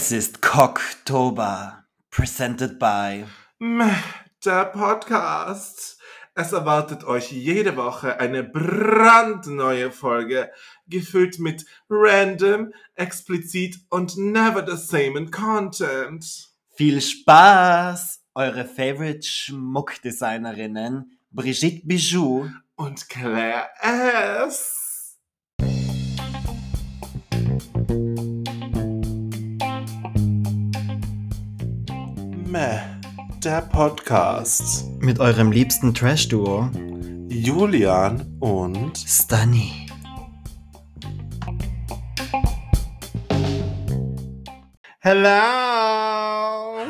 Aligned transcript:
Es 0.00 0.12
ist 0.12 0.42
Cocktober, 0.42 1.84
presented 2.12 2.78
by 2.78 3.24
Der 4.44 4.66
Podcast. 4.66 5.98
Es 6.36 6.52
erwartet 6.52 7.02
euch 7.02 7.32
jede 7.32 7.76
Woche 7.76 8.20
eine 8.20 8.44
brandneue 8.44 9.90
Folge, 9.90 10.52
gefüllt 10.86 11.40
mit 11.40 11.66
random, 11.90 12.72
explizit 12.94 13.80
und 13.90 14.16
never 14.16 14.64
the 14.64 14.76
same 14.76 15.18
in 15.18 15.32
Content. 15.32 16.48
Viel 16.76 17.00
Spaß! 17.00 18.20
Eure 18.36 18.66
Favorite 18.66 19.26
Schmuckdesignerinnen 19.26 21.18
Brigitte 21.32 21.84
Bijou 21.84 22.48
Und 22.76 23.08
Claire 23.08 23.68
S. 23.82 24.77
der 33.48 33.62
Podcast. 33.62 34.84
mit 35.00 35.18
eurem 35.20 35.50
liebsten 35.50 35.94
Trash-Duo 35.94 36.68
Julian 37.30 38.36
und 38.40 38.98
Stunny. 38.98 39.86
Hello! 45.08 45.28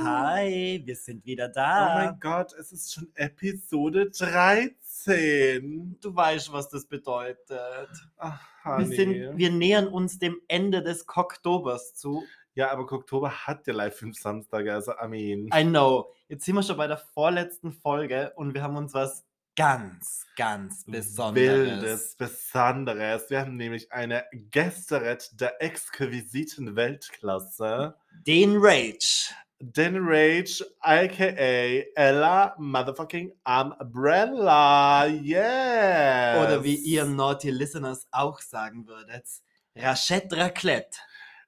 Hi, 0.05 0.83
wir 0.85 0.97
sind 0.97 1.25
wieder 1.25 1.47
Oh 1.49 1.53
da. 1.55 1.95
mein 1.95 2.19
Gott, 2.21 2.53
es 2.55 2.73
ist 2.73 2.93
schon 2.93 3.07
Episode 3.15 4.11
13. 4.11 5.97
du 6.01 6.17
weißt, 6.17 6.53
was 6.53 6.69
das 6.71 6.87
bedeutet. 6.87 7.89
Ach, 8.17 8.41
Wir, 8.79 8.87
sind, 8.87 9.37
wir 9.39 9.51
nähern 9.53 9.87
uns 9.87 10.19
dem 10.19 10.41
Ende 10.49 10.83
des 10.83 11.07
Cocktobers 11.07 11.95
zu. 11.95 12.25
ja, 12.55 12.73
aber 12.73 12.91
Oktober 12.93 13.31
hat 13.31 13.67
ja 13.69 13.75
live 13.75 13.97
5 13.97 14.19
Samstag, 14.19 14.67
also 14.69 14.91
I 14.93 15.07
mean. 15.07 15.49
I 15.55 15.63
know. 15.65 16.09
Jetzt 16.31 16.45
sind 16.45 16.57
wir 16.57 16.63
schon 16.63 16.77
bei 16.77 16.87
der 16.87 16.99
vorletzten 16.99 17.73
Folge 17.73 18.35
und 18.37 18.53
wir 18.53 18.63
haben 18.63 18.77
uns 18.77 18.93
was 18.93 19.25
ganz, 19.57 20.27
ganz 20.37 20.85
Besonderes. 20.85 21.81
Wildes, 21.81 22.17
Besonderes. 22.17 23.31
Wir 23.31 23.41
haben 23.41 23.57
nämlich 23.57 23.91
eine 23.91 24.27
Gästerett 24.51 25.31
der 25.41 25.63
exquisiten 25.63 26.77
Weltklasse. 26.77 27.97
Den 28.27 28.59
Rage. 28.59 29.33
Den 29.59 29.97
Rage, 30.01 30.67
aka 30.81 31.85
Ella 31.95 32.55
Motherfucking 32.59 33.33
Umbrella. 33.47 35.07
Yes! 35.07 36.43
Oder 36.43 36.63
wie 36.63 36.77
ihr 36.77 37.07
Naughty 37.07 37.49
Listeners 37.49 38.07
auch 38.11 38.43
sagen 38.43 38.87
würdet. 38.87 39.27
Rachette 39.75 40.37
Raclette. 40.37 40.99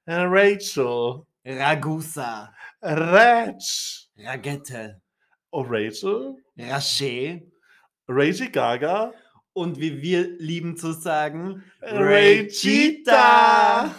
Rachel. 0.07 1.21
Ragusa. 1.45 2.51
Rach. 2.81 4.09
Ragette. 4.23 5.01
Oh, 5.51 5.63
Rachel? 5.67 6.35
Raché. 6.57 7.41
Rachel 8.07 8.51
Gaga? 8.51 9.13
Und 9.53 9.79
wie 9.79 10.01
wir 10.01 10.37
lieben 10.39 10.77
zu 10.77 10.93
sagen, 10.93 11.63
Rachita! 11.81 13.13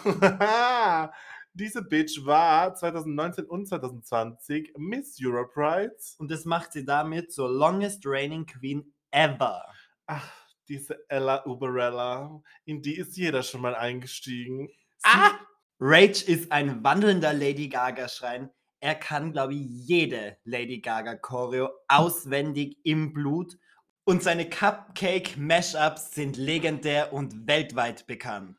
Diese 1.54 1.82
Bitch 1.82 2.24
war 2.24 2.74
2019 2.74 3.44
und 3.44 3.68
2020 3.68 4.72
Miss 4.78 5.18
Europride. 5.22 5.94
Und 6.16 6.30
das 6.30 6.46
macht 6.46 6.72
sie 6.72 6.86
damit 6.86 7.30
zur 7.32 7.50
longest 7.50 8.06
reigning 8.06 8.46
Queen 8.46 8.94
ever. 9.10 9.62
Ach, 10.06 10.32
diese 10.68 10.98
Ella 11.08 11.44
Uberella. 11.44 12.40
In 12.64 12.80
die 12.80 12.96
ist 12.96 13.18
jeder 13.18 13.42
schon 13.42 13.60
mal 13.60 13.74
eingestiegen. 13.74 14.70
Ah! 15.02 15.32
Rage 15.78 16.24
ist 16.26 16.50
ein 16.52 16.82
wandelnder 16.82 17.34
Lady 17.34 17.68
Gaga-Schrein. 17.68 18.48
Er 18.82 18.96
kann, 18.96 19.30
glaube 19.30 19.54
ich, 19.54 19.64
jede 19.64 20.38
Lady 20.42 20.80
Gaga-Choreo 20.80 21.70
auswendig 21.86 22.78
im 22.82 23.12
Blut. 23.12 23.56
Und 24.02 24.24
seine 24.24 24.50
Cupcake-Mashups 24.50 26.10
sind 26.10 26.36
legendär 26.36 27.12
und 27.12 27.46
weltweit 27.46 28.08
bekannt. 28.08 28.56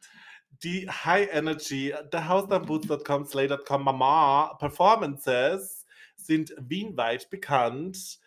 Die 0.64 0.90
High 0.90 1.28
Energy, 1.30 1.94
TheHouseDownBoots.com, 2.12 3.26
Slay.com, 3.26 3.84
Mama 3.84 4.56
Performances 4.60 5.86
sind 6.16 6.56
wienweit 6.58 7.30
bekannt. 7.30 8.22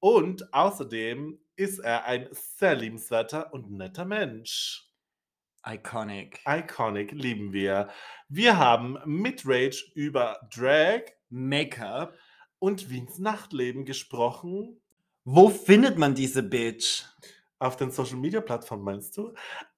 Und 0.00 0.52
außerdem 0.52 1.40
ist 1.56 1.78
er 1.78 2.04
ein 2.04 2.28
sehr 2.30 2.74
liebenswerter 2.74 3.54
und 3.54 3.70
netter 3.70 4.04
Mensch. 4.04 4.86
Iconic. 5.66 6.40
Iconic 6.46 7.12
lieben 7.12 7.54
wir. 7.54 7.88
Wir 8.28 8.58
haben 8.58 8.98
mit 9.06 9.44
Rage 9.46 9.90
über 9.94 10.38
Drag 10.54 11.04
Make-up. 11.30 12.14
und 12.58 12.90
Wiens 12.90 13.18
Nachtleben 13.18 13.84
gesprochen. 13.84 14.80
Wo 15.24 15.48
findet 15.48 15.98
man 15.98 16.14
diese 16.14 16.42
Bitch? 16.42 17.04
Auf 17.58 17.76
den 17.76 17.90
Social 17.90 18.16
Media 18.16 18.40
Plattformen 18.40 18.84
meinst 18.84 19.16
du? 19.16 19.32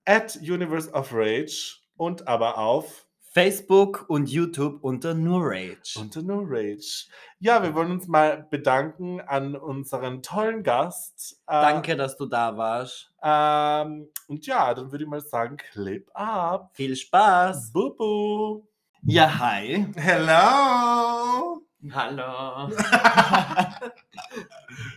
At 0.05 0.37
Universe 0.37 0.91
of 0.93 1.11
Rage 1.13 1.77
und 1.97 2.27
aber 2.29 2.57
auf 2.59 3.07
Facebook 3.33 4.07
und 4.09 4.29
YouTube 4.29 4.83
unter 4.83 5.15
nur 5.15 5.41
Rage. 5.45 5.99
unter 6.01 6.21
No 6.23 6.43
Rage. 6.45 7.07
Ja, 7.39 7.63
wir 7.63 7.75
wollen 7.75 7.93
uns 7.93 8.09
mal 8.09 8.47
bedanken 8.51 9.21
an 9.21 9.55
unseren 9.55 10.23
tollen 10.23 10.63
Gast. 10.65 11.41
Äh, 11.47 11.53
Danke, 11.61 11.97
dass 11.97 12.17
du 12.17 12.27
da 12.27 12.57
warst. 12.57 13.13
Ähm, 13.23 14.09
und 14.27 14.47
ja, 14.47 14.75
dann 14.75 14.91
würde 14.91 15.05
ich 15.05 15.11
mal 15.11 15.21
sagen, 15.21 15.59
Clip 15.59 16.11
up. 16.15 16.71
Viel 16.75 16.97
Spaß. 16.97 17.73
Bubu. 17.73 18.63
Ja, 19.03 19.39
hi. 19.39 19.87
Hello. 19.97 21.63
Hallo. 21.93 22.69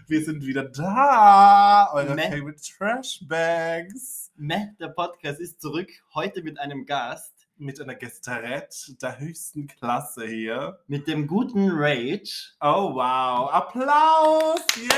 Wir 0.08 0.24
sind 0.26 0.46
wieder 0.46 0.66
da. 0.66 1.90
Eure 1.94 2.14
Meh. 2.16 2.30
favorite 2.30 2.62
Trash 2.62 3.22
Bags. 3.28 4.32
Meh, 4.36 4.68
der 4.80 4.90
Podcast 4.90 5.40
ist 5.40 5.62
zurück. 5.62 5.90
Heute 6.14 6.44
mit 6.44 6.60
einem 6.60 6.86
Gast. 6.86 7.32
Mit 7.58 7.80
einer 7.80 7.96
Gesterette 7.96 8.96
der 9.02 9.20
höchsten 9.20 9.68
Klasse 9.68 10.26
hier. 10.28 10.80
Mit 10.88 11.08
dem 11.08 11.26
guten 11.28 11.70
Rage. 11.72 12.52
Oh 12.60 12.94
wow. 12.96 13.50
Applaus. 13.54 14.60
Yay. 14.76 14.90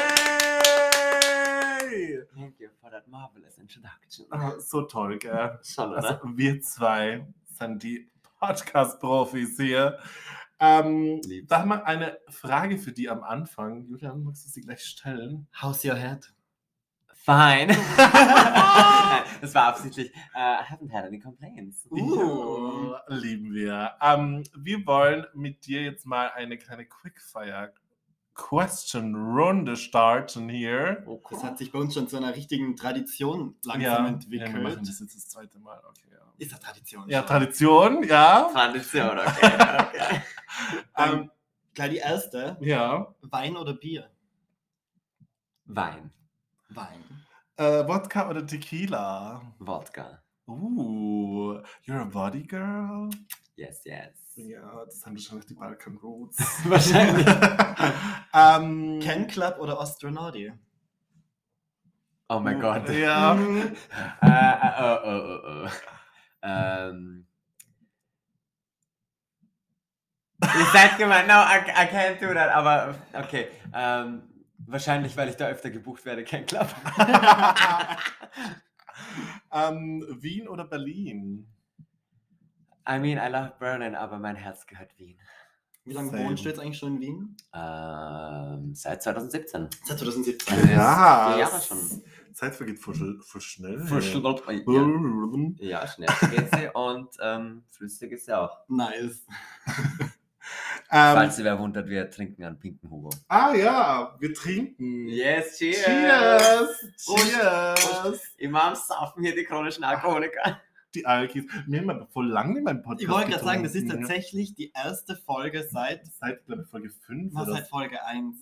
Thank 2.34 2.60
you 2.60 2.70
for 2.82 2.90
that 2.90 3.08
marvelous 3.08 3.58
introduction. 3.60 4.26
Ah, 4.32 4.54
So 4.58 4.82
toll, 4.84 5.20
gell? 5.20 5.60
Schon, 5.64 5.94
Also, 5.94 6.08
oder? 6.08 6.22
wir 6.36 6.60
zwei 6.62 7.28
sind 7.60 7.84
die 7.84 8.10
Podcast-Profis 8.46 9.58
hier. 9.58 9.98
Ähm, 10.60 11.20
da 11.48 11.60
haben 11.60 11.70
wir 11.70 11.86
eine 11.86 12.20
Frage 12.30 12.78
für 12.78 12.92
die 12.92 13.10
am 13.10 13.24
Anfang. 13.24 13.86
Julian, 13.88 14.24
magst 14.24 14.46
du 14.46 14.50
sie 14.52 14.62
gleich 14.62 14.84
stellen? 14.84 15.48
How's 15.62 15.84
your 15.84 15.96
head? 15.96 16.32
Fine. 17.14 17.76
Das 19.42 19.54
war 19.54 19.68
absichtlich. 19.68 20.12
Uh, 20.34 20.62
I 20.62 20.64
haven't 20.64 20.92
had 20.92 21.06
any 21.06 21.20
complaints. 21.20 21.88
Uh. 21.92 22.94
Ja, 22.94 23.16
lieben 23.16 23.54
wir. 23.54 23.92
Ähm, 24.02 24.44
wir 24.56 24.86
wollen 24.86 25.26
mit 25.34 25.66
dir 25.66 25.84
jetzt 25.84 26.06
mal 26.06 26.32
eine 26.36 26.58
kleine 26.58 26.86
Quickfire 26.86 27.74
Question-Runde 28.36 29.76
starten 29.78 30.50
hier. 30.50 31.04
Oh, 31.08 31.22
Das 31.32 31.44
hat 31.44 31.58
sich 31.58 31.72
bei 31.72 31.80
uns 31.80 31.94
schon 31.94 32.08
zu 32.08 32.18
einer 32.18 32.36
richtigen 32.36 32.76
Tradition 32.76 33.56
langsam 33.64 33.82
ja, 33.82 34.08
entwickelt. 34.08 34.54
wir 34.54 34.62
machen 34.62 34.84
das 34.86 35.00
jetzt 35.00 35.16
das 35.16 35.28
zweite 35.30 35.58
Mal. 35.60 35.82
Okay, 35.90 36.10
ja. 36.12 36.18
Ist 36.38 36.52
das 36.52 36.60
Tradition? 36.60 37.10
ja, 37.10 37.20
schon? 37.20 37.28
Tradition, 37.28 38.04
ja. 38.04 38.50
Tradition, 38.52 39.20
okay. 39.20 39.54
okay. 39.54 40.22
Ähm, 40.98 41.32
Gleich 41.74 41.90
die 41.92 41.98
erste. 41.98 42.58
ja. 42.62 43.14
Wein 43.22 43.58
oder 43.58 43.74
Bier? 43.74 44.10
Wein. 45.66 46.12
Wein. 46.70 47.04
Äh, 47.58 47.86
Wodka 47.88 48.30
oder 48.30 48.46
Tequila? 48.46 49.42
Wodka. 49.60 50.22
Uh, 50.48 51.62
you're 51.86 52.02
a 52.02 52.06
body 52.06 52.44
girl? 52.44 53.10
Yes, 53.56 53.82
yes. 53.86 54.12
Ja, 54.38 54.84
das 54.84 55.00
sind 55.00 55.14
wahrscheinlich 55.14 55.46
die 55.46 55.54
Balkan 55.54 55.96
Roots. 55.98 56.38
Wahrscheinlich. 56.70 57.26
ähm, 58.34 59.00
Ken 59.02 59.28
Club 59.28 59.58
oder 59.60 59.80
Astronauti? 59.80 60.52
Oh 62.28 62.40
mein 62.40 62.60
Gott. 62.60 62.90
Ja. 62.90 63.38
Äh, 64.22 64.72
oh, 64.80 64.98
oh, 65.06 65.40
oh. 65.48 65.70
Ähm. 66.42 67.28
Ihr 70.42 70.66
seid 70.74 70.98
gemeint, 70.98 71.28
no, 71.28 71.36
I, 71.36 71.60
I 71.70 71.88
can't 71.88 72.20
do 72.20 72.34
that, 72.34 72.50
aber 72.50 72.96
okay. 73.14 73.48
Ähm, 73.74 74.24
wahrscheinlich, 74.58 75.16
weil 75.16 75.30
ich 75.30 75.38
da 75.38 75.48
öfter 75.48 75.70
gebucht 75.70 76.04
werde, 76.06 76.26
kein 76.26 76.46
Club. 76.46 76.68
ähm, 79.52 80.06
Wien 80.20 80.48
oder 80.50 80.66
Berlin? 80.66 81.55
I 82.88 83.00
mean, 83.00 83.18
I 83.18 83.30
love 83.32 83.54
Berlin, 83.60 83.96
aber 83.96 84.20
mein 84.20 84.36
Herz 84.36 84.66
gehört 84.68 84.98
Wien. 84.98 85.18
Wie 85.86 85.94
lange 85.94 86.10
Same. 86.12 86.24
wohnst 86.26 86.44
du 86.46 86.50
jetzt 86.50 86.60
eigentlich 86.60 86.78
schon 86.80 86.96
in 86.96 87.02
Wien? 87.02 87.38
Ähm, 87.54 88.74
seit 88.74 89.04
2017. 89.04 89.70
Seit 89.86 90.00
2017. 90.00 90.70
Ja, 90.72 91.30
vier 91.32 91.40
Jahre 91.42 91.62
schon. 91.62 91.78
Zeit 92.34 92.56
vergeht 92.56 92.80
voll, 92.80 92.96
sch- 92.96 93.24
voll 93.24 93.42
schnell. 93.42 93.80
Ja, 95.60 95.80
ja 95.82 95.88
schnell 95.88 96.10
geht 96.32 96.54
sie 96.56 96.70
und 96.74 97.10
ähm, 97.22 97.64
flüssig 97.72 98.12
ist 98.14 98.26
sie 98.26 98.38
auch. 98.38 98.58
Nice. 98.68 99.26
Ähm, 100.92 101.16
Falls 101.16 101.40
ihr 101.40 101.46
wer 101.46 101.58
wundert, 101.58 101.88
wir 101.90 102.12
trinken 102.12 102.44
einen 102.44 102.60
pinken 102.60 102.92
Hugo. 102.92 103.10
ah 103.28 103.54
ja, 103.56 104.16
wir 104.20 104.32
trinken. 104.36 105.08
Yes, 105.08 105.58
Cheers! 105.58 106.80
Prost. 107.04 107.26
Cheers! 107.26 108.22
Immer 108.38 108.66
am 108.66 108.76
Saufen 108.76 109.24
hier 109.24 109.34
die 109.34 109.44
chronischen 109.46 109.84
Alkoholiker. 109.84 110.62
Die 110.96 111.06
Alkis. 111.06 111.46
Wir 111.68 111.80
haben 111.82 111.90
aber 111.90 112.08
voll 112.08 112.28
lange 112.28 112.54
nicht 112.54 112.64
mehr 112.64 112.74
im 112.74 112.82
Podcast 112.82 113.04
Ich 113.04 113.10
wollte 113.10 113.30
gerade 113.32 113.44
sagen, 113.44 113.64
das 113.64 113.76
ist 113.76 113.90
tatsächlich 113.90 114.56
die 114.56 114.72
erste 114.74 115.16
Folge 115.16 115.64
seit, 115.70 116.06
Seit, 116.08 116.46
glaube 116.46 116.64
ich, 116.64 116.68
Folge 116.70 116.90
5 116.90 117.34
was, 117.36 117.44
oder 117.44 117.54
seit 117.58 117.68
Folge 117.68 118.04
1. 118.06 118.38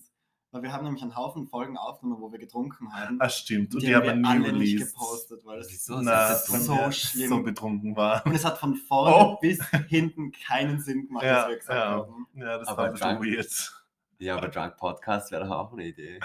Weil 0.52 0.62
wir 0.62 0.72
haben 0.72 0.84
nämlich 0.84 1.02
einen 1.02 1.16
Haufen 1.16 1.48
Folgen 1.48 1.78
aufgenommen, 1.78 2.22
wo 2.22 2.32
wir 2.32 2.38
getrunken 2.38 2.94
haben. 2.94 3.18
Ah, 3.20 3.28
stimmt. 3.28 3.74
Und 3.74 3.82
die, 3.82 3.88
die, 3.88 3.96
haben 3.96 4.08
haben 4.08 4.22
wir 4.22 4.22
wir 4.24 4.40
nie 4.42 4.46
alle 4.50 4.60
nicht 4.60 4.76
released. 4.76 4.94
gepostet, 4.94 5.44
weil 5.46 5.60
es 5.62 5.72
Wieso? 5.72 6.00
Na, 6.00 6.30
Das 6.30 6.46
so 6.46 6.76
wir 6.78 6.92
schlimm. 6.92 7.30
so 7.30 7.42
betrunken 7.42 7.96
waren. 7.96 8.22
Und 8.30 8.36
es 8.36 8.46
hat 8.46 8.60
von 8.60 8.76
vorne 8.76 9.16
Oh. 9.16 9.38
bis 9.42 9.60
hinten 9.90 10.32
keinen 10.32 10.80
Sinn 10.80 11.08
gemacht, 11.08 11.24
Ja, 11.26 11.38
was 11.44 11.48
wir 11.50 11.58
gesagt 11.58 11.80
ja. 11.80 11.90
haben. 11.92 12.28
Ja, 12.36 12.58
das 12.60 12.68
Aber 12.68 12.78
war 12.78 12.86
ein 12.86 12.92
bisschen 12.92 13.16
drunk. 13.18 13.26
weird. 13.26 13.84
Ja, 14.20 14.38
aber 14.38 14.48
Drunk 14.50 14.78
Podcast 14.78 15.32
wäre 15.32 15.44
doch 15.44 15.52
auch 15.52 15.74
eine 15.74 15.86
Idee. 15.88 16.20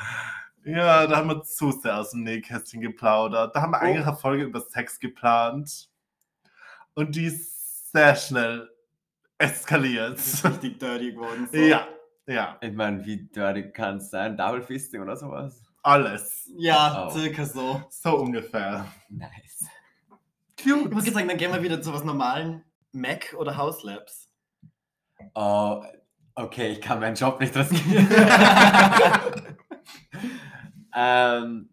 Ja, 0.64 1.06
da 1.06 1.16
haben 1.16 1.28
wir 1.28 1.42
zu 1.42 1.70
sehr 1.72 1.98
aus 1.98 2.10
dem 2.10 2.22
Nähkästchen 2.24 2.82
geplaudert. 2.82 3.56
Da 3.56 3.62
haben 3.62 3.70
wir 3.70 3.78
Oh. 3.78 3.80
eigentlich 3.84 4.06
eine 4.06 4.14
Folge 4.16 4.44
über 4.44 4.60
Sex 4.60 5.00
geplant. 5.00 5.87
Und 6.98 7.14
die 7.14 7.26
ist 7.26 7.92
sehr 7.92 8.16
schnell 8.16 8.68
eskaliert. 9.38 10.18
Richtig 10.18 10.80
dirty 10.80 11.12
geworden. 11.12 11.48
So. 11.52 11.56
Ja, 11.56 11.86
ja, 12.26 12.58
Ich 12.60 12.72
meine, 12.72 13.06
wie 13.06 13.18
dirty 13.28 13.70
kann 13.70 13.98
es 13.98 14.10
sein? 14.10 14.36
Double 14.36 14.62
Fisting 14.62 15.00
oder 15.02 15.16
sowas? 15.16 15.62
alles. 15.84 16.50
Ja, 16.56 17.06
Oh. 17.06 17.10
circa 17.10 17.46
so. 17.46 17.80
So 17.88 18.16
ungefähr. 18.18 18.84
Nice. 19.08 19.64
Ich 20.58 20.66
muss 20.66 20.82
Cute. 20.90 21.04
jetzt 21.04 21.14
sagen, 21.14 21.28
dann 21.28 21.36
gehen 21.38 21.52
wir 21.52 21.62
wieder 21.62 21.80
zu 21.80 21.94
was 21.94 22.02
normalen 22.02 22.64
Mac 22.90 23.32
oder 23.38 23.56
House 23.56 23.84
Labs. 23.84 24.28
Oh, 25.34 25.84
okay, 26.34 26.72
ich 26.72 26.80
kann 26.80 26.98
meinen 26.98 27.14
Job 27.14 27.38
nicht 27.38 27.54
riskieren. 27.56 28.08
ähm, 30.96 31.70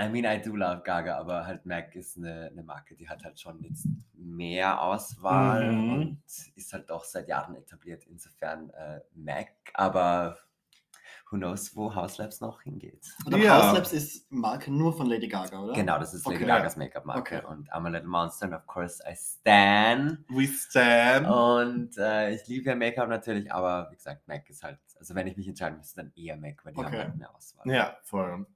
I 0.00 0.08
mean, 0.08 0.24
I 0.24 0.40
do 0.40 0.56
love 0.56 0.82
Gaga, 0.84 1.18
aber 1.18 1.46
halt 1.46 1.66
Mac 1.66 1.94
ist 1.94 2.16
eine, 2.16 2.48
eine 2.50 2.62
Marke, 2.62 2.94
die 2.96 3.08
hat 3.08 3.22
halt 3.24 3.38
schon 3.38 3.60
jetzt 3.62 3.86
mehr 4.14 4.80
Auswahl 4.80 5.72
Mhm. 5.72 5.90
und 5.90 6.22
ist 6.56 6.72
halt 6.72 6.90
auch 6.90 7.04
seit 7.04 7.28
Jahren 7.28 7.54
etabliert. 7.56 8.06
Insofern 8.06 8.70
äh, 8.70 9.00
Mac, 9.14 9.48
aber 9.74 10.38
who 11.30 11.36
knows, 11.36 11.76
wo 11.76 11.94
House 11.94 12.18
Labs 12.18 12.40
noch 12.40 12.62
hingeht. 12.62 13.06
Oder 13.26 13.36
Ja. 13.38 13.56
House 13.62 13.74
Labs 13.74 13.92
ist 13.92 14.30
Marke 14.32 14.70
nur 14.70 14.96
von 14.96 15.06
Lady 15.06 15.28
Gaga, 15.28 15.60
oder? 15.62 15.74
Genau, 15.74 15.98
das 15.98 16.14
ist 16.14 16.24
Lady 16.26 16.36
Okay. 16.44 16.46
Gagas 16.46 16.76
Make-up-Marke 16.76 17.36
Okay. 17.38 17.46
und 17.46 17.70
I'm 17.72 17.86
a 17.86 17.88
Little 17.90 18.08
Monster 18.08 18.46
and 18.46 18.54
of 18.54 18.66
course 18.66 19.02
I 19.06 19.14
stan. 19.14 20.24
We 20.28 20.46
stand. 20.48 21.26
Und 21.26 21.96
äh, 21.98 22.30
ich 22.34 22.46
liebe 22.46 22.70
ja 22.70 22.74
Make-up 22.74 23.08
natürlich, 23.08 23.52
aber 23.52 23.88
wie 23.90 23.96
gesagt, 23.96 24.26
Mac 24.28 24.48
ist 24.48 24.62
halt, 24.62 24.78
also 24.98 25.14
wenn 25.14 25.26
ich 25.26 25.36
mich 25.36 25.46
entscheiden 25.48 25.78
müsste, 25.78 26.02
dann 26.02 26.12
eher 26.16 26.36
Mac, 26.36 26.64
weil 26.64 26.72
die 26.72 26.80
haben 26.80 26.86
Okay. 26.94 27.04
halt 27.04 27.16
mehr 27.16 27.34
Auswahl. 27.34 27.68
Ja, 27.70 27.96
voll. 28.02 28.46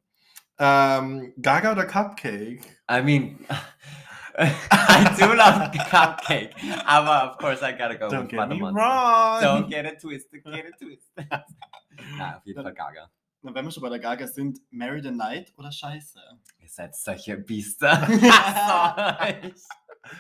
Ähm, 0.59 1.33
Gaga 1.41 1.73
oder 1.73 1.85
Cupcake? 1.87 2.61
I 2.91 3.03
mean, 3.03 3.45
I 4.39 5.05
do 5.19 5.33
love 5.35 5.71
cupcake, 5.91 6.53
aber 6.87 7.31
of 7.31 7.39
course 7.39 7.63
I 7.63 7.73
gotta 7.73 7.97
go 7.97 8.09
Don't 8.09 8.23
with 8.23 8.31
get 8.31 8.49
me 8.49 8.59
Monster. 8.61 8.81
wrong. 8.81 9.43
Don't 9.43 9.69
get 9.69 9.85
it 9.85 10.01
twisted, 10.01 10.45
get 10.45 10.65
it 10.67 10.75
twisted. 10.79 11.27
Na, 12.19 12.37
auf 12.37 12.45
jeden 12.47 12.63
Fall 12.63 12.73
Gaga. 12.73 13.11
Na, 13.43 13.55
wenn 13.55 13.65
wir 13.65 13.71
schon 13.73 13.83
bei 13.83 13.89
der 13.91 13.99
Gaga 14.01 14.27
sind, 14.27 14.59
Marry 14.71 15.03
the 15.03 15.11
Night 15.11 15.53
oder 15.57 15.71
Scheiße? 15.71 16.19
Ihr 16.59 16.69
seid 16.69 16.95
solche 16.97 17.37
Biester. 17.37 17.91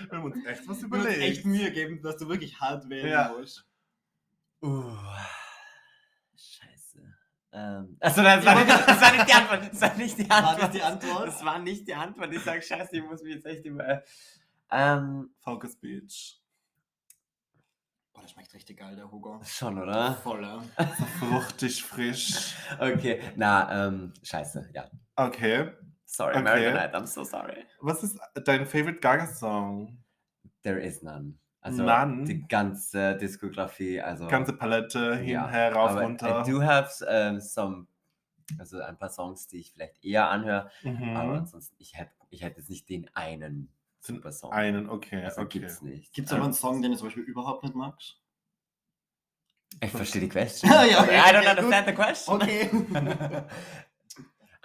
Wir 0.08 0.18
haben 0.18 0.24
uns 0.24 0.44
echt 0.46 0.66
was 0.68 0.82
überlegt. 0.82 1.20
echt 1.20 1.44
Mühe 1.44 1.70
geben, 1.70 2.00
dass 2.02 2.16
du 2.16 2.28
wirklich 2.28 2.58
hart 2.60 2.88
wählen 2.88 3.08
Ja. 3.10 3.32
musst. 3.36 3.64
uh. 4.62 4.96
Ähm, 7.56 7.96
also 8.00 8.20
das 8.22 8.44
war, 8.44 8.54
nicht, 8.64 8.68
das 8.88 9.00
war 9.00 9.12
nicht 9.12 9.28
die 9.28 9.32
Antwort. 9.32 9.72
Das 9.72 9.80
war 9.80 9.94
nicht 9.96 10.18
die 10.18 10.28
War 10.28 10.36
Antwort. 10.38 10.62
das 10.62 10.70
die 10.72 10.82
Antwort? 10.82 11.28
Das 11.28 11.44
war 11.44 11.58
nicht 11.60 11.86
die 11.88 11.94
Antwort. 11.94 12.32
Ich 12.32 12.42
sag 12.42 12.64
scheiße, 12.64 12.96
ich 12.96 13.04
muss 13.04 13.22
mich 13.22 13.34
jetzt 13.34 13.46
echt 13.46 13.64
über. 13.64 14.02
Ähm, 14.70 15.30
Focus 15.38 15.76
Beach. 15.76 16.40
Boah, 18.12 18.22
das 18.22 18.32
schmeckt 18.32 18.52
richtig 18.54 18.78
geil, 18.78 18.96
der 18.96 19.10
Hugo. 19.10 19.40
schon, 19.44 19.78
oder? 19.80 20.14
Voller. 20.14 20.64
Fruchtig, 21.20 21.82
frisch. 21.84 22.54
Okay, 22.78 23.20
na, 23.36 23.86
ähm, 23.86 24.12
scheiße, 24.22 24.70
ja. 24.74 24.88
Okay. 25.16 25.70
Sorry, 26.06 26.34
Okay. 26.34 26.42
Mary 26.42 26.72
Night, 26.72 26.94
I'm 26.94 27.06
so 27.06 27.24
sorry. 27.24 27.64
Was 27.80 28.02
ist 28.02 28.18
dein 28.44 28.66
favorite 28.66 29.00
Gaga-Song? 29.00 29.98
There 30.62 30.80
is 30.80 31.02
none. 31.02 31.38
Also 31.64 31.82
None? 31.82 32.24
die 32.24 32.46
ganze 32.46 33.16
Diskografie, 33.16 33.98
also 33.98 34.26
Ganze 34.28 34.52
Palette, 34.52 35.16
hin, 35.16 35.28
ja, 35.30 35.48
her, 35.48 35.72
rauf, 35.74 35.92
aber 35.92 36.02
runter. 36.02 36.42
I 36.46 36.50
do 36.50 36.62
have 36.62 36.90
ähm, 37.08 37.40
some, 37.40 37.86
also 38.58 38.80
ein 38.82 38.98
paar 38.98 39.08
Songs, 39.08 39.46
die 39.46 39.60
ich 39.60 39.72
vielleicht 39.72 40.04
eher 40.04 40.28
anhöre, 40.28 40.70
Mhm. 40.82 41.16
aber 41.16 41.32
ansonsten, 41.38 41.74
ich 41.78 41.96
hätte 41.96 42.12
ich 42.28 42.42
hätte 42.42 42.58
jetzt 42.60 42.68
nicht 42.68 42.86
den 42.90 43.08
einen 43.14 43.72
super 44.00 44.30
Song. 44.30 44.52
Einen, 44.52 44.90
okay, 44.90 45.24
also 45.24 45.40
okay. 45.40 45.60
gibt's 45.60 45.80
nicht. 45.80 46.12
Gibt 46.12 46.26
es 46.28 46.34
aber 46.34 46.44
einen 46.44 46.52
Song, 46.52 46.82
den 46.82 46.90
du 46.92 46.98
zum 46.98 47.06
Beispiel 47.06 47.22
überhaupt 47.22 47.62
nicht 47.62 47.74
magst? 47.74 48.20
Ich 49.80 49.90
verstehe 49.90 50.20
die 50.20 50.28
question. 50.38 50.70
Ja, 50.70 50.82
okay, 51.02 51.16
I 51.16 51.32
don't 51.32 51.38
okay, 51.40 51.48
understand 51.50 51.86
the 51.88 51.94
question. 51.94 52.34
Okay. 52.34 52.70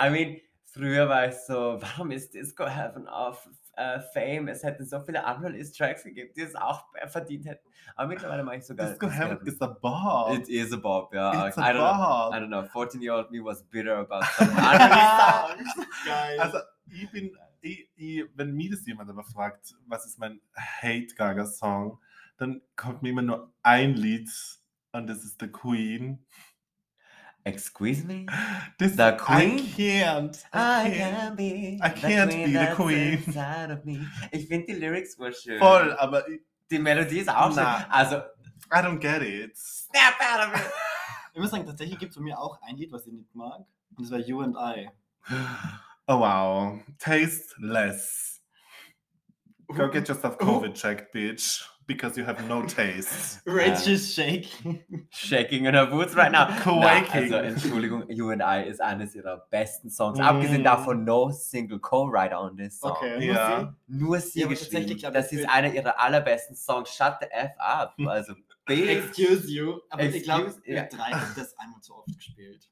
I 0.02 0.10
mean, 0.10 0.42
früher 0.74 1.10
war 1.10 1.28
ich 1.28 1.36
so, 1.36 1.54
warum 1.82 2.12
ist 2.12 2.34
Disco 2.34 2.68
Heaven 2.68 3.08
auf 3.08 3.50
äh, 3.76 4.00
Fame? 4.14 4.48
Es 4.50 4.64
hätte 4.64 4.86
so 4.86 5.00
viele 5.00 5.24
Unreleased 5.26 5.78
Tracks 5.78 6.04
gegeben, 6.04 6.32
die 6.36 6.42
es 6.42 6.56
auch 6.56 6.86
äh, 6.96 7.08
verdient 7.08 7.46
hätten. 7.46 7.68
Aber 7.96 8.08
mittlerweile 8.08 8.44
mache 8.44 8.58
ich 8.58 8.66
sogar. 8.66 8.90
Disco 8.90 9.10
Heaven 9.10 9.46
is 9.46 9.62
a 9.62 9.68
bar. 9.68 10.34
It 10.34 10.48
is 10.48 10.72
a 10.74 10.78
bob, 10.78 11.14
ja. 11.14 11.48
It's 11.48 11.58
I, 11.58 11.62
a 11.62 11.64
don't 11.72 11.74
know. 11.74 11.82
bar. 11.82 12.32
I 12.34 12.40
don't 12.40 12.48
know. 12.48 12.64
14 12.64 13.02
year 13.02 13.14
old 13.14 13.32
me 13.32 13.44
was 13.44 13.64
bitter 13.64 13.98
about 13.98 14.24
some 14.38 14.50
unreleased 14.50 15.76
songs. 15.76 15.88
Geil. 16.06 16.40
Also, 16.40 16.60
ich 16.88 17.12
bin, 17.12 17.38
ich, 17.62 17.90
ich, 17.96 18.26
wenn 18.36 18.54
mir 18.54 18.72
das 18.72 18.86
jemand 18.86 19.10
aber 19.10 19.24
fragt, 19.24 19.76
was 19.88 20.06
ist 20.06 20.20
mein 20.20 20.40
Hate 20.56 21.14
Gaga 21.16 21.46
Song, 21.46 22.00
dann 22.38 22.62
kommt 22.76 23.02
mir 23.02 23.10
immer 23.10 23.22
nur 23.22 23.54
ein 23.64 23.96
Lied 23.96 24.30
und 24.92 25.08
das 25.08 25.24
ist 25.24 25.40
The 25.40 25.48
Queen. 25.48 26.26
Excuse 27.54 28.04
me? 28.06 28.26
Das, 28.78 28.92
The 28.96 29.18
Queen? 29.18 29.60
I 29.60 29.74
can't. 29.76 30.38
I 30.54 30.88
I 30.88 30.92
can't. 30.92 30.96
can 31.00 31.36
be 31.36 31.80
I 31.82 31.90
can't 31.90 32.30
be 32.32 32.46
the 32.54 32.76
queen. 32.76 33.24
inside 33.26 33.72
of 33.74 33.84
me. 33.86 34.00
Ich 34.32 34.48
finde 34.48 34.68
die 34.68 34.74
Lyrics 34.80 35.18
wohl 35.20 35.34
schön. 35.34 35.60
Voll, 35.60 35.94
aber 35.98 36.24
Die 36.72 36.80
Melodie 36.80 37.20
ist 37.20 37.30
auch 37.30 37.54
Na. 37.56 37.80
schön. 37.82 37.92
Also, 37.92 38.16
I 38.72 38.78
don't 38.84 39.00
get 39.00 39.22
it. 39.24 39.58
snap 39.58 40.14
out 40.22 40.48
of 40.54 40.60
it. 40.60 40.72
Ich 41.34 41.40
muss 41.40 41.52
sagen, 41.52 41.66
tatsächlich 41.66 41.98
gibt 42.00 42.10
es 42.10 42.16
von 42.16 42.24
mir 42.24 42.38
auch 42.40 42.60
ein 42.64 42.76
Lied, 42.76 42.92
was 42.92 43.06
ich 43.06 43.14
nicht 43.14 43.34
mag. 43.36 43.60
Und 43.96 44.04
das 44.04 44.12
war 44.12 44.20
You 44.20 44.42
and 44.42 44.56
I. 44.58 44.90
Oh 46.08 46.20
wow. 46.20 46.80
Tasteless. 46.98 48.42
Go 49.68 49.88
get 49.90 50.08
yourself 50.10 50.38
COVID 50.38 50.74
checked, 50.74 51.12
bitch. 51.14 51.64
Because 51.90 52.16
you 52.20 52.24
have 52.28 52.48
no 52.48 52.62
taste. 52.68 53.42
Rachel 53.48 53.98
Shake. 53.98 54.48
Shaking 55.10 55.66
in 55.66 55.74
her 55.74 55.88
boots 55.88 56.16
right 56.16 56.32
now. 56.32 56.46
Quaking. 56.62 57.32
Na, 57.32 57.38
also, 57.38 57.48
Entschuldigung, 57.50 58.04
You 58.10 58.30
and 58.30 58.44
I 58.44 58.62
ist 58.70 58.80
eines 58.80 59.16
ihrer 59.16 59.48
besten 59.50 59.90
Songs. 59.90 60.20
Mm. 60.20 60.22
Abgesehen 60.22 60.64
davon, 60.64 61.04
no 61.04 61.32
single 61.32 61.80
co-writer 61.80 62.40
on 62.40 62.56
this 62.58 62.80
song. 62.80 62.92
Okay. 62.92 63.28
Ja. 63.28 63.74
Nur 63.88 64.20
sie 64.20 64.42
Ja, 64.42 64.46
aber 64.46 64.54
geschrieben. 64.54 64.72
tatsächlich 64.72 65.00
glaub 65.02 65.14
Das 65.14 65.32
ist 65.32 65.50
einer 65.50 65.74
ihrer 65.74 66.00
allerbesten 66.00 66.56
Songs. 66.56 66.96
Shut 66.96 67.16
the 67.22 67.28
F 67.32 67.52
up. 67.58 67.96
Also. 68.06 68.34
Excuse 68.70 69.48
you. 69.52 69.80
Aber 69.90 70.04
ich 70.04 70.22
glaube, 70.22 70.44
Excuse- 70.50 70.62
wir 70.66 70.76
ja. 70.76 70.84
drei 70.84 71.10
haben 71.12 71.34
das 71.36 71.58
einmal 71.58 71.82
zu 71.82 71.96
oft 71.96 72.16
gespielt. 72.16 72.70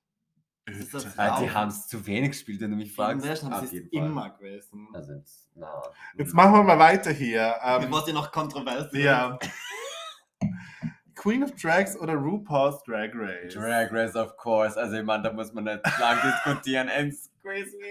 Bitte. 0.67 1.13
Ah, 1.15 1.39
die 1.39 1.49
haben 1.49 1.69
es 1.69 1.87
zu 1.87 2.05
wenig 2.05 2.31
gespielt, 2.31 2.59
wenn 2.59 2.71
du 2.71 2.77
mich 2.77 2.93
fragst. 2.93 3.25
Inzwischen 3.25 3.53
haben 3.53 3.65
sie 3.67 3.77
es 3.77 3.83
jeden 3.83 3.89
Fall. 3.89 4.11
immer 4.11 4.29
gewesen. 4.31 4.89
Also, 4.93 5.13
jetzt, 5.13 5.49
na, 5.55 5.81
Jetzt 6.17 6.33
machen 6.33 6.53
wir 6.55 6.63
mal 6.63 6.77
weiter 6.77 7.11
hier. 7.11 7.55
Ähm, 7.63 7.89
Was 7.89 8.05
ja 8.05 8.13
noch 8.13 8.29
kontrovers 8.33 8.91
ja. 8.91 9.39
Queen 11.15 11.41
of 11.41 11.55
Drags 11.55 11.97
oder 11.97 12.15
RuPaul's 12.15 12.83
Drag 12.83 13.11
Race? 13.13 13.53
Drag 13.53 13.91
Race, 13.93 14.15
of 14.17 14.35
course. 14.35 14.77
Also, 14.77 14.97
ich 14.97 15.05
meine, 15.05 15.23
da 15.23 15.31
muss 15.31 15.53
man 15.53 15.63
nicht 15.63 15.79
lang 15.99 16.17
diskutieren. 16.21 16.89
And 16.89 17.15
squeeze 17.15 17.75
me. 17.77 17.89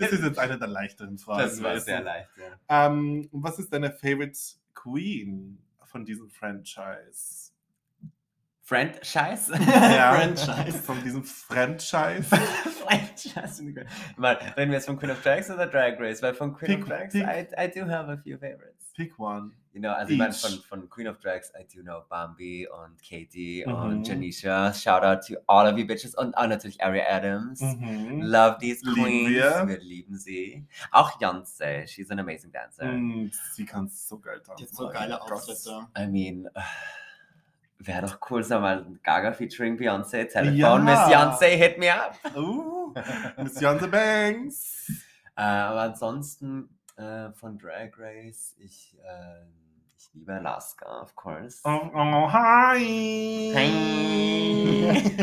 das 0.00 0.10
ist 0.10 0.24
jetzt 0.24 0.38
eine 0.38 0.58
der 0.58 0.68
leichteren 0.68 1.16
Fragen. 1.16 1.42
Das 1.42 1.62
war 1.62 1.78
sehr 1.78 2.02
leicht, 2.02 2.28
ja. 2.36 2.86
Ähm, 2.86 3.28
was 3.30 3.60
ist 3.60 3.72
deine 3.72 3.92
Favorite 3.92 4.36
Queen 4.74 5.62
von 5.84 6.04
diesem 6.04 6.28
Franchise? 6.28 7.47
Franchise? 8.68 9.50
Franchise. 9.56 10.78
Von 10.82 11.02
diesem 11.02 11.24
Franchise? 11.24 12.24
Franchise. 12.84 13.62
Mal, 14.18 14.34
reden 14.58 14.70
wir 14.70 14.76
jetzt 14.76 14.84
von 14.84 14.98
Queen 14.98 15.10
of 15.10 15.22
Drags 15.22 15.50
oder 15.50 15.66
Drag 15.66 15.98
Race? 15.98 16.20
Weil 16.22 16.34
von 16.34 16.52
Queen 16.52 16.72
Pick- 16.72 16.82
of 16.82 16.88
Drags, 16.88 17.12
pick. 17.14 17.22
I, 17.24 17.46
I 17.64 17.70
do 17.70 17.86
have 17.90 18.12
a 18.12 18.18
few 18.18 18.36
favorites. 18.36 18.92
Pick 18.94 19.18
one. 19.18 19.52
You 19.72 19.80
know, 19.80 19.92
also 19.92 20.12
ich 20.12 20.18
meine, 20.18 20.34
von, 20.34 20.50
von 20.68 20.90
Queen 20.90 21.08
of 21.08 21.18
Drags, 21.20 21.50
I 21.58 21.64
do 21.74 21.82
know 21.82 22.02
Bambi 22.10 22.68
und 22.68 23.00
Katie 23.02 23.64
Mhm. 23.66 23.72
und 23.74 24.06
Janisha. 24.06 24.74
Shout 24.74 25.02
out 25.02 25.26
to 25.26 25.36
all 25.46 25.66
of 25.72 25.78
you 25.78 25.86
bitches 25.86 26.14
und 26.14 26.36
auch 26.36 26.46
natürlich 26.46 26.82
Aria 26.82 27.04
Adams. 27.08 27.62
Mhm. 27.62 28.20
Love 28.20 28.58
these 28.60 28.84
Lieben 28.84 29.02
queens. 29.04 29.28
wir. 29.30 29.78
lieben 29.80 30.18
sie. 30.18 30.66
Auch 30.90 31.18
Beyoncé, 31.18 31.86
she's 31.86 32.10
an 32.10 32.18
amazing 32.18 32.52
dancer. 32.52 32.84
Mm, 32.84 33.30
sie 33.54 33.64
kann 33.64 33.88
so 33.88 34.18
geil 34.18 34.40
Die 34.40 34.46
tanzen. 34.46 34.66
hat 34.66 34.74
so 34.74 34.88
geile 34.90 35.22
Outfits. 35.22 35.66
I 35.96 36.06
mean, 36.06 36.50
Wäre 37.80 38.02
doch 38.02 38.18
cool, 38.28 38.42
so 38.42 38.58
mal 38.58 38.86
Gaga 39.04 39.32
featuring 39.32 39.76
Beyoncé. 39.76 40.24
Telefon, 40.26 40.56
Ja. 40.56 40.78
Miss 40.78 40.98
Beyoncé, 40.98 41.56
hit 41.56 41.78
me 41.78 41.88
up. 41.94 42.18
Uh, 42.34 42.92
Miss 43.42 43.60
Yonce 43.60 43.86
Banks. 43.88 44.90
Äh, 45.36 45.42
aber 45.42 45.82
ansonsten 45.82 46.68
äh, 46.96 47.30
von 47.32 47.56
Drag 47.56 47.90
Race, 47.96 48.56
ich, 48.58 48.96
äh, 49.04 49.44
ich 49.96 50.10
liebe 50.14 50.32
Alaska, 50.34 51.02
of 51.02 51.14
course. 51.14 51.60
Oh, 51.64 51.88
oh, 51.94 52.32
hi. 52.32 53.52
Hi. 53.54 55.14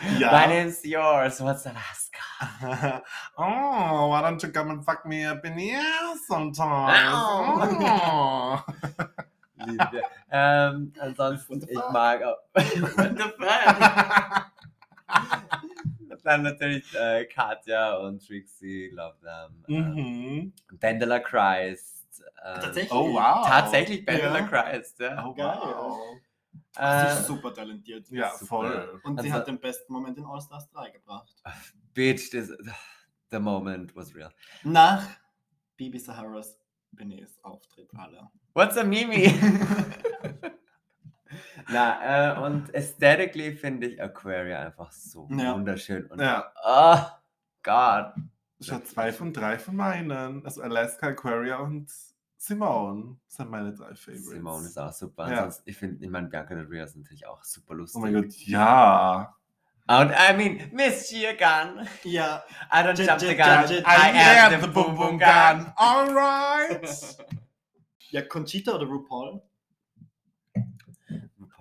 My 0.00 0.18
ja. 0.18 0.46
name's 0.46 0.82
yours, 0.82 1.40
what's 1.42 1.66
Alaska? 1.66 2.22
oh, 3.36 4.08
why 4.08 4.22
don't 4.22 4.42
you 4.42 4.50
come 4.50 4.70
and 4.70 4.82
fuck 4.82 5.04
me 5.04 5.26
up 5.26 5.44
in 5.44 5.56
the 5.56 5.72
ass 5.72 6.26
sometimes? 6.26 6.98
Oh. 7.12 8.64
Liebe. 9.66 10.02
Ähm, 10.36 10.92
ansonsten, 10.98 11.62
ich 11.68 11.78
mag 11.92 12.22
auch. 12.22 12.38
What 12.54 13.16
the 13.16 13.22
fuck? 13.38 14.50
Dann 16.24 16.42
natürlich 16.42 16.94
äh, 16.94 17.26
Katja 17.26 17.96
und 17.98 18.26
Trixie, 18.26 18.88
love 18.94 19.16
them. 19.20 19.64
Ähm, 19.68 19.94
mhm. 19.94 20.52
Bandela 20.80 21.20
Christ. 21.20 22.22
Ähm, 22.42 22.60
Tatsächlich? 22.62 22.92
Oh, 22.92 23.12
wow. 23.12 23.46
Tatsächlich 23.46 24.06
Bandela 24.06 24.38
Ja. 24.40 24.46
Christ, 24.46 24.98
ja. 25.00 25.22
Oh, 25.26 25.34
Geil. 25.34 25.58
wow. 25.62 25.98
Sie 26.76 26.80
Äh, 26.82 27.12
ist 27.12 27.26
super 27.26 27.52
talentiert. 27.52 28.08
Ja, 28.10 28.30
Super. 28.30 28.46
voll. 28.46 29.00
Und 29.04 29.20
sie 29.20 29.28
Also- 29.28 29.38
hat 29.40 29.48
den 29.48 29.60
besten 29.60 29.92
Moment 29.92 30.16
in 30.16 30.24
All 30.24 30.40
Stars 30.40 30.66
3 30.70 30.90
gebracht. 30.90 31.30
bitch, 31.92 32.30
this, 32.30 32.50
the 33.30 33.38
moment 33.38 33.94
was 33.94 34.14
real. 34.14 34.32
Nach 34.62 35.06
Bibi 35.76 35.98
Saharas 35.98 36.58
Benets 36.94 37.38
Auftritt 37.42 37.90
aller. 37.96 38.30
What's 38.54 38.76
a 38.76 38.84
Mimi? 38.84 39.26
Na, 41.68 42.34
äh, 42.36 42.40
und 42.44 42.74
aesthetically 42.74 43.56
finde 43.56 43.88
ich 43.88 44.00
Aquaria 44.02 44.60
einfach 44.60 44.92
so 44.92 45.28
Ja. 45.30 45.54
wunderschön. 45.54 46.06
Und, 46.06 46.20
Ja, 46.20 46.52
Oh 46.64 46.98
Gott. 47.62 48.14
schon 48.60 48.84
zwei 48.84 49.12
von 49.12 49.32
drei 49.32 49.58
von 49.58 49.74
meinen. 49.76 50.44
Also 50.44 50.62
Alaska, 50.62 51.08
Aquaria 51.08 51.56
und 51.58 51.90
Simone 52.36 53.16
sind 53.26 53.50
meine 53.50 53.72
drei 53.72 53.94
Favorites. 53.94 54.26
Simone 54.28 54.66
ist 54.66 54.78
auch 54.78 54.92
super. 54.92 55.30
Ja. 55.30 55.38
Ansonsten, 55.38 55.70
ich 55.70 55.76
finde, 55.78 56.04
ich 56.04 56.10
meine, 56.10 56.28
Bianca 56.28 56.54
Del 56.54 56.66
Rio 56.66 56.84
ist 56.84 56.96
natürlich 56.96 57.26
auch 57.26 57.42
super 57.42 57.74
lustig. 57.74 57.98
Oh 57.98 58.02
mein 58.04 58.14
Gott, 58.14 58.32
ja. 58.36 59.34
Und 59.86 60.12
I 60.12 60.32
mean, 60.34 60.70
Miss 60.72 61.08
Chia 61.10 61.34
Gun. 61.34 61.86
Ja, 62.04 62.42
I 62.72 62.82
don't 62.82 62.96
jump 62.96 63.20
the 63.20 63.34
gun. 63.34 63.84
I, 63.84 64.10
am 64.52 64.60
the 64.60 64.68
boom 64.68 64.96
boom 64.96 65.18
gun. 65.18 65.72
Alright. 65.76 67.16
ja, 68.10 68.22
Conchita 68.22 68.74
oder 68.74 68.86
RuPaul? 68.86 69.42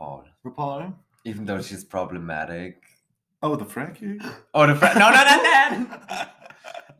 Paul. 0.03 0.25
RuPaul. 0.43 0.93
Even 1.25 1.45
though 1.45 1.61
she's 1.61 1.85
problematic. 1.85 2.83
Oh, 3.41 3.55
the 3.55 3.65
Frankie. 3.65 4.19
Oh, 4.53 4.65
the 4.67 4.75
Fra 4.75 4.93
No, 4.93 5.09
no, 5.09 5.23
no, 5.23 5.35
no. 5.37 5.97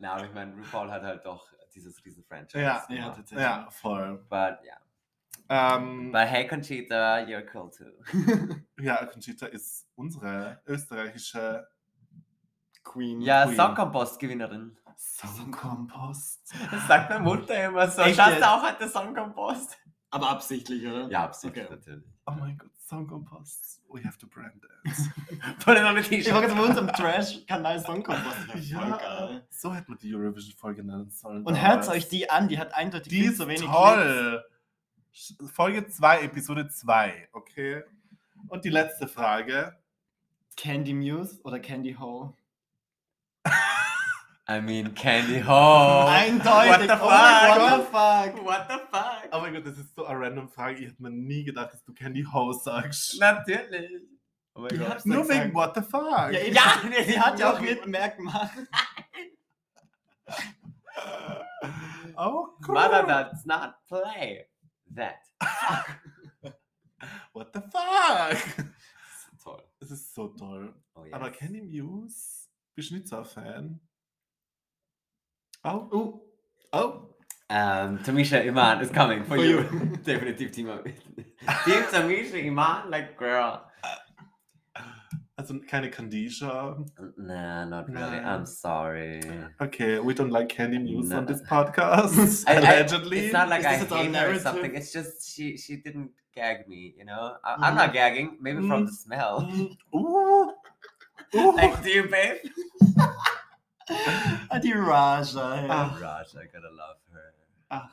Na, 0.00 0.14
aber 0.14 0.26
ich 0.26 0.34
meine, 0.34 0.54
RuPaul 0.54 0.90
hat 0.90 1.02
halt 1.02 1.24
doch 1.24 1.46
dieses 1.74 2.04
riesen 2.04 2.24
Franchise. 2.24 2.60
Ja, 2.60 2.86
Ja. 2.88 3.16
Ja, 3.30 3.68
voll. 3.70 4.24
But 4.28 4.58
yeah. 4.64 4.78
Ähm, 5.48 6.10
But 6.12 6.22
hey, 6.22 6.46
Conchita, 6.46 7.18
you're 7.26 7.44
cool 7.54 7.70
too. 7.70 8.64
ja, 8.82 9.04
Conchita 9.06 9.46
ist 9.46 9.86
unsere 9.94 10.60
österreichische 10.66 11.66
Queen. 12.82 13.20
Ja, 13.20 13.44
Queen. 13.44 13.56
Songkompost-Gewinnerin. 13.56 14.76
Songkompost. 14.96 16.52
Das 16.70 16.86
sagt 16.88 17.10
meine 17.10 17.22
Mutter 17.24 17.64
immer 17.66 17.88
so. 17.88 18.02
Echt 18.02 18.16
Schaust 18.16 18.38
du 18.38 18.48
auch 18.48 18.62
heute 18.62 18.88
Songkompost? 18.88 19.76
Aber 20.10 20.30
absichtlich, 20.30 20.86
oder? 20.86 21.08
Ja, 21.10 21.24
absichtlich 21.24 21.64
Okay. 21.64 21.74
natürlich. 21.74 22.04
Oh 22.26 22.32
mein 22.38 22.56
Gott, 22.56 22.70
Songkompost. 22.88 23.82
We 23.92 24.02
have 24.04 24.16
to 24.18 24.26
brand 24.28 24.62
that. 24.62 25.62
Voll 25.62 25.76
in 25.76 25.84
eine 25.84 26.00
Ich 26.00 26.08
T-Shirt. 26.08 26.32
war 26.34 26.42
jetzt 26.42 26.54
bei 26.56 26.62
unserem 26.62 26.88
Trash-Kanal 26.88 27.80
Songkompost. 27.80 28.36
Ja, 28.70 28.96
geil. 28.96 29.46
so 29.50 29.74
hätte 29.74 29.90
man 29.90 29.98
die 29.98 30.14
Eurovision-Folge 30.14 30.84
nennen 30.84 31.10
sollen. 31.10 31.44
Und 31.44 31.56
damals. 31.56 31.86
hört 31.88 31.96
euch 31.96 32.08
die 32.08 32.30
an, 32.30 32.48
die 32.48 32.58
hat 32.58 32.72
eindeutig 32.74 33.12
Die 33.12 33.22
viel 33.22 33.34
zu 33.34 33.46
wenig 33.48 33.62
toll. 33.62 34.42
Sch- 34.48 34.53
Folge 35.52 35.86
2, 35.86 36.22
Episode 36.22 36.68
2, 36.68 37.28
okay? 37.32 37.84
Und 38.48 38.64
die 38.64 38.70
letzte 38.70 39.06
Frage. 39.06 39.78
Candy 40.56 40.92
Muse 40.92 41.40
oder 41.44 41.60
Candy 41.60 41.94
Ho? 41.94 42.34
I 44.48 44.60
mean, 44.60 44.92
Candy 44.94 45.40
Ho. 45.40 46.06
Eindeutig. 46.08 46.68
What 46.68 46.80
the 46.80 46.94
Oh 47.00 47.08
mein 47.08 47.80
fuck? 47.80 47.92
Gott, 47.92 48.34
fuck. 48.34 48.44
What 48.44 48.68
the 48.68 48.78
fuck? 48.90 49.28
Oh 49.30 49.40
mein 49.40 49.54
Gott, 49.54 49.66
das 49.66 49.78
ist 49.78 49.94
so 49.94 50.04
eine 50.04 50.18
random 50.18 50.48
Frage. 50.48 50.80
Ich 50.80 50.90
hätte 50.90 51.02
mir 51.02 51.10
nie 51.10 51.44
gedacht, 51.44 51.72
dass 51.72 51.84
du 51.84 51.94
Candy 51.94 52.24
Ho 52.32 52.52
sagst. 52.52 53.18
Natürlich. 53.20 54.02
Oh 54.54 54.62
mein 54.62 54.78
Gott. 54.78 55.06
Nur 55.06 55.22
gesagt. 55.22 55.44
wegen 55.44 55.54
What 55.54 55.76
the 55.76 55.82
fuck? 55.82 56.32
Ja, 56.32 56.40
eben. 56.40 56.56
Ja, 56.56 56.80
sie 57.04 57.20
hat 57.20 57.38
ja 57.38 57.52
auch 57.52 57.60
mitmerkt 57.60 58.16
gemacht. 58.16 58.50
Oh, 62.16 62.48
cool. 62.66 62.74
Mother 62.74 63.02
does 63.04 63.44
not 63.44 63.74
play 63.88 64.46
that. 64.94 65.18
What 67.32 67.52
the 67.52 67.60
fuck? 67.60 68.38
Toll. 69.42 69.62
Es 69.80 69.90
ist 69.90 70.14
so 70.14 70.28
toll. 70.28 70.72
Oh, 70.94 71.04
Aber 71.12 71.28
yes. 71.28 71.36
Candy 71.38 71.60
Muse? 71.60 72.48
Bist 72.74 72.90
du 72.90 72.94
nicht 72.94 73.08
so 73.08 73.18
ein 73.18 73.24
Fan? 73.24 73.80
Oh, 75.64 75.88
Oh. 75.92 76.22
Oh. 76.72 77.10
Um, 77.50 77.98
Tamisha 78.02 78.40
Iman 78.40 78.80
is 78.80 78.90
coming 78.90 79.22
for, 79.24 79.36
For 79.36 79.44
you. 79.44 79.58
you. 79.60 79.96
Definitiv 80.04 80.50
Team, 80.52 80.66
Team 81.64 81.82
Tamisha 81.90 82.42
Iman, 82.42 82.90
like 82.90 83.18
girl. 83.18 83.70
Also 85.38 85.54
of 85.84 85.90
Kandisha. 85.92 86.88
Nah, 87.16 87.64
not 87.64 87.88
really. 87.88 88.18
I'm 88.18 88.46
sorry. 88.46 89.20
Okay, 89.60 89.98
we 89.98 90.14
don't 90.14 90.30
like 90.30 90.48
Candy 90.48 90.78
No. 90.78 91.16
on 91.18 91.26
this 91.26 91.42
podcast. 91.42 92.44
I- 92.46 92.52
I- 92.52 92.56
allegedly. 92.58 93.18
it's 93.26 93.32
not 93.32 93.48
like 93.48 93.60
Is 93.60 93.66
I 93.66 93.76
hate 94.02 94.14
her 94.14 94.32
or 94.34 94.38
something. 94.38 94.74
It's 94.74 94.92
just 94.92 95.34
she 95.34 95.56
she 95.56 95.76
didn't 95.76 96.10
gag 96.34 96.68
me. 96.68 96.94
You 96.96 97.04
know, 97.04 97.36
I, 97.44 97.54
I'm 97.66 97.74
not 97.74 97.92
gagging. 97.92 98.38
Maybe 98.40 98.58
from 98.58 98.84
Mm. 98.84 98.86
the 98.86 98.92
smell. 98.92 99.40
Mm, 99.42 99.76
Ooh. 99.96 100.52
Ooh. 101.36 101.52
like, 101.56 101.82
do 101.82 101.90
you, 101.90 102.08
babe? 102.08 102.36
I 104.50 104.58
do 104.62 104.74
Raja. 104.78 105.64
Ja. 105.66 105.66
Ah. 105.68 105.98
Raj, 106.00 106.34
I 106.36 106.46
gotta 106.46 106.70
love 106.70 106.96
her. 107.12 107.34
Ach. 107.70 107.90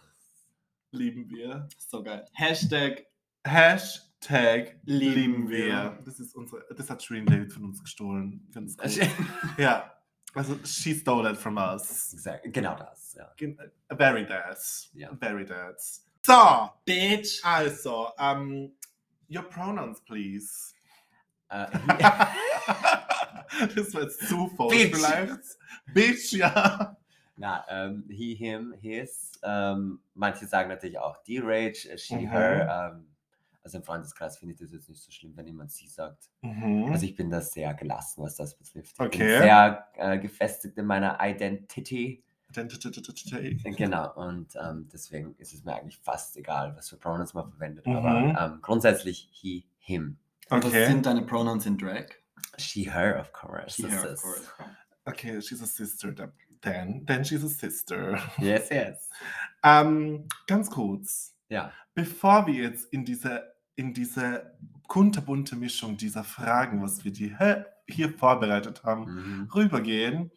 Lieben 0.93 1.25
wir. 1.29 1.67
So 1.77 2.01
geil. 2.03 2.25
Hashtag 2.39 3.05
Hashtag 4.30 4.78
Lieben 4.86 5.16
lieben 5.16 5.50
wir. 5.50 5.66
wir. 5.66 6.00
Das 6.06 6.20
ist 6.20 6.36
unsere, 6.36 6.63
das 6.75 6.90
hat 6.90 7.01
Shreen 7.04 7.25
David 7.25 7.51
von 7.54 7.66
uns 7.66 7.82
gestohlen. 7.82 8.48
Ganz 8.54 8.78
gut. 8.78 9.00
ja. 9.58 9.92
Also, 10.34 10.58
she 10.63 10.96
stole 10.96 11.30
it 11.30 11.38
from 11.38 11.58
us. 11.58 12.13
Exakt, 12.13 12.54
genau 12.54 12.75
das. 12.78 13.13
Ja. 13.16 13.30
Gen- 13.36 13.58
Very 13.90 14.25
that. 14.25 14.58
Ja. 14.94 15.10
Very 15.20 15.46
that. 15.46 15.82
So, 16.25 16.70
Bitch. 16.86 17.44
also, 17.44 18.08
um, 18.18 18.72
your 19.30 19.44
pronouns, 19.44 20.00
please. 20.06 20.74
Äh, 21.50 21.66
das 23.75 23.94
war 23.94 24.04
jetzt 24.04 24.28
zu 24.28 24.48
falsch 24.56 24.72
Bitch. 24.74 24.96
vielleicht. 24.96 25.58
Bitch, 25.94 26.32
ja. 26.34 26.96
Na, 27.36 27.66
ähm, 27.70 28.06
he, 28.10 28.36
him, 28.36 28.74
his. 28.80 29.32
Ähm, 29.44 30.00
manche 30.13 30.46
sagen 30.46 30.70
natürlich 30.70 31.00
auch 31.00 31.18
die 31.24 31.40
Rage, 31.40 31.90
äh, 31.90 31.98
she, 31.98 32.16
Mhm. 32.16 32.30
her. 32.30 32.92
Ähm, 32.94 33.08
also 33.63 33.77
im 33.77 33.84
Freundeskreis 33.84 34.38
finde 34.38 34.53
ich 34.53 34.60
das 34.60 34.72
jetzt 34.72 34.89
nicht 34.89 35.01
so 35.01 35.12
schlimm, 35.12 35.34
wenn 35.36 35.46
jemand 35.48 35.72
sie 35.72 35.88
sagt. 35.88 36.30
Mhm. 36.41 36.89
Also 36.91 37.06
ich 37.06 37.15
bin 37.15 37.30
da 37.30 37.41
sehr 37.41 37.74
gelassen, 37.74 38.24
was 38.24 38.36
das 38.36 38.56
betrifft. 38.56 38.91
Ich 38.91 38.98
bin 38.98 39.08
Okay. 39.08 39.39
sehr 39.39 39.88
äh, 39.96 40.18
gefestigt 40.20 40.77
in 40.77 40.86
meiner 40.86 41.18
Identity. 41.22 42.24
Identity. 42.50 43.58
Genau, 43.77 44.13
und 44.15 44.56
ähm, 44.62 44.88
deswegen 44.91 45.36
ist 45.38 45.53
es 45.53 45.63
mir 45.63 45.75
eigentlich 45.75 45.98
fast 46.00 46.36
egal, 46.38 46.75
was 46.75 46.89
für 46.89 46.98
Pronouns 46.98 47.34
man 47.34 47.50
verwendet. 47.50 47.86
Mhm. 47.88 47.96
Aber 47.96 48.18
ähm, 48.39 48.60
grundsätzlich 48.62 49.30
he, 49.32 49.65
him. 49.80 50.18
Und 50.50 50.63
Was 50.63 50.72
Okay. 50.72 50.88
sind 50.88 51.06
deine 51.06 51.22
Pronouns 51.22 51.65
in 51.65 51.77
Drag? 51.77 52.08
She, 52.58 52.91
her, 52.91 53.20
of 53.20 53.32
course. 53.32 53.75
She, 53.75 53.89
her, 53.89 54.12
of 54.13 54.22
course. 54.22 54.44
Okay, 55.06 55.41
she's 55.41 55.62
a 55.62 55.65
sister. 55.65 56.13
then- 56.13 56.32
Then, 56.62 57.06
then 57.08 57.25
she's 57.25 57.44
a 57.44 57.48
sister. 57.48 58.20
Yes, 58.38 58.70
yes. 58.70 59.10
Ähm, 59.63 60.27
ganz 60.46 60.70
kurz. 60.70 61.34
Ja. 61.50 61.72
Bevor 61.96 62.46
wir 62.48 62.53
jetzt 62.70 62.86
in 62.94 63.03
diese, 63.03 63.50
in 63.75 63.94
diese 63.94 64.54
kunterbunte 64.88 65.56
Mischung 65.56 65.98
dieser 65.98 66.24
Fragen, 66.24 66.82
was 66.82 67.04
wir 67.06 67.12
die 67.12 67.36
hä- 67.38 67.66
hier 67.88 68.10
vorbereitet 68.18 68.84
haben, 68.84 69.04
Mhm. 69.06 69.50
rübergehen, 69.54 70.32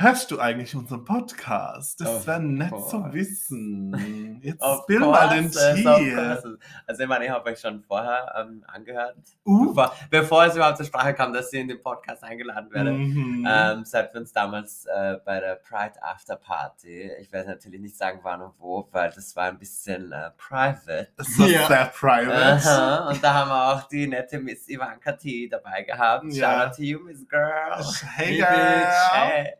Hörst 0.00 0.30
du 0.30 0.38
eigentlich 0.38 0.76
unseren 0.76 1.04
Podcast? 1.04 2.00
Das 2.00 2.24
wäre 2.24 2.40
nett 2.40 2.68
zu 2.70 3.00
course. 3.00 3.12
wissen. 3.14 4.40
Jetzt 4.44 4.62
Of 4.62 4.88
mal 4.88 5.28
den 5.30 5.50
course, 5.50 5.74
yes, 5.76 5.86
of 5.86 5.98
Tee. 5.98 6.58
Also 6.86 7.02
ich 7.02 7.08
meine, 7.08 7.24
ich 7.24 7.30
habe 7.32 7.50
euch 7.50 7.58
schon 7.58 7.82
vorher 7.82 8.32
ähm, 8.38 8.62
angehört, 8.68 9.16
Uh. 9.44 9.66
bevor, 9.74 9.92
bevor 10.08 10.44
es 10.44 10.54
überhaupt 10.54 10.76
zur 10.76 10.86
Sprache 10.86 11.14
kam, 11.14 11.32
dass 11.32 11.52
ihr 11.52 11.62
in 11.62 11.66
den 11.68 11.80
Podcast 11.80 12.22
eingeladen 12.22 12.72
werdet. 12.72 12.94
Mhm. 12.94 13.44
Ähm, 13.50 13.84
seit 13.84 14.14
wir 14.14 14.20
uns 14.20 14.32
damals 14.32 14.86
äh, 14.86 15.16
bei 15.24 15.40
der 15.40 15.56
Pride 15.56 16.00
After 16.00 16.36
Party, 16.36 17.10
ich 17.20 17.32
werde 17.32 17.48
natürlich 17.48 17.80
nicht 17.80 17.96
sagen 17.96 18.20
wann 18.22 18.40
und 18.40 18.52
wo, 18.60 18.88
weil 18.92 19.10
das 19.10 19.34
war 19.34 19.46
ein 19.46 19.58
bisschen 19.58 20.12
äh, 20.12 20.30
private. 20.36 21.08
Das 21.16 21.26
ist 21.28 21.38
Ja. 21.40 21.66
sehr 21.66 21.86
private. 21.86 22.68
Aha, 22.70 23.08
und 23.08 23.24
da 23.24 23.34
haben 23.34 23.48
wir 23.50 23.74
auch 23.74 23.82
die 23.88 24.06
nette 24.06 24.38
Miss 24.38 24.68
Ivanka 24.68 25.10
T 25.10 25.48
dabei 25.48 25.82
gehabt. 25.82 26.22
Ja. 26.28 26.60
Shout 26.60 26.68
out 26.68 26.76
to 26.76 26.82
you, 26.82 27.00
Miss 27.00 27.28
Girl. 27.28 27.84
Hey, 28.14 28.36
girl. 28.36 28.46
Bitch, 28.48 29.12
hey. 29.12 29.54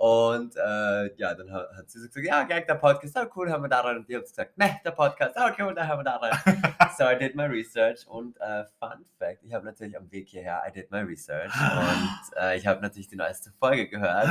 Und 0.00 0.56
äh, 0.56 1.14
ja, 1.18 1.34
dann 1.34 1.52
hat, 1.52 1.76
hat 1.76 1.90
sie 1.90 1.98
so 1.98 2.06
gesagt, 2.06 2.26
ja, 2.26 2.44
gag, 2.44 2.66
der 2.66 2.76
Podcast, 2.76 3.18
oh 3.20 3.26
cool, 3.36 3.52
haben 3.52 3.64
wir 3.64 3.68
daran. 3.68 3.98
Und 3.98 4.08
die 4.08 4.16
haben 4.16 4.22
gesagt, 4.22 4.56
ne, 4.56 4.80
der 4.82 4.92
Podcast, 4.92 5.36
oh 5.36 5.50
cool, 5.58 5.74
da 5.74 5.86
haben 5.86 5.98
wir 5.98 6.04
daran. 6.04 6.30
so 6.96 7.04
I 7.04 7.18
did 7.18 7.36
my 7.36 7.42
research 7.42 8.06
und 8.08 8.34
äh, 8.40 8.64
Fun 8.78 9.04
Fact, 9.18 9.42
ich 9.42 9.52
habe 9.52 9.66
natürlich 9.66 9.98
am 9.98 10.10
Weg 10.10 10.28
hierher, 10.30 10.62
I 10.66 10.72
did 10.72 10.90
my 10.90 11.00
research 11.00 11.52
und 11.54 12.38
äh, 12.40 12.56
ich 12.56 12.66
habe 12.66 12.80
natürlich 12.80 13.08
die 13.08 13.16
neueste 13.16 13.52
Folge 13.58 13.90
gehört 13.90 14.26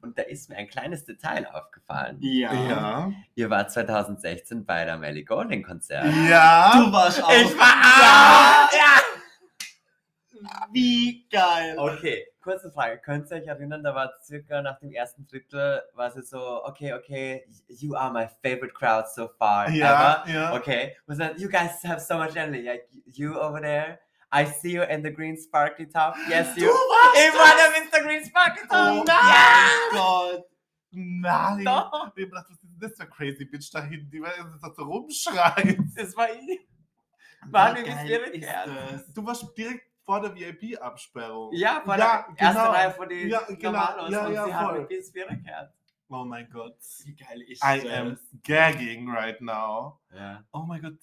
und 0.00 0.16
da 0.16 0.22
ist 0.22 0.48
mir 0.48 0.58
ein 0.58 0.68
kleines 0.68 1.04
Detail 1.04 1.44
aufgefallen. 1.52 2.18
Ja. 2.20 2.52
Ja. 2.52 3.12
Ihr 3.34 3.50
wart 3.50 3.72
2016 3.72 4.64
bei 4.64 4.84
der 4.84 4.96
Melly 4.96 5.24
Golding 5.24 5.64
Konzert. 5.64 6.06
Ja. 6.28 6.70
Du 6.76 6.92
warst 6.92 7.20
auch. 7.20 7.32
Ich 7.32 7.58
war 7.58 7.64
auch, 7.66 8.72
ja. 8.72 8.99
Wie 10.72 11.26
geil. 11.30 11.76
Okay, 11.78 12.26
kurze 12.42 12.70
Frage. 12.70 12.98
Könnt 12.98 13.30
ihr 13.30 13.36
euch 13.38 13.46
erinnern, 13.46 13.82
da 13.82 13.94
war 13.94 14.12
circa 14.22 14.62
nach 14.62 14.78
dem 14.78 14.92
ersten 14.92 15.26
Drittel, 15.26 15.82
war 15.94 16.14
es 16.14 16.30
so, 16.30 16.64
okay, 16.64 16.92
okay, 16.94 17.46
you 17.68 17.94
are 17.94 18.12
my 18.12 18.26
favorite 18.42 18.74
crowd 18.74 19.08
so 19.08 19.28
far 19.38 19.68
Ja, 19.70 20.22
ever. 20.24 20.32
ja. 20.32 20.54
Okay, 20.54 20.96
was 21.06 21.18
that? 21.18 21.38
You 21.38 21.48
guys 21.48 21.82
have 21.84 22.00
so 22.00 22.16
much 22.18 22.36
energy. 22.36 22.62
Like 22.66 22.88
you 23.06 23.38
over 23.38 23.60
there, 23.60 23.98
I 24.32 24.44
see 24.44 24.72
you 24.74 24.82
in 24.82 25.02
the 25.02 25.10
green 25.10 25.36
sparkly 25.36 25.86
top. 25.86 26.14
Yes, 26.28 26.54
Du 26.54 26.62
you. 26.62 26.68
warst 26.68 27.18
Ich 27.18 27.34
war 27.34 27.56
der 27.56 28.00
Mr. 28.00 28.06
Green 28.06 28.24
Sparkly 28.24 28.62
Oh 28.70 29.04
Top. 29.04 29.06
mein 29.06 29.06
Ja! 29.06 29.66
Gott. 29.92 30.44
Nein. 30.92 31.64
Doch. 31.64 32.08
Ich 32.16 32.24
gedacht, 32.24 32.46
was 32.48 32.58
ist 32.62 32.62
das 32.80 32.92
für 32.96 33.06
crazy 33.08 33.44
Bitch 33.44 33.70
da 33.72 33.82
hinten, 33.82 34.10
die 34.10 34.18
jetzt 34.18 34.76
so 34.76 34.82
rumschreit. 34.82 35.78
Das 35.96 36.16
war 36.16 36.28
ich. 36.30 36.60
Mann, 37.48 37.74
wie 37.76 37.82
du 37.82 38.16
ist 38.16 38.48
das? 38.66 39.12
Du 39.14 39.24
warst 39.26 39.46
direkt 39.56 39.89
vor 40.10 40.20
der 40.20 40.34
VIP-Absperrung. 40.34 41.52
Ja, 41.52 41.82
von 41.84 41.96
Ja, 41.96 41.96
der 41.96 42.46
ersten 42.48 42.58
genau. 42.58 42.70
Reihe 42.72 42.90
von 42.90 43.08
den 43.08 43.28
Ja, 43.28 43.42
genau. 43.48 43.70
Normalos 43.70 44.10
Ja, 44.10 44.26
und 44.26 44.32
ja, 44.32 44.44
sie 44.44 44.54
haben 44.54 44.66
voll. 44.70 44.78
mit 44.80 44.88
bis 44.88 45.12
gehört. 45.12 45.72
Oh 46.08 46.24
mein 46.24 46.50
Gott. 46.50 46.76
Wie 47.04 47.14
geil 47.14 47.42
ist 47.42 47.62
I 47.62 47.80
das? 47.80 47.92
am 47.96 48.18
gagging 48.42 49.08
right 49.08 49.40
now. 49.40 50.00
Ja. 50.12 50.42
Oh 50.52 50.62
mein 50.66 50.82
Gott. 50.82 50.98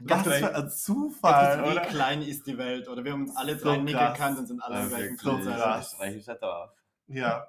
Was 0.00 0.22
für 0.22 0.54
ein 0.54 0.70
Zufall, 0.70 1.58
ist, 1.58 1.64
wie 1.66 1.70
oder? 1.72 1.80
klein 1.82 2.22
ist 2.22 2.46
die 2.46 2.56
Welt, 2.56 2.88
oder? 2.88 3.04
Wir 3.04 3.12
haben 3.12 3.24
uns 3.24 3.36
alle 3.36 3.58
So 3.58 3.66
drei 3.66 3.76
nicht 3.76 3.98
gekannt 3.98 4.38
und 4.38 4.46
sind 4.46 4.62
alle 4.62 4.76
im 4.80 4.90
Ja, 4.90 4.96
gleichen 4.96 5.16
krass. 5.18 5.92
Österreichischer 5.92 6.34
Dorf. 6.36 6.70
Ja. 7.08 7.46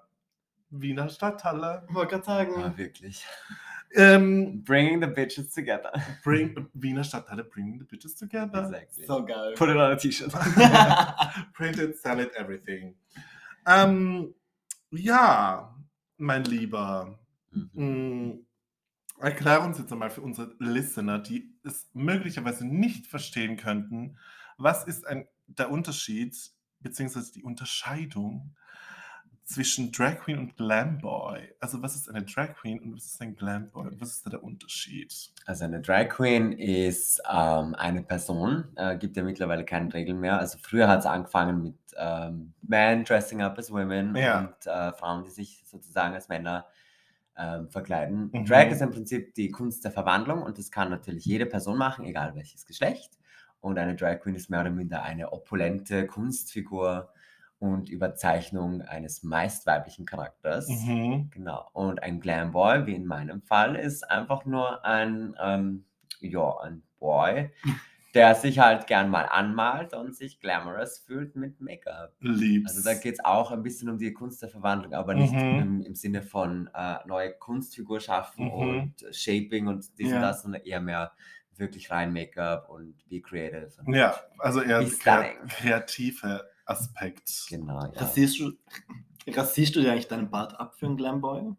Wiener 0.71 1.07
Stadthalle. 1.07 1.87
Wollte 1.87 2.15
gerade 2.15 2.25
sagen. 2.25 2.59
Ja, 2.59 2.77
wirklich. 2.77 3.25
Ähm, 3.95 4.63
Bringing 4.63 5.01
the 5.01 5.07
bitches 5.07 5.53
together. 5.53 5.91
bring, 6.23 6.67
Wiener 6.73 7.03
Stadthalle, 7.03 7.43
bring 7.43 7.79
the 7.79 7.85
bitches 7.85 8.17
together. 8.17 8.65
Exactly. 8.65 9.05
So 9.05 9.23
geil. 9.25 9.53
Put 9.55 9.69
it 9.69 9.77
on 9.77 9.91
a 9.91 9.95
t-shirt. 9.97 10.31
Print 11.53 11.79
it, 11.79 11.97
sell 11.97 12.19
it, 12.19 12.31
everything. 12.35 12.95
Ähm, 13.67 14.33
ja, 14.91 15.75
mein 16.17 16.43
Lieber. 16.43 17.17
Mhm. 17.51 17.69
Mm, 17.73 18.45
Erklär 19.21 19.61
uns 19.63 19.77
jetzt 19.77 19.91
einmal 19.93 20.09
für 20.09 20.21
unsere 20.21 20.53
Listener, 20.59 21.19
die 21.19 21.55
es 21.63 21.89
möglicherweise 21.93 22.65
nicht 22.67 23.07
verstehen 23.07 23.55
könnten, 23.55 24.17
was 24.57 24.83
ist 24.83 25.07
ein, 25.07 25.25
der 25.47 25.71
Unterschied 25.71 26.35
beziehungsweise 26.81 27.31
die 27.31 27.43
Unterscheidung 27.43 28.53
zwischen 29.45 29.91
Drag 29.91 30.17
Queen 30.19 30.39
und 30.39 30.57
Glamboy? 30.57 31.39
Also 31.59 31.81
was 31.81 31.95
ist 31.95 32.09
eine 32.09 32.23
Drag 32.23 32.53
Queen 32.55 32.79
und 32.79 32.95
was 32.95 33.05
ist 33.05 33.21
ein 33.21 33.35
Glamboy? 33.35 33.91
Was 33.99 34.11
ist 34.11 34.25
da 34.25 34.31
der 34.31 34.43
Unterschied? 34.43 35.13
Also 35.45 35.65
eine 35.65 35.81
Drag 35.81 36.09
Queen 36.09 36.51
ist 36.51 37.21
ähm, 37.31 37.75
eine 37.75 38.01
Person, 38.01 38.65
äh, 38.75 38.97
gibt 38.97 39.15
ja 39.15 39.23
mittlerweile 39.23 39.63
keine 39.63 39.93
Regeln 39.93 40.19
mehr. 40.19 40.39
Also 40.39 40.57
früher 40.61 40.87
hat 40.87 40.99
es 40.99 41.05
angefangen 41.05 41.61
mit 41.61 41.75
ähm, 41.95 42.53
Men 42.63 43.03
dressing 43.05 43.41
up 43.41 43.57
as 43.59 43.71
women 43.71 44.15
Ja. 44.15 44.39
und 44.39 44.67
äh, 44.67 44.91
Frauen, 44.93 45.23
die 45.23 45.29
sich 45.29 45.63
sozusagen 45.65 46.15
als 46.15 46.27
Männer 46.27 46.65
ähm, 47.37 47.69
verkleiden. 47.69 48.31
Mhm. 48.33 48.45
Drag 48.45 48.67
ist 48.71 48.81
im 48.81 48.91
Prinzip 48.91 49.35
die 49.35 49.51
Kunst 49.51 49.83
der 49.83 49.91
Verwandlung 49.91 50.41
und 50.41 50.57
das 50.57 50.71
kann 50.71 50.89
natürlich 50.89 51.25
jede 51.25 51.45
Person 51.45 51.77
machen, 51.77 52.05
egal 52.05 52.35
welches 52.35 52.65
Geschlecht. 52.65 53.19
Und 53.59 53.77
eine 53.77 53.95
Drag 53.95 54.19
Queen 54.21 54.35
ist 54.35 54.49
mehr 54.49 54.61
oder 54.61 54.69
minder 54.71 55.03
eine 55.03 55.33
opulente 55.33 56.07
Kunstfigur 56.07 57.09
und 57.73 57.89
Überzeichnung 57.89 58.81
eines 58.81 59.23
meist 59.23 59.65
weiblichen 59.65 60.05
Charakters. 60.05 60.67
Mhm. 60.69 61.29
Genau. 61.31 61.69
Und 61.73 62.01
ein 62.03 62.19
Glamboy, 62.19 62.85
wie 62.85 62.95
in 62.95 63.05
meinem 63.05 63.41
Fall, 63.41 63.75
ist 63.75 64.09
einfach 64.09 64.45
nur 64.45 64.83
ein, 64.85 65.35
ähm, 65.41 65.85
ja, 66.19 66.57
ein 66.61 66.83
Boy, 66.99 67.51
der 68.13 68.33
sich 68.35 68.59
halt 68.59 68.87
gern 68.87 69.09
mal 69.09 69.23
anmalt 69.25 69.93
und 69.93 70.15
sich 70.15 70.39
glamorous 70.39 70.99
fühlt 70.99 71.35
mit 71.35 71.59
Make-up. 71.59 72.13
Lieb's. 72.21 72.71
Also 72.77 72.89
da 72.89 72.93
geht 72.97 73.15
es 73.15 73.25
auch 73.25 73.51
ein 73.51 73.61
bisschen 73.61 73.89
um 73.89 73.97
die 73.97 74.13
Kunst 74.13 74.41
der 74.41 74.47
Verwandlung, 74.49 74.93
aber 74.93 75.13
nicht 75.13 75.33
Mhm. 75.33 75.59
im, 75.59 75.81
im 75.81 75.95
Sinne 75.95 76.21
von 76.21 76.69
äh, 76.73 76.97
neue 77.05 77.33
Kunstfigur 77.33 77.99
schaffen 77.99 78.45
Mhm. 78.45 78.51
und 78.51 78.93
Shaping 79.11 79.67
und 79.67 79.97
dies 79.99 80.07
und 80.07 80.13
Ja. 80.15 80.21
das, 80.21 80.43
sondern 80.43 80.61
eher 80.63 80.79
mehr 80.79 81.11
wirklich 81.57 81.89
rein 81.91 82.11
Make-up 82.13 82.69
und 82.69 82.95
be 83.09 83.21
creative. 83.21 83.69
Und 83.85 83.93
ja, 83.93 84.15
also 84.39 84.61
eher 84.61 84.83
kreative 85.49 86.49
Aspekt. 86.65 87.29
Genau, 87.49 87.81
ja. 87.81 87.91
Rasierst 87.95 88.39
du, 88.39 88.51
rasierst 89.27 89.75
du 89.75 89.81
dir 89.81 89.91
eigentlich 89.91 90.07
deinen 90.07 90.29
Bart 90.29 90.59
ab 90.59 90.75
für 90.75 90.87
einen 90.87 90.97
Glamboy? 90.97 91.53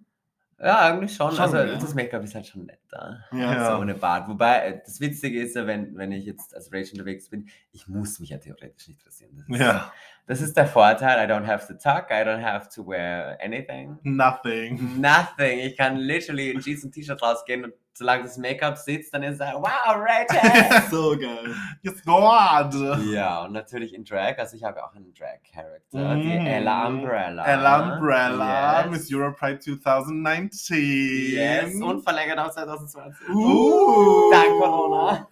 Ja, 0.58 0.78
eigentlich 0.78 1.14
schon. 1.14 1.32
Schon, 1.32 1.40
also 1.40 1.58
ja. 1.58 1.74
das 1.74 1.94
Make-up 1.94 2.24
ist 2.24 2.34
halt 2.34 2.46
schon 2.46 2.64
netter. 2.64 3.22
Ja. 3.30 3.72
So 3.72 3.82
ohne 3.82 3.94
Bart. 3.94 4.26
Wobei, 4.26 4.58
äh, 4.60 4.80
das 4.82 5.00
Witzige 5.00 5.42
ist 5.42 5.54
ja, 5.54 5.66
wenn, 5.66 5.96
wenn 5.98 6.12
ich 6.12 6.24
jetzt 6.24 6.54
als 6.54 6.72
Rachel 6.72 6.92
unterwegs 6.92 7.28
bin, 7.28 7.48
ich 7.72 7.86
muss 7.88 8.18
mich 8.20 8.30
ja 8.30 8.38
theoretisch 8.38 8.88
nicht 8.88 9.06
rasieren. 9.06 9.36
Das 9.36 9.48
ist, 9.48 9.60
Ja, 9.60 9.92
das 10.26 10.40
ist 10.40 10.56
der 10.56 10.66
Vorteil. 10.66 11.28
I 11.28 11.30
don't 11.30 11.46
have 11.46 11.66
to 11.66 11.74
tuck, 11.74 12.10
I 12.10 12.24
don't 12.26 12.42
have 12.42 12.70
to 12.74 12.86
wear 12.86 13.38
anything. 13.42 13.98
nothing. 14.02 14.98
Nothing. 14.98 15.58
Ich 15.58 15.76
kann 15.76 15.96
literally 15.98 16.50
in 16.50 16.60
Jeans 16.60 16.84
und 16.84 16.92
T-Shirt 16.92 17.20
rausgehen 17.20 17.64
und 17.64 17.74
solange 17.96 18.24
das 18.24 18.36
Make-up 18.36 18.76
sitzt, 18.76 19.12
dann 19.14 19.22
ist 19.22 19.40
es 19.40 19.40
wow, 19.40 19.96
Rachel! 19.96 20.82
So 20.90 21.16
geil. 21.18 21.54
Yes, 21.82 22.04
God. 22.04 23.04
ja, 23.06 23.44
und 23.44 23.52
natürlich 23.52 23.94
in 23.94 24.04
Drag. 24.04 24.38
Also 24.38 24.56
ich 24.56 24.64
habe 24.64 24.84
auch 24.84 24.94
einen 24.94 25.12
Drag-Character, 25.14 26.14
die 26.16 26.38
Mm. 26.38 26.46
Ella 26.46 26.86
Umbrella. 26.88 27.44
Ella 27.46 27.92
Umbrella, 27.94 28.80
Yes. 28.82 28.90
Miss 28.90 29.12
Europe 29.12 29.36
Pride 29.38 29.58
2019. 29.60 31.32
Yes, 31.32 31.74
und 31.82 32.02
verlängert 32.02 32.38
auf 32.38 32.52
2020. 32.52 33.28
Uh. 33.30 34.30
Dank 34.30 34.50
Corona. 34.60 35.28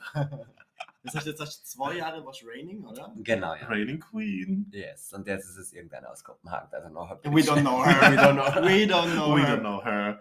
Das 1.03 1.15
heißt, 1.17 1.27
jetzt 1.27 1.41
hast 1.43 1.61
du 1.61 1.65
zwei 1.67 1.97
Jahre 1.99 2.25
was 2.25 2.41
Raining, 2.47 2.83
oder? 2.85 3.13
Genau, 3.17 3.55
ja. 3.55 3.67
Reigning 3.67 4.01
Queen. 4.01 4.71
Yes, 4.73 5.13
und 5.13 5.27
jetzt 5.27 5.45
ist 5.51 5.59
es 5.59 5.73
irgendeiner 5.75 6.11
aus 6.11 6.25
Kopenhagen, 6.25 6.69
also 6.73 6.89
noch 6.89 7.11
We 7.25 7.41
don't 7.43 7.61
know 7.61 7.85
her. 7.85 8.11
We 8.11 8.17
don't 8.19 8.33
know 8.33 8.45
her. 8.47 8.63
We 8.63 8.87
don't 8.87 9.13
know 9.13 9.35
We 9.37 9.43
her. 9.43 9.57
don't 9.57 9.61
know 9.61 9.85
her. 9.85 10.19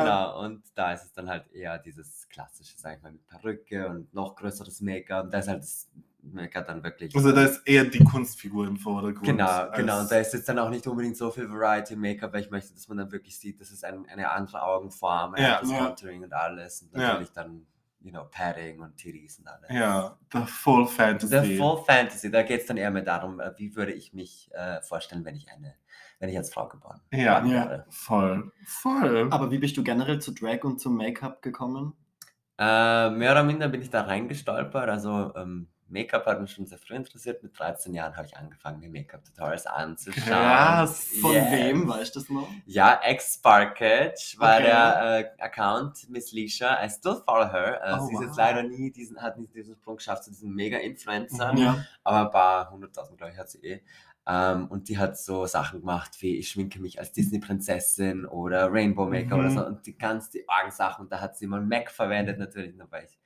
Genau, 0.00 0.40
und 0.44 0.62
da 0.74 0.92
ist 0.92 1.04
es 1.04 1.12
dann 1.12 1.28
halt 1.28 1.50
eher 1.52 1.78
dieses 1.78 2.28
klassische, 2.28 2.78
sag 2.78 2.96
ich 2.96 3.02
mal, 3.02 3.12
mit 3.12 3.26
Perücke 3.26 3.88
und 3.88 4.12
noch 4.14 4.34
größeres 4.36 4.80
Make-up. 4.80 5.30
Da 5.30 5.38
ist 5.38 5.48
halt 5.48 5.62
das 5.62 5.88
Make-up 6.22 6.66
dann 6.66 6.82
wirklich. 6.82 7.14
Also 7.16 7.32
da 7.32 7.42
ist 7.44 7.66
eher 7.66 7.84
die 7.84 8.02
Kunstfigur 8.02 8.66
im 8.66 8.76
Vordergrund. 8.76 9.26
Genau, 9.26 9.70
genau. 9.74 10.00
Und 10.00 10.10
da 10.10 10.16
ist 10.18 10.32
jetzt 10.32 10.48
dann 10.48 10.58
auch 10.58 10.70
nicht 10.70 10.86
unbedingt 10.86 11.16
so 11.16 11.30
viel 11.30 11.50
Variety 11.50 11.94
im 11.94 12.00
Make-up, 12.00 12.32
weil 12.32 12.42
ich 12.42 12.50
möchte, 12.50 12.72
dass 12.74 12.86
man 12.88 12.98
dann 12.98 13.10
wirklich 13.12 13.36
sieht, 13.38 13.60
das 13.60 13.70
ist 13.70 13.84
ein, 13.84 14.06
eine 14.08 14.30
andere 14.30 14.62
Augenform, 14.62 15.34
ein 15.34 15.42
Ja. 15.42 15.56
anderes 15.58 15.70
Ja. 15.76 15.86
Contouring 15.86 16.24
und 16.24 16.32
alles. 16.32 16.82
Und 16.82 16.92
Ja. 16.94 17.08
natürlich 17.08 17.32
dann, 17.32 17.66
you 18.02 18.10
know, 18.10 18.24
Padding 18.30 18.80
und 18.80 18.96
Titties 18.96 19.38
und 19.38 19.46
alles. 19.48 19.70
Ja, 19.70 20.18
the 20.32 20.40
full 20.46 20.86
fantasy. 20.86 21.40
The 21.40 21.56
Full 21.56 21.84
Fantasy, 21.84 22.30
da 22.30 22.42
geht 22.42 22.60
es 22.62 22.66
dann 22.66 22.76
eher 22.76 22.90
mehr 22.90 23.02
darum, 23.02 23.40
äh, 23.40 23.52
wie 23.56 23.74
würde 23.76 23.92
ich 23.92 24.12
mich 24.12 24.50
äh, 24.52 24.80
vorstellen, 24.82 25.24
wenn 25.24 25.34
ich 25.36 25.48
eine, 25.50 25.74
wenn 26.18 26.28
ich 26.28 26.36
als 26.36 26.52
Frau 26.52 26.68
geboren 26.68 27.00
Ja. 27.12 27.44
Ja. 27.44 27.50
wäre. 27.50 27.86
Voll. 27.90 28.52
Voll. 28.66 29.28
Aber 29.30 29.50
wie 29.50 29.58
bist 29.58 29.76
du 29.76 29.82
generell 29.84 30.20
zu 30.20 30.32
Drag 30.32 30.62
und 30.64 30.80
zum 30.80 30.96
Make-up 30.96 31.42
gekommen? 31.42 31.94
Äh, 32.58 33.10
mehr 33.10 33.32
oder 33.32 33.44
minder 33.44 33.68
bin 33.68 33.82
ich 33.82 33.90
da 33.90 34.02
reingestolpert. 34.02 34.88
Also 34.88 35.32
ähm, 35.36 35.68
Make-up 35.92 36.26
hat 36.26 36.40
mich 36.40 36.50
schon 36.52 36.66
sehr 36.66 36.78
früh 36.78 36.94
interessiert. 36.94 37.42
Mit 37.42 37.58
13 37.58 37.94
Jahren 37.94 38.16
habe 38.16 38.26
ich 38.26 38.36
angefangen, 38.36 38.80
mir 38.80 38.88
Make-up-Tutorials 38.90 39.66
anzuschauen. 39.66 40.24
Krass. 40.24 41.08
Von 41.20 41.32
Yes. 41.32 41.50
wem, 41.52 41.88
weißt 41.88 42.16
du 42.16 42.20
das 42.20 42.28
noch? 42.30 42.48
Ja, 42.66 43.00
ex-Sparkage 43.04 44.36
war 44.38 44.54
Okay. 44.56 44.64
der 44.64 45.36
äh, 45.38 45.42
Account, 45.42 46.08
Miss 46.10 46.32
Lisha. 46.32 46.84
I 46.84 46.88
still 46.90 47.16
follow 47.24 47.50
her. 47.50 47.80
Äh, 47.84 47.94
Oh, 47.98 48.06
sie 48.06 48.14
ist 48.14 48.20
jetzt 48.20 48.30
wow. 48.30 48.36
leider 48.38 48.62
nie 48.62 48.90
diesen, 48.90 49.20
hat 49.20 49.38
nicht 49.38 49.54
diesen 49.54 49.74
Sprung 49.76 49.96
geschafft 49.96 50.24
zu 50.24 50.30
diesem 50.30 50.54
Mega-Influencer. 50.54 51.52
Mhm. 51.52 51.58
Ja. 51.58 51.84
Aber 52.04 52.20
ein 52.26 52.30
paar 52.30 52.70
hunderttausend, 52.70 53.18
glaube 53.18 53.32
ich, 53.32 53.38
hat 53.38 53.50
sie 53.50 53.58
eh. 53.64 53.82
Ähm, 54.26 54.68
und 54.68 54.88
die 54.88 54.98
hat 54.98 55.18
so 55.18 55.46
Sachen 55.46 55.80
gemacht 55.80 56.12
wie 56.20 56.36
ich 56.36 56.48
schminke 56.50 56.80
mich 56.80 57.00
als 57.00 57.10
Disney-Prinzessin 57.12 58.24
oder 58.24 58.72
Rainbow 58.72 59.06
Maker 59.06 59.34
oder 59.36 59.50
Mhm. 59.50 59.54
so 59.58 59.66
und 59.66 59.86
die 59.86 59.98
ganz 59.98 60.30
die 60.30 60.48
argen 60.48 60.70
Sachen. 60.70 61.02
Und 61.02 61.12
da 61.12 61.20
hat 61.20 61.36
sie 61.36 61.44
immer 61.46 61.60
Mac 61.60 61.90
verwendet 61.90 62.38
natürlich, 62.38 62.76
nur 62.76 62.90
weil 62.92 63.04
ich 63.04 63.18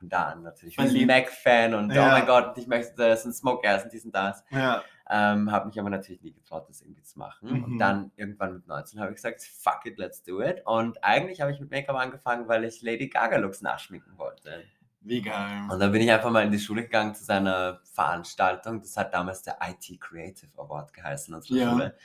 von 0.00 0.08
da 0.08 0.24
an 0.30 0.42
natürlich 0.42 0.76
ein 0.78 0.86
Verliebt. 0.86 1.06
Mac-Fan 1.06 1.74
und 1.74 1.90
Ja. 1.92 2.06
oh 2.06 2.10
mein 2.10 2.26
Gott, 2.26 2.58
ich 2.58 2.66
möchte 2.66 2.94
das 2.96 3.24
und 3.24 3.32
Smoke 3.34 3.62
Gas 3.62 3.84
und 3.84 3.92
dies 3.92 4.04
und 4.04 4.14
das. 4.14 4.42
Ja. 4.50 4.82
Ähm, 5.08 5.50
habe 5.52 5.66
mich 5.66 5.78
aber 5.78 5.90
natürlich 5.90 6.22
nie 6.22 6.32
getraut, 6.32 6.68
das 6.68 6.80
irgendwie 6.82 7.02
zu 7.02 7.18
machen. 7.18 7.48
Mhm. 7.50 7.64
Und 7.64 7.78
dann 7.78 8.10
irgendwann 8.16 8.54
mit 8.54 8.66
19 8.66 8.98
habe 9.00 9.10
ich 9.10 9.16
gesagt, 9.16 9.42
fuck 9.42 9.84
it, 9.84 9.98
let's 9.98 10.22
do 10.22 10.40
it. 10.42 10.62
Und 10.64 11.02
eigentlich 11.04 11.40
habe 11.40 11.52
ich 11.52 11.60
mit 11.60 11.70
Make-up 11.70 11.96
angefangen, 11.96 12.48
weil 12.48 12.64
ich 12.64 12.80
Lady 12.82 13.08
Gaga-Looks 13.08 13.60
nachschminken 13.60 14.16
wollte. 14.18 14.62
Wie 15.02 15.22
geil. 15.22 15.62
Und 15.70 15.80
dann 15.80 15.92
bin 15.92 16.02
ich 16.02 16.10
einfach 16.10 16.30
mal 16.30 16.44
in 16.44 16.52
die 16.52 16.58
Schule 16.58 16.82
gegangen 16.82 17.14
zu 17.14 17.24
seiner 17.24 17.80
Veranstaltung. 17.92 18.80
Das 18.82 18.96
hat 18.96 19.12
damals 19.14 19.42
der 19.42 19.58
IT 19.66 20.00
Creative 20.00 20.50
Award 20.58 20.92
geheißen, 20.92 21.34
unsere 21.34 21.58
Ja. 21.58 21.70
Schule. 21.70 21.96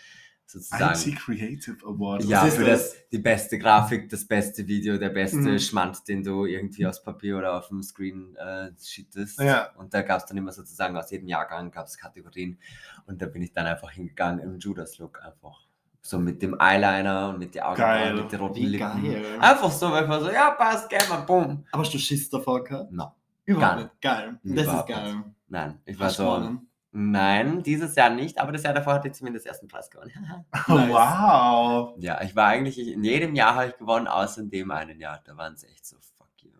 Sozusagen. 0.47 1.09
IT 1.09 1.15
Creative 1.17 1.77
Award. 1.85 2.23
ja, 2.25 2.45
ist 2.45 2.55
für 2.57 2.65
das? 2.65 2.91
das, 2.93 3.09
die 3.11 3.17
beste 3.17 3.57
Grafik, 3.57 4.09
das 4.09 4.25
beste 4.27 4.67
Video, 4.67 4.97
der 4.97 5.09
beste 5.09 5.37
Mhm. 5.37 5.59
Schmand, 5.59 6.07
den 6.07 6.23
du 6.23 6.45
irgendwie 6.45 6.85
aus 6.85 7.01
Papier 7.03 7.37
oder 7.37 7.55
auf 7.57 7.67
dem 7.69 7.81
Screen 7.81 8.35
äh, 8.35 8.69
schittest. 8.81 9.39
Ja. 9.39 9.71
Und 9.77 9.93
da 9.93 10.01
gab 10.03 10.19
es 10.19 10.25
dann 10.27 10.37
immer 10.37 10.51
sozusagen 10.51 10.95
aus 10.97 11.09
jedem 11.11 11.27
Jahrgang 11.27 11.71
gab 11.71 11.87
es 11.87 11.97
Kategorien. 11.97 12.59
Und 13.07 13.21
da 13.21 13.25
bin 13.25 13.41
ich 13.41 13.53
dann 13.53 13.65
einfach 13.65 13.89
hingegangen 13.91 14.39
im 14.39 14.59
Judas-Look 14.59 15.21
einfach. 15.23 15.65
So 16.01 16.19
mit 16.19 16.39
dem 16.43 16.55
Eyeliner 16.59 17.29
und 17.29 17.39
mit 17.39 17.55
den 17.55 17.63
Augen 17.63 17.77
Geil. 17.77 18.13
mit 18.13 18.31
den 18.31 18.39
roten 18.39 18.55
Wie 18.57 18.65
Lippen. 18.67 19.03
geil. 19.03 19.25
Einfach 19.39 19.71
so, 19.71 19.89
weil 19.89 20.03
ich 20.03 20.09
war 20.09 20.21
so, 20.21 20.29
ja, 20.29 20.51
passt, 20.51 20.87
geh 20.87 20.97
mal, 21.09 21.21
bumm. 21.21 21.65
Aber 21.71 21.81
hast 21.81 21.91
du 21.93 21.97
Schiss 21.97 22.29
davor 22.29 22.63
gehabt? 22.63 22.91
No. 22.91 23.11
Überhaupt 23.45 23.77
nicht. 23.79 24.01
Geil. 24.01 24.39
Das 24.43 24.57
ist 24.57 24.63
Überhaupt 24.65 24.89
geil. 24.89 25.23
Nein, 25.47 25.79
ich 25.85 25.99
war 25.99 26.09
so? 26.11 26.59
Nein, 26.95 27.61
dieses 27.63 27.95
Jahr 27.95 28.09
nicht, 28.09 28.39
aber 28.39 28.51
das 28.51 28.63
Jahr 28.63 28.73
davor 28.73 28.93
hatte 28.93 29.09
ich 29.09 29.13
zumindest 29.13 29.45
ersten 29.45 29.67
Preis 29.67 29.89
gewonnen. 29.89 30.11
Nice. 30.67 30.89
Wow. 30.89 31.95
ja, 31.99 32.21
ich 32.21 32.35
war 32.35 32.47
eigentlich, 32.47 32.79
in 32.79 33.03
jedem 33.03 33.35
Jahr 33.35 33.55
habe 33.55 33.67
ich 33.67 33.77
gewonnen, 33.77 34.07
außer 34.07 34.41
in 34.41 34.49
dem 34.49 34.71
einen 34.71 34.99
Jahr. 34.99 35.19
Da 35.25 35.35
waren 35.37 35.55
sie 35.57 35.67
echt 35.67 35.85
so, 35.85 35.97
fuck 36.17 36.27
you. 36.41 36.51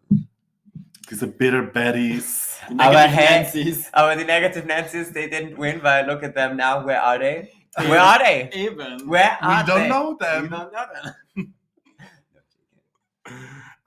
Diese 1.10 1.28
Bitter 1.28 1.62
Baddies. 1.64 2.60
Die 2.70 2.80
Aber 2.80 3.00
hey- 3.00 3.44
Nancy's. 3.44 3.90
Aber 3.94 4.16
die 4.16 4.26
Negative 4.26 4.66
Nancy's, 4.68 5.14
they 5.14 5.28
didn't 5.28 5.58
win, 5.58 5.82
weil 5.82 6.06
look 6.06 6.22
at 6.24 6.36
them 6.36 6.58
now, 6.58 6.86
where 6.86 7.02
are 7.02 7.18
they? 7.20 7.50
Where 7.78 8.02
are 8.02 8.20
they? 8.24 8.50
Eben. 8.54 9.10
Where 9.10 9.38
We 9.42 9.48
are 9.48 9.64
don't 9.64 9.76
they? 9.82 9.88
know 9.88 10.12
We 10.20 10.26
them. 10.26 10.50
don't 10.50 10.72
know 10.72 10.86
them. 11.04 11.14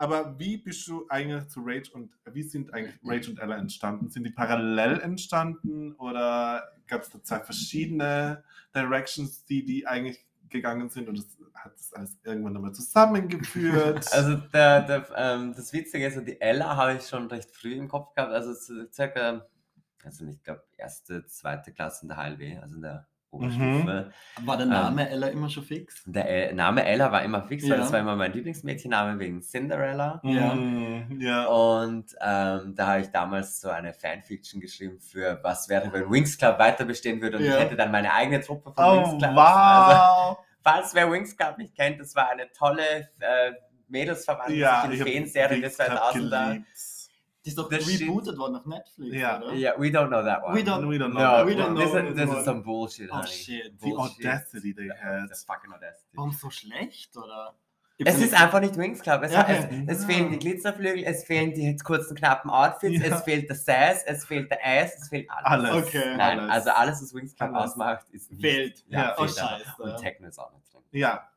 Aber 0.01 0.39
wie 0.39 0.57
bist 0.57 0.87
du 0.87 1.07
eigentlich 1.09 1.49
zu 1.49 1.61
Rage 1.65 1.91
und 1.93 2.13
wie 2.33 2.45
sind 2.45 2.73
eigentlich 2.73 2.95
Rage 3.03 3.31
und 3.31 3.41
Ella 3.41 3.57
entstanden? 3.57 4.09
Sind 4.09 4.25
die 4.25 4.31
parallel 4.31 5.01
entstanden 5.01 5.93
oder 5.95 6.63
gab 6.87 7.03
es 7.03 7.11
da 7.11 7.23
zwei 7.23 7.41
verschiedene 7.41 8.45
Directions, 8.75 9.45
die 9.45 9.65
die 9.65 9.87
eigentlich 9.89 10.25
gegangen 10.49 10.89
sind 10.89 11.09
und 11.09 11.19
es 11.19 11.37
hat 11.53 11.75
das 11.75 11.93
alles 11.93 12.17
irgendwann 12.23 12.53
nochmal 12.53 12.73
zusammengeführt? 12.73 14.07
Also 14.13 14.37
der, 14.37 14.83
der, 14.83 15.09
ähm, 15.17 15.53
das 15.57 15.73
Witzige 15.73 16.07
ist, 16.07 16.25
die 16.25 16.41
Ella 16.41 16.77
habe 16.77 16.95
ich 16.95 17.09
schon 17.09 17.27
recht 17.27 17.51
früh 17.51 17.75
im 17.75 17.89
Kopf 17.89 18.15
gehabt, 18.15 18.33
also 18.33 18.55
circa, 18.93 19.49
also 20.05 20.27
ich 20.27 20.41
glaube 20.45 20.63
erste, 20.77 21.27
zweite 21.27 21.73
Klasse 21.73 22.03
in 22.03 22.09
der 22.09 22.19
HLW, 22.19 22.59
also 22.59 22.77
in 22.77 22.83
der 22.83 23.09
Oberstufe. 23.31 24.11
War 24.45 24.57
der 24.57 24.67
Name 24.67 25.09
Ella 25.11 25.27
immer 25.29 25.51
schon 25.51 25.63
fix? 25.63 26.03
Der 26.07 26.29
El 26.29 26.55
Name 26.55 26.85
Ella 26.85 27.13
war 27.13 27.23
immer 27.23 27.43
fix, 27.43 27.65
weil 27.65 27.73
Ja. 27.73 27.77
das 27.77 27.93
war 27.93 28.01
immer 28.01 28.17
mein 28.17 28.33
Lieblingsmädchenname 28.33 29.19
wegen 29.19 29.43
Cinderella. 29.43 30.21
Ja. 30.25 30.55
Mm, 30.55 31.21
ja. 31.21 31.45
Und 31.47 32.07
ähm, 32.21 32.75
da 32.75 32.87
habe 32.87 33.01
ich 33.03 33.09
damals 33.09 33.61
so 33.61 33.69
eine 33.69 33.93
Fanfiction 33.93 34.61
geschrieben 34.61 34.99
für 35.01 35.39
was 35.43 35.69
wäre, 35.69 35.93
wenn 35.93 36.11
Wings 36.11 36.39
Club 36.39 36.59
weiter 36.59 36.85
bestehen 36.87 37.21
würde 37.21 37.37
und 37.39 37.45
Ja. 37.45 37.55
ich 37.57 37.61
hätte 37.65 37.77
dann 37.77 37.91
meine 37.93 38.13
eigene 38.13 38.41
Truppe 38.41 38.73
von 38.73 38.83
Oh, 38.85 38.97
Wings 39.13 39.19
Club. 39.23 39.37
Also, 39.37 39.99
wow. 40.01 40.39
falls 40.63 40.95
wer 40.95 41.11
Wings 41.13 41.37
Club 41.37 41.59
nicht 41.59 41.75
kennt, 41.75 42.01
das 42.01 42.15
war 42.17 42.31
eine 42.31 42.51
tolle 42.53 43.11
äh, 43.21 43.53
Mädelsverband, 43.89 44.51
die 44.51 44.57
ja, 44.57 44.89
Feenserie 44.89 45.61
des 45.61 45.79
Wings 45.79 45.89
Club 45.91 45.99
2000er. 46.15 46.63
Die 47.49 47.53
ist 47.53 47.59
doch 47.59 47.71
Das 47.71 47.83
shit. 47.85 48.03
rebootet 48.03 48.37
worden 48.37 48.57
auf 48.57 48.67
Netflix, 48.67 49.17
Ja. 49.17 49.39
oder? 49.39 49.55
Yeah, 49.55 49.75
we 49.79 49.87
don't 49.87 50.09
know 50.09 50.23
that 50.23 50.43
one. 50.45 50.55
We 50.55 50.61
don't- 50.61 50.87
We 50.87 50.97
don't 50.97 51.13
know. 51.13 51.21
No, 51.21 51.21
that 51.39 51.47
we 51.47 51.53
don't 51.55 51.71
one. 51.71 51.81
this, 51.81 51.91
know 51.93 52.01
is, 52.11 52.15
this 52.15 52.39
is 52.39 52.45
some 52.45 52.63
bullshit, 52.63 53.09
Oh 53.11 53.17
honey. 53.17 53.27
shit. 53.29 53.81
The 53.81 53.89
Bullshit. 53.91 54.27
audacity 54.27 54.75
they 54.75 54.89
had. 54.91 55.31
The 55.31 55.35
fucking 55.47 55.73
audacity. 55.73 56.09
Warum 56.13 56.33
so 56.33 56.51
schlecht, 56.51 57.17
oder? 57.17 57.55
Ich 58.01 58.07
Es 58.07 58.21
ist 58.21 58.35
einfach 58.41 58.61
nicht 58.61 58.77
Wings 58.77 59.01
Club. 59.01 59.23
Es, 59.25 59.33
Ja, 59.33 59.45
es, 59.49 60.03
Ja. 60.03 60.07
fehlen 60.07 60.31
die 60.31 60.39
Glitzerflügel, 60.39 61.03
es 61.05 61.25
fehlen 61.25 61.53
die 61.55 61.75
kurzen, 61.79 62.15
knappen 62.17 62.49
Outfits, 62.51 63.03
Ja. 63.05 63.17
es 63.17 63.23
fehlt 63.23 63.49
der 63.49 63.57
Sass, 63.57 64.05
es 64.05 64.25
fehlt 64.27 64.51
der 64.51 64.59
Ass, 64.65 64.93
es 65.01 65.09
fehlt 65.09 65.29
alles. 65.31 65.71
Alles. 65.71 65.87
Okay. 65.89 66.17
Nein, 66.17 66.39
alles. 66.39 66.53
also 66.53 66.71
alles, 66.71 67.03
was 67.03 67.15
Wings 67.15 67.35
Club 67.35 67.53
Alles. 67.55 67.73
ausmacht, 67.73 68.07
ist 68.13 68.31
nicht. 68.31 68.41
Fehlt. 68.41 68.85
Ja, 68.89 69.15
oh, 69.19 69.25
fehlt 69.25 69.39
einfach. 69.43 69.59
scheiße. 69.59 69.83
Und 69.83 69.97
Techno 69.97 70.29
ist 70.29 70.39
auch 70.39 70.53
nicht 70.53 70.73
drin. 70.73 70.83
Ja. 70.93 71.29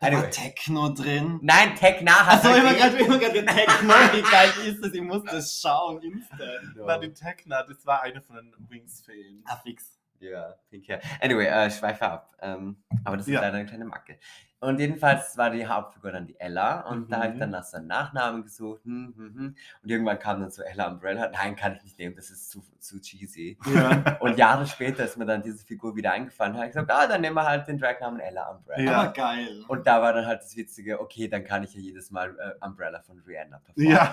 Da 0.00 0.06
war 0.06 0.18
Anyway. 0.18 0.30
Techno 0.30 0.88
drin. 0.90 1.38
Nein, 1.42 1.74
Techna 1.76 2.26
hat 2.26 2.44
Achso, 2.44 2.54
immer 2.54 2.74
gerade 2.74 2.96
immer 2.98 3.18
gerade 3.18 3.44
Techno. 3.44 3.94
Wie 4.12 4.22
geil 4.22 4.50
ist 4.66 4.84
das? 4.84 4.92
Ich 4.92 5.00
muss 5.00 5.22
das 5.24 5.60
schauen, 5.60 6.02
instant. 6.02 6.74
Na, 6.76 6.98
die 6.98 7.12
Techna, 7.12 7.62
das 7.62 7.84
war 7.86 8.02
eine 8.02 8.20
von 8.20 8.36
den 8.36 8.52
Wings-Feen. 8.68 9.44
Ah, 9.46 9.56
fix. 9.56 9.96
Ja, 10.18 10.54
pink 10.68 10.86
hair. 10.88 11.00
Anyway, 11.20 11.46
äh, 11.46 11.70
schweife 11.70 12.02
ab. 12.06 12.36
Ähm, 12.42 12.82
aber 13.04 13.16
das 13.16 13.26
ist 13.26 13.32
Ja. 13.32 13.40
leider 13.40 13.56
eine 13.58 13.66
kleine 13.66 13.86
Macke. 13.86 14.18
Und 14.60 14.78
jedenfalls 14.78 15.38
war 15.38 15.48
die 15.50 15.66
Hauptfigur 15.66 16.12
dann 16.12 16.26
die 16.26 16.38
Ella 16.38 16.80
und 16.82 17.10
da 17.10 17.16
habe 17.22 17.28
ich 17.28 17.34
Mhm. 17.36 17.40
dann 17.40 17.50
nach 17.50 17.64
seinem 17.64 17.86
Nachnamen 17.86 18.42
gesucht. 18.42 18.84
Hm, 18.84 19.14
hm, 19.16 19.34
hm. 19.34 19.56
Und 19.82 19.90
irgendwann 19.90 20.18
kam 20.18 20.40
dann 20.40 20.50
so 20.50 20.62
Ella 20.62 20.88
Umbrella. 20.88 21.30
Nein, 21.32 21.56
kann 21.56 21.76
ich 21.76 21.82
nicht 21.82 21.98
nehmen, 21.98 22.14
das 22.14 22.28
ist 22.28 22.50
zu, 22.50 22.62
zu 22.78 23.00
cheesy. 23.00 23.58
Ja. 23.74 24.16
Und 24.20 24.36
Jahre 24.36 24.66
später 24.66 25.04
ist 25.04 25.16
mir 25.16 25.24
dann 25.24 25.40
diese 25.42 25.64
Figur 25.64 25.96
wieder 25.96 26.12
eingefallen. 26.12 26.54
habe 26.56 26.66
ich 26.66 26.72
gesagt, 26.72 26.90
ah, 26.90 27.06
dann 27.06 27.22
nehmen 27.22 27.36
wir 27.36 27.44
halt 27.46 27.66
den 27.68 27.78
Dragnamen 27.78 28.20
Ella 28.20 28.50
Umbrella. 28.50 28.82
Ja. 28.82 29.00
Aber 29.00 29.12
geil. 29.14 29.64
Und 29.66 29.86
da 29.86 30.02
war 30.02 30.12
dann 30.12 30.26
halt 30.26 30.42
das 30.42 30.54
Witzige, 30.54 31.00
okay, 31.00 31.26
dann 31.26 31.42
kann 31.42 31.62
ich 31.64 31.72
ja 31.74 31.80
jedes 31.80 32.10
Mal 32.10 32.36
äh, 32.38 32.64
Umbrella 32.64 33.00
von 33.00 33.18
Rihanna 33.20 33.60
performen. 33.60 33.90
Ja. 33.92 34.04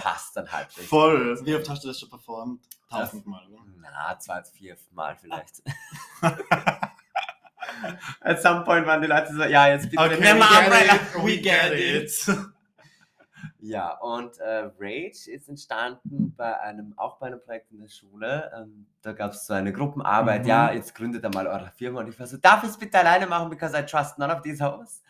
Passt 0.00 0.36
dann 0.36 0.50
halt 0.52 0.68
richtig. 0.68 0.86
Voll. 0.86 1.44
Wie 1.44 1.56
oft 1.56 1.68
hast 1.68 1.82
du 1.82 1.88
das 1.88 1.98
schon 1.98 2.08
performt? 2.08 2.62
Tausendmal, 2.88 3.42
oder? 3.48 3.62
Na, 3.80 4.16
zwei, 4.20 4.44
vier 4.44 4.76
Mal 4.92 5.16
vielleicht. 5.16 5.62
At 8.20 8.40
some 8.42 8.64
point 8.64 8.86
waren 8.86 9.00
die 9.00 9.08
Leute 9.08 9.32
so, 9.34 9.42
ja, 9.44 9.68
jetzt 9.68 9.90
bitte 9.90 10.02
Okay, 10.02 10.18
we 10.20 10.26
get 10.26 10.92
it. 10.94 11.24
We 11.24 11.38
get 11.40 11.72
it. 11.72 12.36
Ja, 13.64 13.92
und 13.98 14.38
äh, 14.40 14.70
Rage 14.80 15.30
ist 15.30 15.48
entstanden 15.48 16.34
bei 16.36 16.58
einem, 16.60 16.94
auch 16.96 17.18
bei 17.18 17.28
einem 17.28 17.40
Projekt 17.40 17.70
in 17.70 17.78
der 17.80 17.88
Schule. 17.88 18.50
Ähm, 18.56 18.86
da 19.02 19.12
gab 19.12 19.32
es 19.32 19.46
so 19.46 19.54
eine 19.54 19.72
Gruppenarbeit, 19.72 20.42
Mhm. 20.42 20.48
ja, 20.48 20.72
jetzt 20.72 20.96
gründet 20.96 21.22
er 21.22 21.30
mal 21.32 21.46
eure 21.46 21.70
Firma. 21.76 22.00
Und 22.00 22.08
ich 22.08 22.18
war 22.18 22.26
so, 22.26 22.38
darf 22.38 22.64
ich 22.64 22.70
es 22.70 22.76
bitte 22.76 22.98
alleine 22.98 23.24
machen, 23.28 23.50
because 23.50 23.76
I 23.78 23.82
trust 23.86 24.18
none 24.18 24.34
of 24.34 24.42
these 24.42 24.60
hoes? 24.64 25.00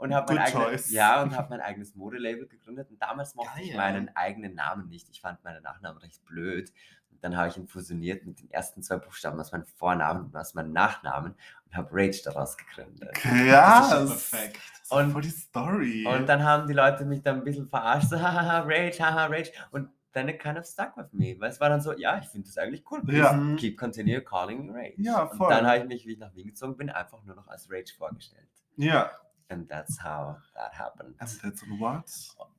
Und 0.00 0.14
habe 0.14 0.34
mein, 0.34 0.44
Good 0.44 0.54
eigene, 0.54 0.64
choice. 0.76 0.90
ja, 0.90 1.22
und 1.22 1.36
hab 1.36 1.50
mein 1.50 1.60
eigenes 1.60 1.94
Modelabel 1.94 2.46
gegründet. 2.48 2.90
Und 2.90 3.00
damals 3.02 3.34
mochte 3.34 3.60
ich 3.60 3.68
Geil. 3.68 3.76
meinen 3.76 4.16
eigenen 4.16 4.54
Namen 4.54 4.88
nicht. 4.88 5.08
Ich 5.10 5.20
fand 5.20 5.42
meinen 5.44 5.62
Nachnamen 5.62 5.98
recht 6.00 6.24
blöd. 6.24 6.72
Und 7.10 7.22
dann 7.22 7.36
habe 7.36 7.48
ich 7.48 7.56
ihn 7.58 7.68
fusioniert 7.68 8.24
mit 8.24 8.40
den 8.40 8.50
ersten 8.50 8.82
zwei 8.82 8.96
Buchstaben 8.96 9.38
aus 9.38 9.52
meinem 9.52 9.66
Vornamen 9.66 10.24
und 10.26 10.36
aus 10.36 10.54
meinem 10.54 10.72
Nachnamen 10.72 11.34
und 11.66 11.76
habe 11.76 11.88
Rage 11.92 12.22
daraus 12.24 12.56
gegründet. 12.56 13.10
Das 13.12 13.22
Krass. 13.22 13.92
ist 13.92 14.32
ja 14.32 14.38
perfekt. 14.40 14.60
Und 14.88 15.04
Und- 15.04 15.12
voll 15.12 15.22
die 15.22 15.28
Story. 15.30 16.06
Und 16.06 16.26
dann 16.28 16.42
haben 16.44 16.66
die 16.66 16.72
Leute 16.74 17.04
mich 17.04 17.22
dann 17.22 17.36
ein 17.36 17.44
bisschen 17.44 17.68
verarscht, 17.68 18.08
so, 18.10 18.20
haha, 18.20 18.60
Rage, 18.60 18.98
haha, 19.00 19.26
Rage. 19.26 19.52
Und 19.70 19.90
then 20.14 20.28
it 20.30 20.40
kind 20.40 20.58
of 20.58 20.64
stuck 20.64 20.96
with 20.96 21.12
me. 21.12 21.36
Weil 21.38 21.50
es 21.50 21.60
war 21.60 21.68
dann 21.68 21.80
so, 21.82 21.92
ja, 21.92 22.18
ich 22.18 22.26
finde 22.28 22.46
das 22.48 22.56
eigentlich 22.56 22.84
cool. 22.90 23.02
Ja. 23.12 23.38
Keep 23.56 23.78
continue 23.78 24.22
calling 24.22 24.66
me 24.66 24.72
Rage. 24.72 24.94
Ja, 24.96 25.24
Und 25.24 25.36
voll. 25.36 25.50
dann 25.50 25.66
habe 25.66 25.78
ich 25.80 25.84
mich, 25.84 26.06
wie 26.06 26.12
ich 26.14 26.18
nach 26.18 26.34
Wien 26.34 26.46
gezogen 26.48 26.76
bin, 26.78 26.88
einfach 26.88 27.22
nur 27.24 27.36
noch 27.36 27.48
als 27.48 27.70
Rage 27.70 27.92
vorgestellt. 27.98 28.48
ja. 28.76 29.10
And 29.50 29.68
that's 29.68 29.98
how 29.98 30.36
that 30.54 30.72
happened. 30.72 31.16
And 31.18 31.28
that's 31.42 31.64
what? 31.80 32.04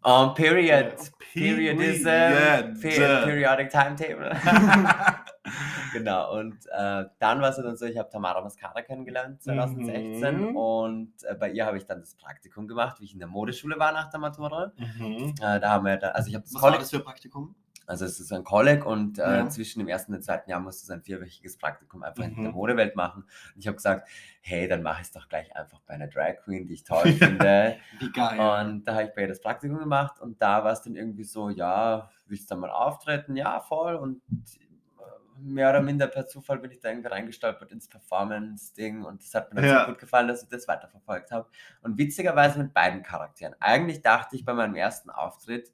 Um, 0.04 0.34
period. 0.34 0.98
Period. 1.34 1.78
Periodism. 1.78 2.82
Pe 2.82 2.98
periodic 3.26 3.70
timetable. 3.72 4.30
genau. 5.94 6.38
Und 6.38 6.56
äh, 6.72 7.06
dann 7.20 7.42
war 7.42 7.50
es 7.50 7.56
dann 7.56 7.78
so, 7.78 7.86
ich 7.86 7.98
habe 7.98 8.10
Tamara 8.10 8.42
Mascara 8.42 8.82
kennengelernt 8.82 9.42
2016 9.42 10.50
Mhm. 10.50 10.56
und 10.56 11.14
äh, 11.24 11.34
bei 11.36 11.52
ihr 11.52 11.66
habe 11.66 11.78
ich 11.78 11.86
dann 11.86 12.02
das 12.02 12.16
Praktikum 12.16 12.68
gemacht, 12.68 13.00
wie 13.00 13.06
ich 13.06 13.14
in 13.14 13.20
der 13.20 13.28
Modeschule 13.28 13.80
war 13.80 13.92
nach 13.92 14.10
der 14.10 14.20
Matura. 14.20 14.72
Mhm. 14.78 15.34
Äh, 15.42 15.60
da 15.60 15.70
haben 15.72 15.86
wir, 15.86 15.98
da, 15.98 16.10
also 16.10 16.28
ich 16.30 16.36
habe 16.36 16.44
das 16.44 16.54
Was 16.56 16.62
war 16.62 16.72
das 16.78 16.90
für 16.90 17.00
Praktikum? 17.00 17.56
Also 17.92 18.06
es 18.06 18.20
ist 18.20 18.32
ein 18.32 18.44
College 18.44 18.86
und 18.86 19.20
äh, 19.20 19.22
Ja. 19.40 19.50
zwischen 19.50 19.80
dem 19.80 19.88
ersten 19.90 20.12
und 20.14 20.20
dem 20.20 20.24
zweiten 20.24 20.50
Jahr 20.50 20.60
musst 20.60 20.82
du 20.82 20.88
so 20.88 20.94
ein 20.94 21.02
vierwöchiges 21.04 21.58
Praktikum 21.58 22.02
einfach 22.04 22.24
in 22.24 22.36
Mhm. 22.36 22.44
der 22.44 22.52
Modewelt 22.54 22.96
machen. 22.96 23.24
Und 23.54 23.60
ich 23.60 23.68
habe 23.68 23.76
gesagt, 23.76 24.08
hey, 24.42 24.68
dann 24.68 24.82
mache 24.82 25.02
ich 25.02 25.08
es 25.08 25.14
doch 25.14 25.28
gleich 25.28 25.56
einfach 25.56 25.82
bei 25.82 25.94
einer 25.96 26.08
Drag 26.08 26.38
Queen, 26.44 26.66
die 26.66 26.74
ich 26.76 26.84
toll 26.84 27.04
finde. 27.46 27.78
Wie 28.00 28.12
geil. 28.12 28.40
Und 28.40 28.86
da 28.88 28.94
habe 28.94 29.04
ich 29.04 29.14
bei 29.14 29.22
ihr 29.22 29.28
das 29.28 29.42
Praktikum 29.42 29.78
gemacht 29.80 30.20
und 30.20 30.42
da 30.42 30.64
war 30.64 30.72
es 30.72 30.82
dann 30.82 30.96
irgendwie 30.96 31.26
so, 31.26 31.50
ja, 31.50 32.10
willst 32.28 32.50
du 32.50 32.56
da 32.56 32.62
mal 32.62 32.70
auftreten? 32.72 33.36
Ja, 33.36 33.60
voll. 33.60 33.96
Und 33.96 34.22
äh, 34.38 35.04
mehr 35.42 35.70
oder 35.72 35.82
minder 35.82 36.08
per 36.08 36.28
Zufall 36.28 36.60
bin 36.60 36.72
ich 36.72 36.80
da 36.80 36.90
irgendwie 36.90 37.10
reingestolpert 37.10 37.72
ins 37.72 37.90
Performance-Ding 37.90 39.04
und 39.04 39.22
das 39.24 39.34
hat 39.34 39.54
mir 39.54 39.62
dann 39.62 39.70
Ja. 39.70 39.80
so 39.82 39.92
gut 39.92 40.00
gefallen, 40.00 40.28
dass 40.28 40.44
ich 40.44 40.50
das 40.50 40.68
weiterverfolgt 40.68 41.32
habe. 41.32 41.50
Und 41.82 41.98
witzigerweise 41.98 42.60
mit 42.60 42.74
beiden 42.74 43.04
Charakteren. 43.04 43.56
Eigentlich 43.60 44.02
dachte 44.02 44.36
ich 44.36 44.46
bei 44.46 44.54
meinem 44.54 44.76
ersten 44.76 45.10
Auftritt, 45.10 45.74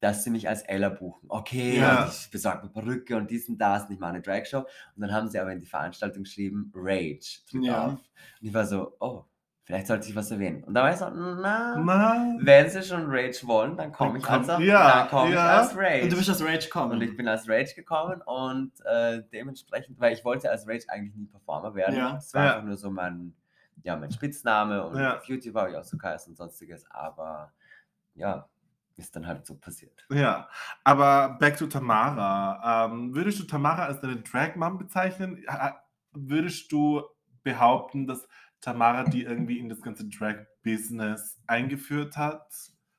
dass 0.00 0.24
sie 0.24 0.30
mich 0.30 0.48
als 0.48 0.62
Ella 0.62 0.90
buchen. 0.90 1.26
Okay, 1.28 1.78
Ja. 1.78 2.08
ich 2.10 2.30
besorge 2.30 2.60
eine 2.62 2.70
Perücke 2.70 3.16
und 3.16 3.30
dies 3.30 3.48
und 3.48 3.58
das 3.58 3.84
und 3.86 3.92
ich 3.92 3.98
mache 3.98 4.10
eine 4.10 4.22
Dragshow. 4.22 4.58
Und 4.60 4.66
dann 5.02 5.12
haben 5.12 5.28
sie 5.28 5.38
aber 5.38 5.52
in 5.52 5.58
die 5.60 5.66
Veranstaltung 5.66 6.24
geschrieben, 6.24 6.70
Rage. 6.74 7.40
Ja. 7.52 7.86
Und 7.86 8.00
ich 8.42 8.52
war 8.52 8.66
so, 8.66 8.94
oh, 9.00 9.24
vielleicht 9.64 9.86
sollte 9.86 10.08
ich 10.08 10.14
was 10.14 10.30
erwähnen. 10.30 10.62
Und 10.64 10.74
da 10.74 10.82
war 10.82 10.90
ich 10.90 10.96
so, 10.96 11.08
na, 11.10 11.76
Na, 11.78 12.36
wenn 12.40 12.68
sie 12.68 12.82
schon 12.82 13.04
Rage 13.06 13.40
wollen, 13.46 13.76
dann 13.76 13.90
komme 13.90 14.18
ich 14.18 14.24
komm- 14.24 14.48
als, 14.48 14.62
ja, 14.62 15.00
dann 15.00 15.08
komme 15.08 15.28
ich 15.30 15.34
ja. 15.34 15.58
als 15.60 15.74
Rage. 15.76 16.02
Und 16.04 16.12
du 16.12 16.16
bist 16.16 16.28
als 16.28 16.44
Rage 16.44 16.58
gekommen. 16.66 16.92
Und 16.92 17.02
ich 17.02 17.16
bin 17.16 17.26
als 17.26 17.48
Rage 17.48 17.74
gekommen 17.74 18.20
und 18.22 18.72
äh, 18.84 19.22
dementsprechend, 19.32 19.98
weil 19.98 20.12
ich 20.12 20.24
wollte 20.24 20.50
als 20.50 20.68
Rage 20.68 20.84
eigentlich 20.88 21.14
nie 21.16 21.26
Performer 21.26 21.74
werden. 21.74 21.96
Ja. 21.96 22.16
Es 22.18 22.32
war 22.34 22.44
Ja. 22.44 22.52
einfach 22.56 22.66
nur 22.66 22.76
so 22.76 22.90
mein, 22.90 23.34
ja, 23.82 23.96
mein 23.96 24.10
Spitzname 24.12 24.84
und 24.86 24.98
Ja. 24.98 25.16
auf 25.16 25.24
YouTube 25.24 25.54
habe 25.56 25.70
ich 25.70 25.76
auch 25.76 25.84
so 25.84 25.96
geheißen 25.96 26.32
und 26.32 26.36
sonstiges, 26.36 26.84
aber 26.90 27.50
ja, 28.14 28.48
ist 28.96 29.14
dann 29.16 29.26
halt 29.26 29.46
so 29.46 29.56
passiert. 29.56 30.06
Ja, 30.10 30.48
aber 30.84 31.36
back 31.38 31.56
to 31.58 31.66
Tamara. 31.66 32.86
Ähm, 32.86 33.14
würdest 33.14 33.38
du 33.40 33.44
Tamara 33.44 33.84
als 33.86 34.00
deine 34.00 34.16
Drag-Mom 34.16 34.78
bezeichnen? 34.78 35.44
Ha- 35.48 35.82
Würdest 36.12 36.72
du 36.72 37.02
behaupten, 37.42 38.06
dass 38.06 38.26
Tamara 38.60 39.04
die 39.04 39.22
irgendwie 39.22 39.58
in 39.58 39.68
das 39.68 39.82
ganze 39.82 40.08
Drag-Business 40.08 41.42
eingeführt 41.46 42.16
hat? 42.16 42.50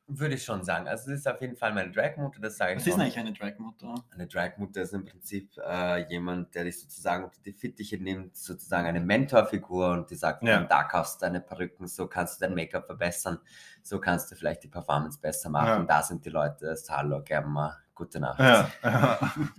Würde 0.10 0.36
ich 0.36 0.43
schon 0.46 0.63
sagen. 0.63 0.88
Also 0.88 1.12
es 1.12 1.20
ist 1.20 1.28
auf 1.28 1.41
jeden 1.41 1.58
Fall 1.58 1.74
meine 1.74 1.91
Dragmutter, 1.91 2.39
das 2.39 2.56
sage 2.56 2.74
ich 2.74 2.78
Was 2.80 2.88
ist 2.88 2.93
schon. 2.93 3.02
eigentlich 3.02 3.17
eine 3.20 3.34
Dragmutter? 3.34 3.93
Eine 4.13 4.26
Dragmutter 4.26 4.82
ist 4.82 4.93
im 4.93 5.04
Prinzip 5.04 5.52
äh, 5.58 6.08
jemand, 6.10 6.56
der 6.56 6.63
dich 6.63 6.80
sozusagen 6.80 7.26
unter 7.26 7.41
die 7.41 7.52
Fittiche 7.52 7.98
nimmt, 8.02 8.38
sozusagen 8.38 8.88
eine 8.88 9.02
Mentorfigur 9.02 9.91
und 9.91 10.10
die 10.10 10.15
sagt, 10.15 10.43
Ja. 10.43 10.63
da 10.63 10.84
kaufst 10.86 11.22
du 11.22 11.26
deine 11.26 11.41
Perücken, 11.41 11.88
so 11.88 12.08
kannst 12.08 12.39
du 12.41 12.46
dein 12.46 12.56
Make-up 12.56 12.86
verbessern, 12.86 13.39
so 13.84 14.00
kannst 14.00 14.32
du 14.32 14.36
vielleicht 14.36 14.63
die 14.63 14.70
Performance 14.70 15.20
besser 15.20 15.50
machen. 15.50 15.82
Ja. 15.82 15.84
Da 15.84 16.04
sind 16.04 16.24
die 16.24 16.30
Leute, 16.30 16.74
hallo, 16.89 17.22
gerne 17.22 17.48
mal, 17.48 17.76
gute 17.93 18.22
Nacht. 18.22 18.39
Ja, 18.39 18.70
ja. 18.84 19.20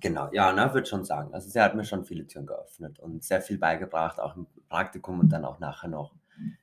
Genau, 0.00 0.30
ja, 0.32 0.52
ne, 0.52 0.72
würde 0.72 0.86
schon 0.88 1.04
sagen. 1.04 1.32
Also 1.34 1.48
sie 1.48 1.60
hat 1.60 1.74
mir 1.76 1.84
schon 1.84 2.04
viele 2.04 2.26
Türen 2.26 2.46
geöffnet 2.46 2.98
und 2.98 3.22
sehr 3.22 3.40
viel 3.42 3.58
beigebracht, 3.58 4.18
auch 4.18 4.34
im 4.34 4.46
Praktikum 4.68 5.20
und 5.20 5.28
dann 5.28 5.44
auch 5.44 5.60
nachher 5.60 5.88
noch. 5.88 6.14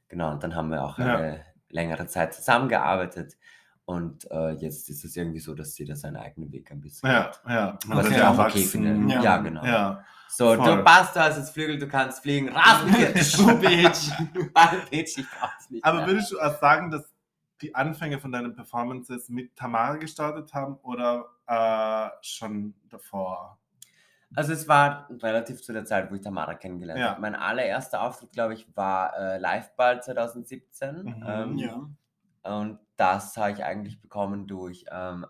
Genau, 0.09 0.31
und 0.31 0.43
dann 0.43 0.55
haben 0.55 0.71
wir 0.71 0.83
auch 0.83 0.97
Ja. 0.97 1.15
eine 1.17 1.45
längere 1.69 2.07
Zeit 2.07 2.33
zusammengearbeitet 2.33 3.37
und 3.85 4.29
äh, 4.29 4.51
jetzt 4.51 4.87
ist 4.89 5.03
es 5.03 5.15
irgendwie 5.15 5.39
so, 5.39 5.55
dass 5.55 5.75
jeder 5.77 5.95
seinen 5.95 6.17
eigenen 6.17 6.51
Weg 6.51 6.71
ein 6.71 6.79
bisschen 6.79 7.09
ja, 7.09 7.23
geht. 7.23 7.39
ja. 7.49 7.79
Was 7.87 8.05
ich 8.07 8.15
wird 8.15 8.23
auch 8.25 8.37
okay 8.37 8.63
finde. 8.63 9.13
Ja. 9.13 9.21
Ja, 9.21 9.37
genau. 9.37 9.65
Ja, 9.65 10.05
So, 10.27 10.55
Voll. 10.55 10.77
du 10.77 10.83
passt, 10.83 11.15
du 11.15 11.19
hast 11.21 11.37
jetzt 11.37 11.51
Flügel, 11.51 11.79
du 11.79 11.87
kannst 11.87 12.21
fliegen. 12.21 12.47
Du 12.47 13.57
Bitch. 13.59 14.11
Bitch, 14.91 15.17
ich 15.17 15.25
brauch's 15.31 15.69
nicht 15.71 15.83
aber 15.83 15.99
mehr. 15.99 16.07
würdest 16.07 16.31
du 16.31 16.39
auch 16.39 16.59
sagen, 16.59 16.91
dass 16.91 17.11
die 17.61 17.73
Anfänge 17.75 18.19
von 18.19 18.31
deinen 18.31 18.55
Performances 18.55 19.27
mit 19.29 19.55
Tamara 19.55 19.95
gestartet 19.97 20.53
haben 20.53 20.75
oder 20.83 21.25
äh, 21.47 22.09
schon 22.21 22.75
davor? 22.89 23.58
Also 24.35 24.53
es 24.53 24.67
war 24.67 25.09
relativ 25.23 25.61
zu 25.61 25.73
der 25.73 25.85
Zeit, 25.85 26.11
wo 26.11 26.15
ich 26.15 26.21
Tamara 26.21 26.53
kennengelernt 26.55 26.99
Ja. 26.99 27.09
habe. 27.11 27.21
Mein 27.21 27.35
allererster 27.35 28.01
Auftritt, 28.03 28.31
glaube 28.31 28.53
ich, 28.53 28.67
war 28.75 29.17
äh, 29.17 29.37
Liveball 29.39 30.01
2017. 30.03 31.03
Mhm. 31.03 31.23
Ähm, 31.27 31.57
Ja. 31.57 31.89
Und 32.43 32.79
das 32.95 33.35
habe 33.37 33.51
ich 33.51 33.63
eigentlich 33.63 34.01
bekommen 34.01 34.47
durch 34.47 34.85
ähm, 34.91 35.25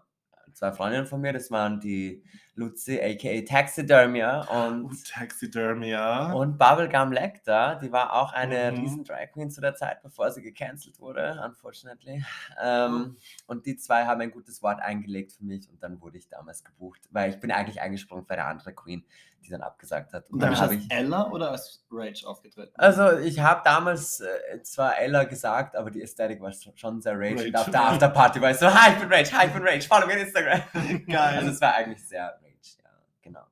zwei 0.54 0.72
Freundinnen 0.72 1.08
von 1.08 1.22
mir. 1.22 1.34
Das 1.34 1.50
waren 1.50 1.80
die 1.80 2.24
Luzi, 2.60 3.00
aka 3.02 3.42
Taxidermia 3.46 4.42
Uh, 4.52 4.86
und, 4.88 5.08
Taxidermia. 5.10 6.34
und 6.34 6.58
Bubblegum 6.58 7.12
Lecter. 7.12 7.80
Die 7.82 7.92
war 7.92 8.14
auch 8.14 8.34
eine 8.34 8.72
Mhm. 8.72 8.80
riesen 8.80 9.04
Drag 9.06 9.32
Queen 9.34 9.50
zu 9.50 9.62
der 9.62 9.76
Zeit, 9.76 10.02
bevor 10.04 10.30
sie 10.32 10.42
gecancelt 10.42 11.00
wurde, 11.00 11.42
unfortunately. 11.46 12.24
Ähm, 12.62 13.16
und 13.48 13.66
die 13.66 13.78
zwei 13.78 14.06
haben 14.06 14.22
ein 14.22 14.32
gutes 14.32 14.62
Wort 14.62 14.82
eingelegt 14.82 15.32
für 15.34 15.44
mich 15.46 15.70
und 15.70 15.82
dann 15.82 16.02
wurde 16.02 16.18
ich 16.18 16.28
damals 16.28 16.64
gebucht, 16.64 17.02
weil 17.12 17.30
ich 17.30 17.40
bin 17.40 17.52
eigentlich 17.52 17.82
eingesprungen 17.82 18.26
für 18.26 18.34
eine 18.34 18.46
andere 18.46 18.74
Queen, 18.74 19.06
die 19.46 19.50
dann 19.50 19.62
abgesagt 19.62 20.12
hat. 20.14 20.26
Und 20.28 20.34
Und 20.34 20.40
dann 20.42 20.52
dann 20.54 20.62
habe 20.62 20.76
ich... 20.76 20.92
Ella 20.92 21.30
oder 21.32 21.52
als 21.52 21.86
Rage 21.90 22.28
aufgetreten? 22.28 22.74
Also 22.76 23.18
ich 23.20 23.40
habe 23.40 23.62
damals 23.64 24.20
äh, 24.20 24.62
zwar 24.64 25.00
Ella 25.00 25.24
gesagt, 25.24 25.76
aber 25.78 25.92
die 25.92 26.02
Ästhetik 26.02 26.42
war 26.42 26.52
schon- 26.52 27.02
sehr 27.02 27.14
rage. 27.18 27.36
Rage. 27.36 27.48
Und 27.48 27.56
auf 27.56 27.70
der 27.72 27.82
Afterparty 27.86 28.42
war 28.42 28.52
ich 28.52 28.58
so, 28.58 28.68
hi, 28.68 28.92
ich 28.94 29.00
bin 29.00 29.08
Rage, 29.12 29.32
hi, 29.32 29.48
ich 29.48 29.54
bin 29.54 29.64
Rage, 29.66 29.88
follow 29.88 30.08
mir 30.08 30.14
on 30.14 30.20
Instagram. 30.20 30.62
Geil. 31.08 31.38
Also 31.38 31.50
es 31.52 31.62
war 31.62 31.74
eigentlich 31.76 32.06
sehr 32.06 32.26
rage. 32.26 32.49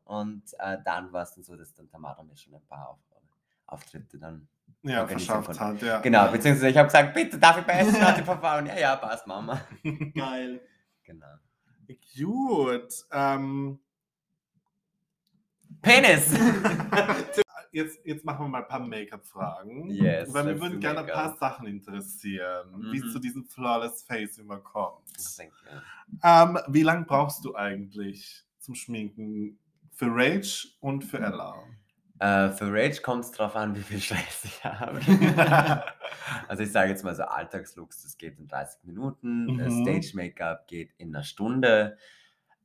Und 0.08 0.44
äh, 0.60 0.78
dann 0.86 1.12
war 1.12 1.24
es 1.24 1.34
dann 1.36 1.44
so, 1.44 1.56
dass 1.56 1.74
dann 1.74 1.90
Tamara 1.90 2.24
mir 2.24 2.36
schon 2.38 2.54
ein 2.56 2.66
paar 2.68 2.90
Auf 2.90 3.00
Auftritte 3.70 4.18
dann, 4.18 4.48
ja, 4.84 5.06
verschafft 5.06 5.60
hat, 5.60 5.82
ja. 5.82 6.00
genau, 6.00 6.32
beziehungsweise 6.32 6.70
ich 6.70 6.78
habe 6.78 6.88
gesagt, 6.88 7.14
bitte, 7.14 7.38
darf 7.38 7.58
ich 7.60 7.66
bei 7.66 7.74
Essen 7.80 7.96
performen? 8.24 8.68
Ja, 8.68 8.80
ja, 8.80 8.96
passt, 8.96 9.28
Mama. 9.28 9.60
Geil. 10.16 10.62
Genau. 11.04 11.36
Gut. 12.16 12.88
Ähm, 13.12 13.78
Penis! 15.82 16.32
jetzt, 17.72 18.00
jetzt 18.06 18.24
machen 18.24 18.46
wir 18.46 18.50
mal 18.50 18.62
ein 18.62 18.68
paar 18.70 18.80
Make-up-Fragen. 18.80 19.90
Yes, 19.90 20.34
Weil 20.34 20.46
wir 20.48 20.62
würden 20.62 20.80
gerne 20.80 21.00
ein 21.02 21.08
paar. 21.08 21.36
Sachen 21.38 21.68
interessieren, 21.68 22.92
wie 22.92 23.00
es 23.00 23.04
Mhm. 23.06 23.12
zu 23.12 23.20
diesem 23.20 23.46
Flawless 23.46 24.04
Face 24.04 24.38
immer 24.38 24.60
kommt. 24.60 25.04
Ähm, 26.24 26.58
wie 26.70 26.84
lange 26.84 27.04
brauchst 27.06 27.44
du 27.44 27.54
eigentlich 27.56 28.46
zum 28.60 28.76
Schminken 28.76 29.60
für 29.98 30.08
Rage 30.10 30.68
und 30.80 31.04
für 31.04 31.18
Ella? 31.20 31.56
Äh, 32.20 32.50
für 32.52 32.72
Rage 32.72 33.02
kommt 33.02 33.26
es 33.26 33.32
drauf 33.32 33.56
an, 33.56 33.76
wie 33.76 33.82
viel 33.82 34.00
Stress 34.00 34.46
ich 34.46 34.64
habe. 34.64 35.00
also 36.48 36.64
ich 36.64 36.72
sage 36.72 36.90
jetzt 36.92 37.04
mal 37.04 37.16
so 37.16 37.24
Alltagslooks, 37.24 38.04
das 38.04 38.18
geht 38.18 38.38
in 38.40 38.48
30 38.48 38.84
Minuten, 38.86 39.46
Mhm. 39.46 39.82
Stage-Make-up 39.84 40.68
geht 40.68 40.92
in 40.98 41.16
einer 41.16 41.24
Stunde. 41.24 41.98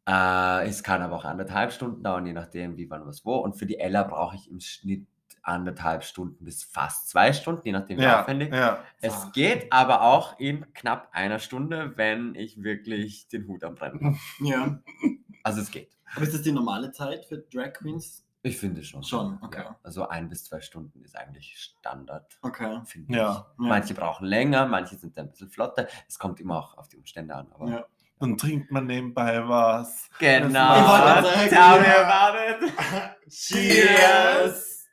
Äh, 0.06 0.68
es 0.68 0.82
kann 0.82 1.00
aber 1.00 1.16
auch 1.16 1.24
anderthalb 1.24 1.72
Stunden 1.72 2.02
dauern, 2.02 2.26
je 2.26 2.32
nachdem, 2.32 2.76
wie 2.76 2.90
wann 2.90 3.06
was 3.06 3.24
wo. 3.24 3.36
Und 3.36 3.54
für 3.54 3.66
die 3.66 3.78
Ella 3.78 4.02
brauche 4.04 4.36
ich 4.36 4.50
im 4.50 4.60
Schnitt 4.60 5.06
anderthalb 5.42 6.04
Stunden 6.04 6.44
bis 6.44 6.62
fast 6.62 7.08
zwei 7.08 7.32
Stunden, 7.32 7.62
je 7.64 7.72
nachdem 7.72 7.98
wie 7.98 8.02
ja, 8.02 8.20
aufwendig. 8.22 8.52
ja. 8.54 8.84
Es 9.00 9.32
geht 9.32 9.72
aber 9.72 10.02
auch 10.02 10.38
in 10.38 10.72
knapp 10.72 11.08
einer 11.12 11.38
Stunde, 11.40 11.92
wenn 11.96 12.34
ich 12.36 12.62
wirklich 12.62 13.26
den 13.28 13.48
Hut 13.48 13.64
am 13.64 13.74
Brennen 13.74 14.04
habe. 14.04 14.18
Ja. 14.48 14.78
Also 15.42 15.60
es 15.60 15.70
geht. 15.70 15.90
Aber 16.14 16.24
ist 16.24 16.34
das 16.34 16.42
die 16.42 16.52
normale 16.52 16.90
Zeit 16.92 17.24
für 17.24 17.38
Drag 17.38 17.72
Queens? 17.72 18.24
Ich 18.44 18.58
finde 18.58 18.82
schon. 18.82 19.04
Schon, 19.04 19.38
okay. 19.42 19.62
Ja, 19.62 19.78
also 19.84 20.08
ein 20.08 20.28
bis 20.28 20.44
zwei 20.44 20.60
Stunden 20.60 21.02
ist 21.04 21.16
eigentlich 21.16 21.56
Standard. 21.56 22.38
Okay. 22.42 22.80
finde 22.84 23.14
Ja. 23.16 23.30
ich. 23.30 23.36
Ja. 23.36 23.46
Manche 23.56 23.94
brauchen 23.94 24.26
länger, 24.26 24.66
manche 24.66 24.96
sind 24.96 25.16
ein 25.18 25.30
bisschen 25.30 25.48
flotter. 25.48 25.86
Es 26.08 26.18
kommt 26.18 26.40
immer 26.40 26.58
auch 26.58 26.76
auf 26.76 26.88
die 26.88 26.96
Umstände 26.96 27.34
an. 27.34 27.50
Aber 27.52 27.68
Ja. 27.68 27.86
Dann 28.18 28.36
trinkt 28.36 28.70
man 28.70 28.86
nebenbei 28.86 29.46
was. 29.48 30.08
Genau. 30.20 30.48
Ich 30.48 30.54
wollte 31.26 31.50
sagen, 31.54 31.84
ja. 31.84 32.28
about 32.28 32.64
it. 32.66 32.72
Cheers! 33.28 34.86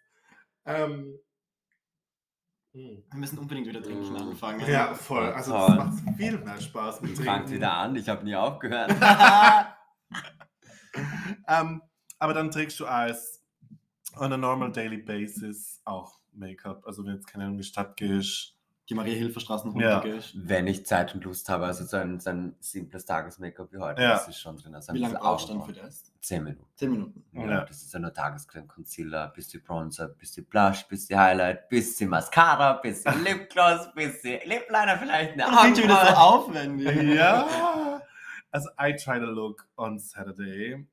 Ähm, 0.66 1.20
hm. 2.74 3.04
Wir 3.12 3.20
müssen 3.20 3.38
unbedingt 3.40 3.68
wieder 3.68 3.82
trinken 3.84 4.14
Mm. 4.14 4.16
anfangen. 4.16 4.68
ja, 4.70 4.94
voll. 4.94 5.32
Also 5.34 5.54
das 5.54 5.76
macht 5.76 5.94
viel 6.18 6.38
mehr 6.40 6.60
Spaß 6.62 7.02
mit 7.02 7.18
Fangt 7.18 7.28
Trinken. 7.28 7.52
wieder 7.52 7.74
an, 7.74 7.96
ich 7.96 8.08
habe 8.10 8.24
nie 8.24 8.36
aufgehört. 8.36 8.92
ähm, 11.50 11.82
aber 12.20 12.34
dann 12.34 12.52
trägst 12.52 12.80
du 12.80 12.86
als 12.86 13.44
on 14.18 14.32
a 14.34 14.38
normal 14.38 14.72
daily 14.72 14.98
basis 14.98 15.82
auch 15.86 16.20
Make-up. 16.34 16.86
Also 16.86 17.06
wenn 17.06 17.16
jetzt 17.16 17.28
keine 17.28 17.44
Ahnung 17.46 17.56
in 17.56 17.62
die 17.62 17.68
Stadt 17.68 17.98
gehst. 17.98 18.56
Die 18.90 18.96
Maria-Hilfer-Straßen 18.96 19.80
Ja. 19.80 19.98
runtergehst. 20.00 20.34
Wenn 20.36 20.66
ich 20.66 20.84
Zeit 20.84 21.14
und 21.14 21.24
Lust 21.24 21.48
habe, 21.48 21.66
also 21.68 21.86
so 21.86 21.98
ein, 21.98 22.20
so 22.20 22.32
ein 22.32 22.56
simples 22.60 23.06
Tages-Make-up 23.06 23.72
wie 23.72 23.78
heute, 23.78 24.02
Ja. 24.02 24.14
das 24.14 24.28
ist 24.30 24.40
schon 24.40 24.58
drin. 24.58 24.74
Also 24.74 24.92
ein 24.92 24.96
Wie 24.96 25.00
lange 25.02 25.14
bisschen 25.14 25.24
brauchst 25.28 25.48
du 25.50 25.54
dann 25.54 25.64
für 25.64 25.74
das? 25.74 26.12
Zehn 26.22 26.44
Minuten. 26.44 26.66
Zehn 26.76 26.92
Minuten. 26.92 27.24
Ja, 27.34 27.46
Ja. 27.46 27.66
Das 27.66 27.84
ist 27.84 27.94
ja 27.94 28.00
nur 28.00 28.12
Tagescreme, 28.14 28.68
Concealer, 28.68 29.28
bisschen 29.28 29.62
Bronzer, 29.64 30.08
bisschen 30.08 30.44
Blush, 30.46 30.88
bisschen 30.88 31.20
Highlight, 31.20 31.70
bisschen 31.70 32.10
Mascara, 32.10 32.74
bisschen 32.74 33.14
Lipgloss, 33.24 33.94
bisschen 33.94 34.40
Lip 34.46 34.66
Liner 34.72 34.98
vielleicht. 34.98 35.34
Eine 35.34 35.44
Das 35.44 35.60
klingt 35.62 35.78
schon 35.78 35.86
wieder 35.86 36.06
so 36.08 36.14
aufwendig. 36.16 37.04
Ja. 37.16 38.02
Also 38.52 38.70
I 38.82 38.96
tried 38.96 39.22
a 39.22 39.26
look 39.30 39.68
on 39.78 40.00
Saturday 40.00 40.84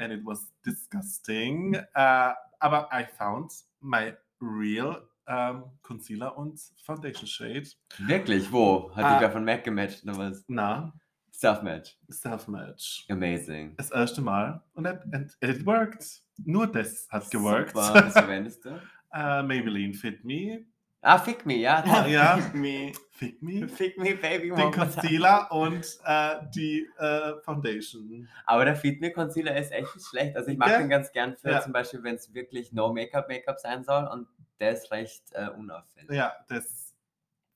and 0.00 0.12
it 0.12 0.24
was 0.24 0.50
disgusting. 0.64 1.76
Uh, 1.96 2.32
aber 2.60 2.88
I 2.92 3.04
found 3.04 3.50
my 3.80 4.14
real 4.40 5.02
um, 5.26 5.64
Concealer 5.82 6.36
und 6.36 6.60
Foundation 6.84 7.26
Shade. 7.26 7.68
Wirklich, 7.98 8.50
wo? 8.52 8.90
Hat 8.94 9.04
Ah. 9.04 9.14
die 9.18 9.22
wer 9.22 9.30
von 9.30 9.44
MAC 9.44 9.64
gematcht 9.64 10.04
oder 10.04 10.18
was? 10.18 10.44
Na, 10.48 10.92
Self-Match. 11.32 11.96
Self-Match. 12.10 13.06
Amazing. 13.10 13.74
Das 13.76 13.90
erste 13.90 14.20
Mal 14.20 14.62
und 14.74 14.86
it, 14.86 15.00
and 15.12 15.32
it 15.40 15.64
worked. 15.66 16.22
Nur 16.44 16.66
das 16.66 17.08
hat 17.10 17.30
geworkt. 17.30 17.70
Super. 17.76 18.04
Was 18.06 18.12
verwendest 18.12 18.64
du? 18.64 18.80
Uh, 19.16 19.44
Maybelline 19.44 19.94
Fit 19.94 20.24
Me. 20.24 20.66
Ah, 21.06 21.18
Fick 21.18 21.44
Me, 21.44 21.56
ja. 21.56 21.84
Ah, 21.86 22.06
ja. 22.06 22.38
Me. 22.54 22.92
Fit 23.10 23.42
Me. 23.42 23.68
Fick 23.68 23.98
Me, 23.98 24.14
Baby. 24.14 24.50
Den. 24.54 24.72
Concealer 24.72 25.52
und 25.52 25.86
äh, 26.04 26.36
die 26.54 26.88
äh, 26.98 27.34
Foundation. 27.42 28.26
Aber 28.46 28.64
der 28.64 28.74
Fit 28.74 29.00
Me 29.00 29.12
Concealer 29.12 29.56
ist 29.56 29.70
echt 29.70 29.94
nicht 29.94 30.06
schlecht. 30.06 30.34
Also 30.36 30.50
ich 30.50 30.56
mag 30.58 30.70
Ja. 30.70 30.78
den 30.78 30.88
ganz 30.88 31.12
gern 31.12 31.36
für 31.36 31.50
Ja. 31.50 31.60
zum 31.60 31.72
Beispiel, 31.72 32.02
wenn 32.02 32.14
es 32.14 32.32
wirklich 32.32 32.72
No 32.72 32.92
Make-up 32.92 33.28
Make-up 33.28 33.60
sein 33.60 33.84
soll 33.84 34.04
und 34.06 34.26
der 34.60 34.72
ist 34.72 34.90
recht 34.90 35.24
äh, 35.32 35.48
unauffällig. 35.50 36.10
Ja, 36.10 36.32
das 36.48 36.94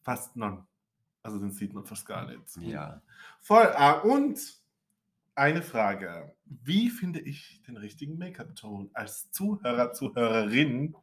fast 0.02 0.36
non. 0.36 0.66
Also 1.22 1.38
den 1.38 1.50
sieht 1.50 1.72
man 1.72 1.84
fast 1.86 2.06
gar 2.06 2.26
nicht. 2.26 2.56
Ja. 2.58 3.00
Voll. 3.40 3.66
Ah, 3.74 3.92
und 4.00 4.38
eine 5.34 5.62
Frage. 5.62 6.34
Wie 6.44 6.90
finde 6.90 7.20
ich 7.20 7.62
den 7.66 7.76
richtigen 7.76 8.18
Make-up-Ton? 8.18 8.90
Als 8.92 9.30
Zuhörer, 9.30 9.92
Zuhörerin, 9.92 10.94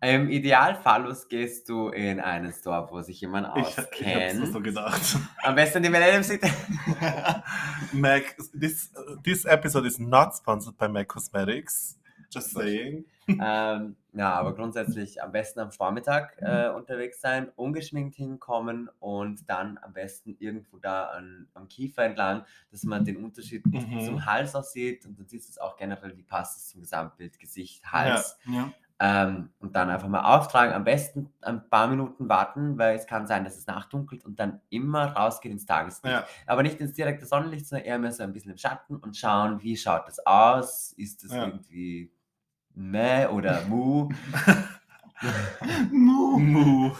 Im 0.00 0.28
Idealfall 0.28 1.16
gehst 1.28 1.68
du 1.68 1.88
in 1.88 2.20
einen 2.20 2.52
Store, 2.52 2.88
wo 2.90 3.00
sich 3.00 3.20
jemand 3.20 3.48
ich, 3.56 3.68
ich 3.68 3.76
hab's 3.78 3.88
auskennt. 3.88 4.52
so 4.52 4.60
gedacht. 4.60 5.16
Am 5.42 5.54
besten 5.54 5.82
die 5.82 5.88
Millennium 5.88 6.22
City. 6.22 6.50
Mac, 7.92 8.36
this, 8.52 8.90
this 9.22 9.44
episode 9.44 9.86
is 9.86 9.98
not 9.98 10.34
sponsored 10.34 10.76
by 10.76 10.88
MAC 10.88 11.08
Cosmetics. 11.08 11.98
Just 12.30 12.50
saying. 12.52 13.04
ähm, 13.28 13.96
ja, 14.12 14.32
aber 14.34 14.54
grundsätzlich 14.56 15.22
am 15.22 15.30
besten 15.32 15.60
am 15.60 15.70
Vormittag 15.72 16.36
äh, 16.42 16.68
Mhm. 16.70 16.74
unterwegs 16.76 17.20
sein, 17.20 17.48
ungeschminkt 17.56 18.16
hinkommen 18.16 18.90
und 18.98 19.48
dann 19.48 19.78
am 19.80 19.92
besten 19.92 20.36
irgendwo 20.40 20.78
da 20.78 21.04
an, 21.06 21.48
am 21.54 21.68
Kiefer 21.68 22.04
entlang, 22.04 22.44
dass 22.70 22.82
man 22.82 23.04
den 23.04 23.16
Unterschied 23.18 23.64
Mhm. 23.66 24.00
zum 24.04 24.26
Hals 24.26 24.54
auch 24.54 24.64
sieht 24.64 25.06
und 25.06 25.18
dann 25.18 25.26
siehst 25.28 25.48
du 25.48 25.52
es 25.52 25.58
auch 25.58 25.76
generell, 25.76 26.16
wie 26.16 26.22
passt 26.24 26.58
es 26.58 26.68
zum 26.68 26.80
Gesamtbild, 26.80 27.38
Gesicht, 27.38 27.84
Hals. 27.90 28.36
Ja. 28.46 28.72
Ähm, 29.00 29.50
und 29.58 29.74
dann 29.74 29.90
einfach 29.90 30.06
mal 30.06 30.22
auftragen, 30.36 30.72
am 30.72 30.84
besten 30.84 31.32
ein 31.42 31.68
paar 31.68 31.88
Minuten 31.88 32.28
warten, 32.28 32.78
weil 32.78 32.94
es 32.96 33.06
kann 33.08 33.26
sein, 33.26 33.42
dass 33.44 33.56
es 33.58 33.66
nachdunkelt 33.66 34.24
und 34.24 34.38
dann 34.38 34.60
immer 34.70 35.12
rausgehen 35.12 35.52
ins 35.52 35.66
Tageslicht. 35.66 36.14
Ja. 36.14 36.24
Aber 36.46 36.62
nicht 36.62 36.80
ins 36.80 36.92
direkte 36.92 37.26
Sonnenlicht, 37.26 37.66
sondern 37.66 37.86
eher 37.86 37.98
mehr 37.98 38.12
so 38.12 38.22
ein 38.22 38.32
bisschen 38.32 38.52
im 38.52 38.56
Schatten 38.56 38.96
und 38.96 39.16
schauen, 39.16 39.60
wie 39.62 39.76
schaut 39.76 40.06
das 40.06 40.24
aus? 40.24 40.92
Ist 40.92 41.24
das 41.24 41.32
Ja. 41.32 41.46
irgendwie 41.46 42.12
meh 42.74 43.26
oder 43.26 43.62
mu? 43.68 44.08
Mu. 45.90 46.38
Mu. 46.38 46.92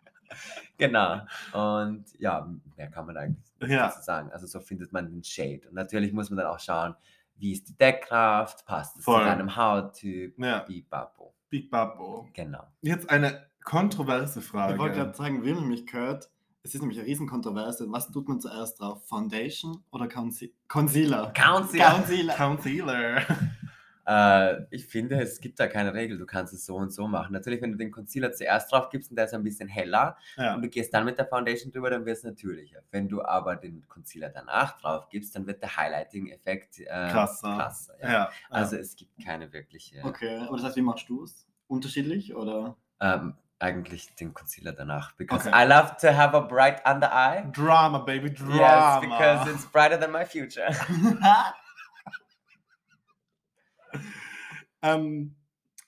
genau. 0.78 1.20
Und 1.52 2.04
ja, 2.18 2.46
mehr 2.76 2.90
kann 2.90 3.06
man 3.06 3.16
eigentlich 3.16 3.52
Ja. 3.70 3.90
sagen. 3.90 4.30
Also 4.32 4.46
so 4.46 4.60
findet 4.60 4.92
man 4.92 5.08
den 5.10 5.24
Shade. 5.24 5.62
Und 5.68 5.74
natürlich 5.74 6.12
muss 6.12 6.30
man 6.30 6.36
dann 6.38 6.46
auch 6.48 6.60
schauen, 6.60 6.94
wie 7.42 7.52
ist 7.52 7.68
die 7.68 7.76
Deckkraft, 7.76 8.64
passt 8.66 8.96
es 8.98 9.04
Voll. 9.04 9.18
zu 9.20 9.26
deinem 9.26 9.56
Hauttyp, 9.56 10.38
Ja. 10.38 10.60
Bipapo. 10.60 11.34
Big 11.50 11.70
Babbo. 11.70 12.28
Genau. 12.32 12.62
Jetzt 12.80 13.10
eine 13.10 13.46
kontroverse 13.64 14.40
Frage. 14.40 14.74
Ich 14.74 14.78
wollte 14.78 14.96
gerade 14.96 15.14
sagen, 15.14 15.44
wie 15.44 15.52
man 15.52 15.68
mich 15.68 15.84
gehört, 15.86 16.30
es 16.62 16.74
ist 16.74 16.80
nämlich 16.80 16.98
eine 16.98 17.08
riesen 17.08 17.26
Kontroverse. 17.28 17.86
Was 17.90 18.10
tut 18.12 18.28
man 18.28 18.40
zuerst 18.40 18.80
drauf? 18.80 19.04
Foundation 19.08 19.82
oder 19.90 20.08
Conce 20.08 20.50
Concealer? 20.68 21.32
Concealer. 21.36 21.90
Concealer. 21.96 22.34
Concealer. 22.36 23.22
Äh, 24.06 24.62
ich 24.70 24.86
finde, 24.86 25.20
es 25.20 25.40
gibt 25.40 25.60
da 25.60 25.66
keine 25.68 25.94
Regel. 25.94 26.18
Du 26.18 26.26
kannst 26.26 26.52
es 26.52 26.66
so 26.66 26.76
und 26.76 26.92
so 26.92 27.06
machen. 27.06 27.32
Natürlich, 27.32 27.62
wenn 27.62 27.70
du 27.72 27.78
den 27.78 27.90
Concealer 27.92 28.32
zuerst 28.32 28.72
drauf 28.72 28.88
gibst 28.90 29.10
und 29.10 29.16
der 29.16 29.26
ist 29.26 29.34
ein 29.34 29.44
bisschen 29.44 29.68
heller 29.68 30.16
Ja. 30.36 30.54
und 30.54 30.62
du 30.62 30.68
gehst 30.68 30.92
dann 30.92 31.04
mit 31.04 31.18
der 31.18 31.26
Foundation 31.26 31.70
drüber, 31.72 31.90
dann 31.90 32.04
wird 32.04 32.16
es 32.16 32.24
natürlicher. 32.24 32.80
Wenn 32.90 33.08
du 33.08 33.22
aber 33.24 33.56
den 33.56 33.86
Concealer 33.88 34.28
danach 34.30 34.78
drauf 34.80 35.08
gibst, 35.08 35.36
dann 35.36 35.46
wird 35.46 35.62
der 35.62 35.76
Highlighting-Effekt 35.76 36.80
äh, 36.80 36.84
Krasser. 37.10 37.56
krasser 37.56 37.94
ja. 38.02 38.12
Ja. 38.12 38.30
Also 38.50 38.76
es 38.76 38.96
gibt 38.96 39.12
keine 39.24 39.52
wirkliche. 39.52 40.00
Okay, 40.02 40.36
aber 40.46 40.56
das 40.56 40.66
heißt, 40.66 40.76
wie 40.76 40.82
machst 40.82 41.08
du 41.08 41.24
es? 41.24 41.46
Unterschiedlich 41.68 42.34
oder? 42.34 42.76
Ähm, 43.00 43.34
eigentlich 43.58 44.12
den 44.16 44.34
Concealer 44.34 44.72
danach. 44.72 45.12
Because 45.12 45.48
Okay. 45.48 45.64
I 45.64 45.68
love 45.68 45.96
to 46.00 46.08
have 46.08 46.36
a 46.36 46.40
bright 46.40 46.82
under 46.84 47.08
eye. 47.12 47.44
Drama, 47.52 47.98
baby, 48.00 48.30
Drama. 48.34 48.56
Yes, 48.56 49.00
because 49.00 49.50
it's 49.52 49.66
brighter 49.66 49.96
than 49.96 50.10
my 50.10 50.24
future. 50.24 50.66
Ähm, 54.82 55.36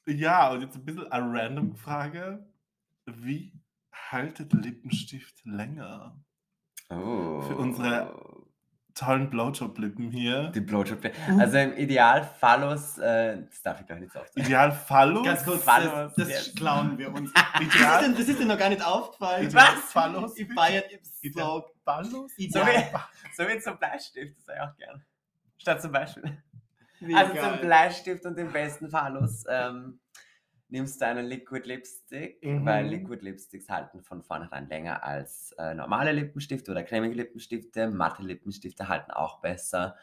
ja, 0.06 0.50
und 0.50 0.60
jetzt 0.62 0.76
ein 0.76 0.84
bisschen 0.84 1.10
eine 1.10 1.26
random 1.26 1.74
Frage. 1.74 2.46
Wie 3.06 3.52
haltet 3.92 4.52
Lippenstift 4.52 5.44
länger? 5.44 6.18
Oh. 6.90 7.42
Für 7.42 7.56
unsere- 7.56 8.44
Tollen 8.94 9.28
Blowjob-Lippen 9.28 10.12
hier. 10.12 10.50
Die 10.50 10.60
Blowjob. 10.60 11.10
Also 11.38 11.58
im 11.58 11.76
Idealfallus, 11.76 12.98
äh, 12.98 13.42
das 13.44 13.60
darf 13.62 13.80
ich 13.80 13.86
doch 13.86 13.98
nicht 13.98 14.12
so 14.12 14.20
oft 14.20 14.32
sagen. 14.32 14.46
Ideal 14.46 14.70
Phallus. 14.70 15.24
Ganz 15.24 15.44
kurz, 15.44 15.64
Phallus, 15.64 15.90
das, 15.90 16.14
das 16.14 16.28
yes. 16.28 16.54
klauen 16.54 16.96
wir 16.96 17.12
uns. 17.12 17.32
Das 17.54 17.60
ist, 17.60 17.74
Ideal, 17.74 18.08
dir, 18.08 18.14
das 18.16 18.28
ist 18.28 18.40
dir 18.40 18.46
noch 18.46 18.58
gar 18.58 18.68
nicht 18.68 18.84
aufgefallen. 18.84 19.46
Ideal 19.46 19.66
Was? 19.76 19.92
Phallus. 19.92 20.36
Ich 20.36 20.52
feiere 20.52 20.82
so 21.02 21.10
Ideal 21.22 21.64
Phallus? 21.84 22.10
So 22.10 22.28
ideal. 22.36 22.66
wie, 22.66 23.34
so 23.36 23.48
wie 23.48 23.58
zum 23.60 23.78
Bleistift, 23.78 24.36
das 24.36 24.44
sage 24.44 24.58
ich 24.58 24.68
auch 24.68 24.76
gern. 24.76 25.04
Statt 25.58 25.82
zum 25.82 25.92
Beispiel. 25.92 26.42
Wie 27.00 27.14
Also 27.14 27.34
geil. 27.34 27.52
zum 27.52 27.60
Bleistift 27.60 28.24
und 28.26 28.38
dem 28.38 28.52
besten 28.52 28.90
Phallus 28.90 29.44
ähm, 29.48 30.00
nimmst 30.68 31.00
du 31.00 31.06
einen 31.06 31.26
Liquid 31.26 31.66
Lipstick, 31.68 32.42
Mhm. 32.42 32.64
weil 32.64 32.86
Liquid 32.86 33.22
Lipsticks 33.24 33.68
halten 33.68 34.02
von 34.02 34.22
vornherein 34.22 34.68
länger 34.68 35.02
als 35.04 35.52
äh, 35.58 35.74
normale 35.74 36.12
Lippenstifte 36.12 36.70
oder 36.70 36.82
cremige 36.82 37.14
Lippenstifte. 37.14 37.88
Matte 37.90 38.22
Lippenstifte 38.22 38.88
halten 38.88 39.10
auch 39.10 39.40
besser. 39.40 39.96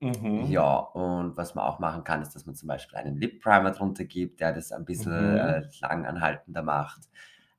Mhm. 0.00 0.44
Ja, 0.50 0.76
und 0.78 1.36
was 1.36 1.54
man 1.54 1.64
auch 1.64 1.78
machen 1.78 2.02
kann, 2.04 2.22
ist, 2.22 2.34
dass 2.34 2.44
man 2.46 2.54
zum 2.56 2.66
Beispiel 2.66 2.98
einen 2.98 3.16
Lip 3.16 3.40
Primer 3.40 3.70
drunter 3.70 4.04
gibt, 4.04 4.40
der 4.40 4.52
das 4.52 4.72
ein 4.72 4.84
bisschen 4.84 5.12
Mhm. 5.12 5.36
äh, 5.36 5.62
lang 5.80 6.04
anhaltender 6.06 6.62
macht. 6.62 7.02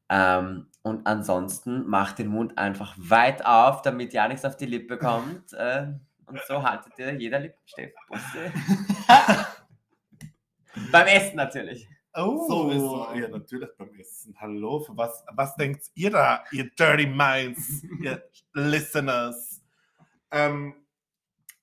Ähm, 0.10 0.68
und 0.82 1.08
ansonsten 1.08 1.88
macht 1.88 2.20
den 2.20 2.28
Mund 2.28 2.58
einfach 2.58 2.96
weit 2.98 3.46
auf, 3.46 3.82
damit 3.82 4.14
ja 4.14 4.28
nichts 4.28 4.44
auf 4.46 4.58
die 4.58 4.66
Lippe 4.66 4.98
kommt. 4.98 5.54
Äh, 5.54 5.94
und 6.26 6.40
so 6.48 6.62
haltet 6.64 6.94
ihr 6.98 7.14
jeder 7.16 7.40
Lippenstift. 7.40 7.96
Beim 10.92 11.08
Essen 11.08 11.36
natürlich. 11.36 11.88
Oh, 12.16 12.48
Sowieso. 12.48 13.08
ja, 13.16 13.28
natürlich 13.28 13.70
beim 13.78 13.92
Essen. 14.00 14.36
Hallo, 14.40 14.86
was, 14.90 15.24
was 15.34 15.56
denkt 15.56 15.90
ihr 15.96 16.12
da, 16.12 16.44
ihr 16.52 16.70
Dirty 16.70 17.08
Minds, 17.08 17.84
ihr 18.02 18.24
Listeners? 18.54 19.62
Ähm, 20.32 20.76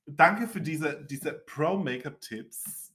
danke 0.06 0.48
für 0.48 0.60
diese, 0.60 1.04
diese 1.04 1.32
Pro-Make-up-Tipps. 1.32 2.92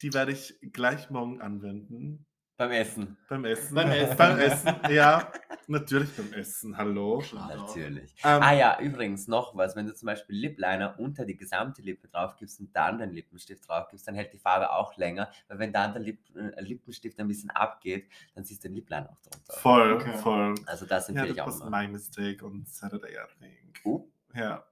Die 0.00 0.14
werde 0.14 0.32
ich 0.32 0.58
gleich 0.72 1.10
morgen 1.10 1.42
anwenden. 1.42 2.24
Beim 2.58 2.72
Essen. 2.72 3.16
Beim 3.28 3.44
Essen. 3.44 3.72
Beim 3.72 3.90
Essen. 3.92 4.16
beim 4.16 4.38
Essen, 4.40 4.74
ja. 4.90 5.30
Natürlich 5.68 6.16
beim 6.16 6.32
Essen, 6.32 6.76
hallo. 6.76 7.22
Natürlich. 7.32 8.14
Ähm, 8.24 8.42
Ah 8.42 8.52
ja, 8.52 8.80
übrigens 8.80 9.28
noch 9.28 9.54
was, 9.56 9.76
wenn 9.76 9.86
du 9.86 9.94
zum 9.94 10.06
Beispiel 10.06 10.34
Lip 10.34 10.58
Liner 10.58 10.98
unter 10.98 11.24
die 11.24 11.36
gesamte 11.36 11.82
Lippe 11.82 12.08
drauf 12.08 12.34
gibst 12.36 12.58
und 12.58 12.74
dann 12.74 12.98
den 12.98 13.12
Lippenstift 13.12 13.68
drauf 13.68 13.86
gibst, 13.88 14.08
dann 14.08 14.16
hält 14.16 14.32
die 14.32 14.38
Farbe 14.40 14.72
auch 14.72 14.96
länger, 14.96 15.30
weil 15.46 15.60
wenn 15.60 15.72
dann 15.72 15.92
der 15.92 16.02
Lip 16.02 16.18
äh, 16.34 16.60
Lippenstift 16.60 17.20
ein 17.20 17.28
bisschen 17.28 17.50
abgeht, 17.50 18.08
dann 18.34 18.42
siehst 18.44 18.64
du 18.64 18.68
den 18.68 18.74
Lip 18.74 18.90
Liner 18.90 19.10
auch 19.10 19.20
drunter. 19.20 19.52
Voll, 19.60 19.92
Okay. 19.92 20.18
voll. 20.18 20.54
Also 20.66 20.84
das 20.84 21.06
Ja, 21.06 21.14
empfehle 21.14 21.30
ich 21.30 21.36
that 21.36 21.44
auch 21.46 21.52
was 21.52 21.60
immer. 21.60 21.80
my 21.82 21.86
mistake 21.86 22.44
on 22.44 22.64
Saturday, 22.66 23.12
I 23.12 23.38
think. 23.38 23.80
Oh, 23.84 24.08
Ja. 24.34 24.64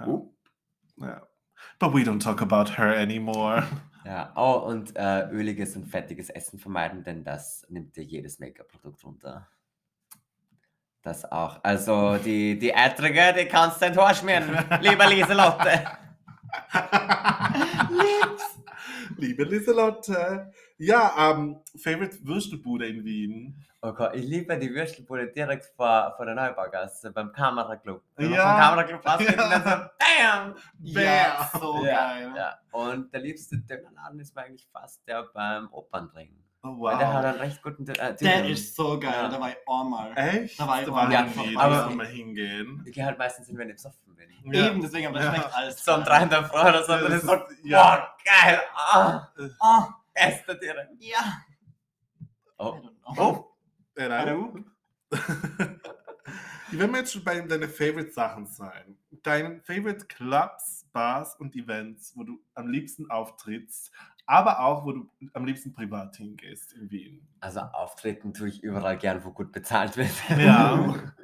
ja. 0.00 0.06
oh. 0.06 0.32
ja. 0.96 1.26
But 1.78 1.94
we 1.94 2.02
don't 2.02 2.22
talk 2.22 2.40
about 2.40 2.78
her 2.78 2.96
anymore. 2.96 3.64
Ja, 4.06 4.34
oh, 4.36 4.68
und 4.68 4.94
äh, 4.96 5.30
öliges 5.30 5.76
und 5.76 5.86
fettiges 5.86 6.28
Essen 6.28 6.58
vermeiden, 6.58 7.04
denn 7.04 7.24
das 7.24 7.64
nimmt 7.70 7.96
dir 7.96 8.04
jedes 8.04 8.38
Make-up-Produkt 8.38 9.02
runter. 9.02 9.48
Das 11.00 11.24
auch. 11.32 11.58
Also 11.62 12.18
die, 12.18 12.58
die 12.58 12.68
Ätrige, 12.68 13.32
die 13.32 13.46
kannst 13.46 13.80
du 13.80 13.86
entschmieren, 13.86 14.58
lieber 14.82 15.06
Lieselotte. 15.06 15.86
Liebe 19.16 19.44
Lieselotte. 19.44 20.52
Ja, 20.76 21.32
ähm, 21.32 21.60
Favorite 21.76 22.26
Würstelbude 22.26 22.86
in 22.86 23.04
Wien. 23.04 23.64
Oh 23.86 23.92
Gott, 23.92 24.14
ich 24.14 24.24
liebe 24.24 24.56
die 24.58 24.74
Würstelbude 24.74 25.26
direkt 25.30 25.66
vor, 25.76 26.14
vor 26.16 26.24
der 26.24 26.34
Neubaugasse 26.34 27.10
beim 27.12 27.30
Kameraclub. 27.32 28.02
Wenn 28.16 28.30
man 28.30 28.38
Ja. 28.38 28.50
vom 28.52 28.60
Kameraclub 28.60 29.06
rausgeht 29.06 29.28
und 29.28 29.36
dann 29.50 29.62
so, 29.62 29.70
BAM! 29.98 30.54
Ja, 30.80 31.50
so 31.60 31.84
ja, 31.84 31.94
geil. 32.14 32.32
ja. 32.34 32.58
Und 32.72 33.12
der 33.12 33.20
liebste 33.20 33.58
Dönerladen 33.58 34.20
ist 34.20 34.34
mir 34.34 34.42
eigentlich 34.42 34.66
fast 34.72 35.06
der 35.06 35.24
beim 35.34 35.70
Opernring. 35.70 36.34
Oh, 36.62 36.80
Weil 36.80 36.96
der 36.96 37.12
hat 37.12 37.24
wow. 37.24 37.30
einen 37.32 37.40
recht 37.40 37.62
guten 37.62 37.86
äh, 37.86 38.14
Der 38.16 38.48
ist 38.48 38.74
so 38.74 38.98
geil, 38.98 39.12
Ja. 39.12 39.28
da 39.28 39.38
war 39.38 39.50
ich 39.50 39.56
einmal. 39.68 40.12
Echt? 40.16 40.58
Da 40.58 40.66
war 40.66 40.80
ich 40.80 40.88
auch 40.88 41.10
ich 41.28 41.36
mal. 41.36 41.46
nie, 41.46 41.56
Aber- 41.58 41.90
wir 41.94 42.04
hingehen. 42.06 42.82
Ich 42.86 42.94
gehe 42.94 43.04
halt 43.04 43.18
meistens 43.18 43.48
hin, 43.48 43.58
wenn 43.58 43.68
ich 43.68 43.74
besoffen 43.74 44.16
bin. 44.16 44.30
Ja. 44.50 44.66
Eben, 44.68 44.80
deswegen, 44.80 45.08
aber 45.08 45.18
das 45.18 45.26
Ja. 45.26 45.34
schmeckt 45.34 45.54
alles. 45.54 45.84
So 45.84 45.92
in 45.94 46.04
der 46.30 46.44
Früh 46.44 46.58
oder 46.58 46.82
so, 46.84 46.92
Das 46.96 47.12
ist 47.12 47.26
so, 47.26 47.34
ist- 47.34 47.64
ja. 47.64 47.82
boah, 47.82 48.16
geil, 48.24 48.60
ah, 48.74 49.28
Ah, 49.60 49.88
Äste 50.14 50.56
direkt. 50.58 50.92
ja. 51.00 51.18
I 51.20 52.26
Oh, 52.56 52.64
don't 52.76 52.80
know. 53.14 53.14
Oh, 53.18 53.53
Hallo? 53.96 54.54
Wenn 56.72 56.90
wir 56.90 56.98
jetzt 56.98 57.12
schon 57.12 57.22
bei 57.22 57.40
deinen 57.40 57.68
Favorite-Sachen 57.68 58.46
sein, 58.46 58.98
deinen 59.22 59.60
Favorite 59.60 60.06
Clubs, 60.06 60.88
Bars 60.92 61.36
und 61.36 61.54
Events, 61.54 62.12
wo 62.16 62.24
du 62.24 62.40
am 62.54 62.68
liebsten 62.68 63.08
auftrittst, 63.10 63.92
aber 64.26 64.58
auch, 64.60 64.84
wo 64.84 64.92
du 64.92 65.10
am 65.34 65.44
liebsten 65.44 65.72
privat 65.72 66.16
hingehst 66.16 66.72
in 66.72 66.90
Wien. 66.90 67.28
Also 67.44 67.60
auftreten 67.60 68.32
tue 68.32 68.48
ich 68.48 68.62
überall 68.62 68.96
gern, 68.96 69.22
wo 69.22 69.30
gut 69.30 69.52
bezahlt 69.52 69.98
wird. 69.98 70.10
Ja. 70.38 70.94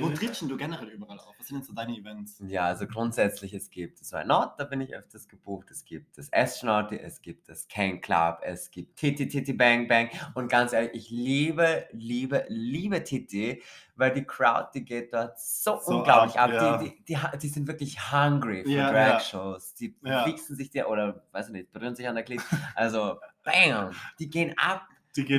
Wo 0.00 0.08
Mhm. 0.08 0.14
trittst 0.14 0.40
denn 0.40 0.48
du 0.48 0.56
generell 0.56 0.88
überall 0.88 1.18
auf? 1.20 1.38
Was 1.38 1.48
sind 1.48 1.58
denn 1.58 1.62
so 1.62 1.74
deine 1.74 1.94
Events? 1.94 2.42
Ja, 2.46 2.64
also 2.64 2.86
grundsätzlich, 2.86 3.52
es 3.52 3.68
gibt 3.68 4.00
das 4.00 4.12
Why 4.14 4.24
Not, 4.24 4.52
da 4.56 4.64
bin 4.64 4.80
ich 4.80 4.94
öfters 4.96 5.28
gebucht, 5.28 5.70
es 5.70 5.84
gibt 5.84 6.16
das 6.16 6.32
Astronaut, 6.32 6.90
es 6.92 7.20
gibt 7.20 7.50
das 7.50 7.68
Can 7.68 8.00
Club, 8.00 8.38
es 8.44 8.70
gibt 8.70 8.96
Titi 8.96 9.28
Titi 9.28 9.52
Bang 9.52 9.86
Bang 9.86 10.08
und 10.34 10.48
ganz 10.50 10.72
ehrlich, 10.72 10.92
ich 10.94 11.10
liebe, 11.10 11.86
liebe, 11.92 12.46
liebe 12.48 13.04
Titi, 13.04 13.62
weil 13.94 14.14
die 14.14 14.24
Crowd, 14.24 14.70
die 14.72 14.86
geht 14.86 15.12
dort 15.12 15.38
so, 15.38 15.78
So 15.82 15.96
unglaublich 15.96 16.38
ab, 16.38 16.48
ab, 16.48 16.54
ja. 16.54 16.78
die, 16.78 16.88
die, 17.04 17.04
die, 17.04 17.18
die 17.42 17.48
sind 17.48 17.68
wirklich 17.68 18.10
hungry 18.10 18.64
für 18.64 18.70
Ja, 18.70 18.90
ja. 18.90 19.10
Drag-Shows, 19.12 19.74
die 19.74 19.94
Ja. 20.02 20.24
wichsen 20.24 20.56
sich 20.56 20.70
dir 20.70 20.88
oder, 20.88 21.26
weiß 21.32 21.48
ich 21.48 21.52
nicht, 21.52 21.72
berühren 21.72 21.94
sich 21.94 22.08
an 22.08 22.14
der 22.14 22.24
Glied, 22.24 22.40
also 22.74 23.20
bam, 23.44 23.90
die 24.18 24.30
gehen 24.30 24.54
ab, 24.56 24.88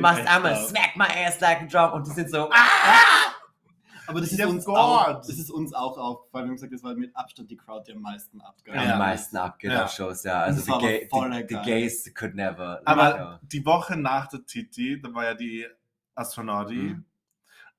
machst 0.02 0.20
echt 0.22 0.30
einmal 0.30 0.54
ab. 0.54 0.68
smack 0.68 0.96
my 0.96 1.08
ass 1.26 1.40
like 1.40 1.62
a 1.62 1.66
drum 1.66 1.94
und 1.94 2.08
die 2.08 2.12
sind 2.12 2.30
so, 2.30 2.50
ah! 2.52 3.34
Aber 4.08 4.22
das 4.22 4.32
ist, 4.32 4.40
Ja, 4.40 4.48
uns 4.48 4.66
auch, 4.66 5.06
das 5.18 5.30
ist 5.30 5.52
uns 5.52 5.72
auch 5.72 5.96
aufgefallen. 5.96 6.46
Wir 6.46 6.50
haben 6.50 6.56
gesagt, 6.56 6.74
das 6.74 6.82
war 6.84 6.96
mit 6.96 7.16
Abstand 7.16 7.52
die 7.52 7.58
Crowd, 7.58 7.84
die 7.88 7.94
am 7.96 8.02
meisten 8.02 8.42
abgegangen 8.42 8.82
am 8.84 8.90
Ja. 8.90 8.98
meisten 8.98 9.38
abgeht 9.38 9.72
Ja. 9.72 9.84
auf 9.86 9.92
Shows, 9.92 10.24
ja. 10.24 10.40
Also 10.42 10.64
die, 10.66 10.80
Gay, 10.84 11.10
die, 11.14 11.48
die. 11.48 11.62
Gays 11.62 12.12
could 12.16 12.34
never. 12.34 12.82
Aber 12.86 13.16
ja. 13.18 13.40
die 13.44 13.64
Woche 13.64 13.96
nach 13.98 14.28
der 14.28 14.44
Titi, 14.48 15.00
da 15.00 15.14
war 15.14 15.26
ja 15.26 15.34
die 15.36 15.68
Astronauti. 16.16 16.74
Mhm. 16.74 17.06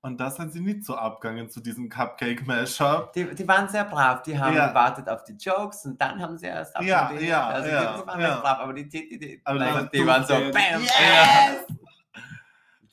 Und 0.02 0.18
da 0.18 0.30
sind 0.30 0.50
sie 0.52 0.60
nicht 0.60 0.84
so 0.84 0.96
abgegangen 0.96 1.50
zu 1.50 1.60
diesem 1.60 1.88
Cupcake-Mashup. 1.90 3.12
die, 3.12 3.34
die 3.34 3.46
waren 3.46 3.68
sehr 3.68 3.84
brav, 3.84 4.22
die 4.22 4.38
haben 4.38 4.56
Ja. 4.56 4.68
gewartet 4.68 5.08
auf 5.10 5.24
die 5.24 5.34
Jokes 5.34 5.84
und 5.84 6.00
dann 6.00 6.20
haben 6.22 6.38
sie 6.38 6.46
erst 6.46 6.74
Ja, 6.80 7.02
abgedreht. 7.02 7.28
ja, 7.28 7.46
also 7.48 7.68
ja, 7.68 7.92
die, 7.96 8.00
die 8.00 8.06
waren 8.06 8.20
ja. 8.20 8.40
brav, 8.40 8.58
aber 8.60 8.72
die, 8.72 8.88
die, 8.88 9.18
die, 9.18 9.40
Aber 9.44 9.58
nein, 9.58 9.74
das 9.74 9.90
die 9.90 10.06
waren 10.06 10.24
so, 10.24 10.34
bam, 10.34 10.82
Yes! 10.82 11.66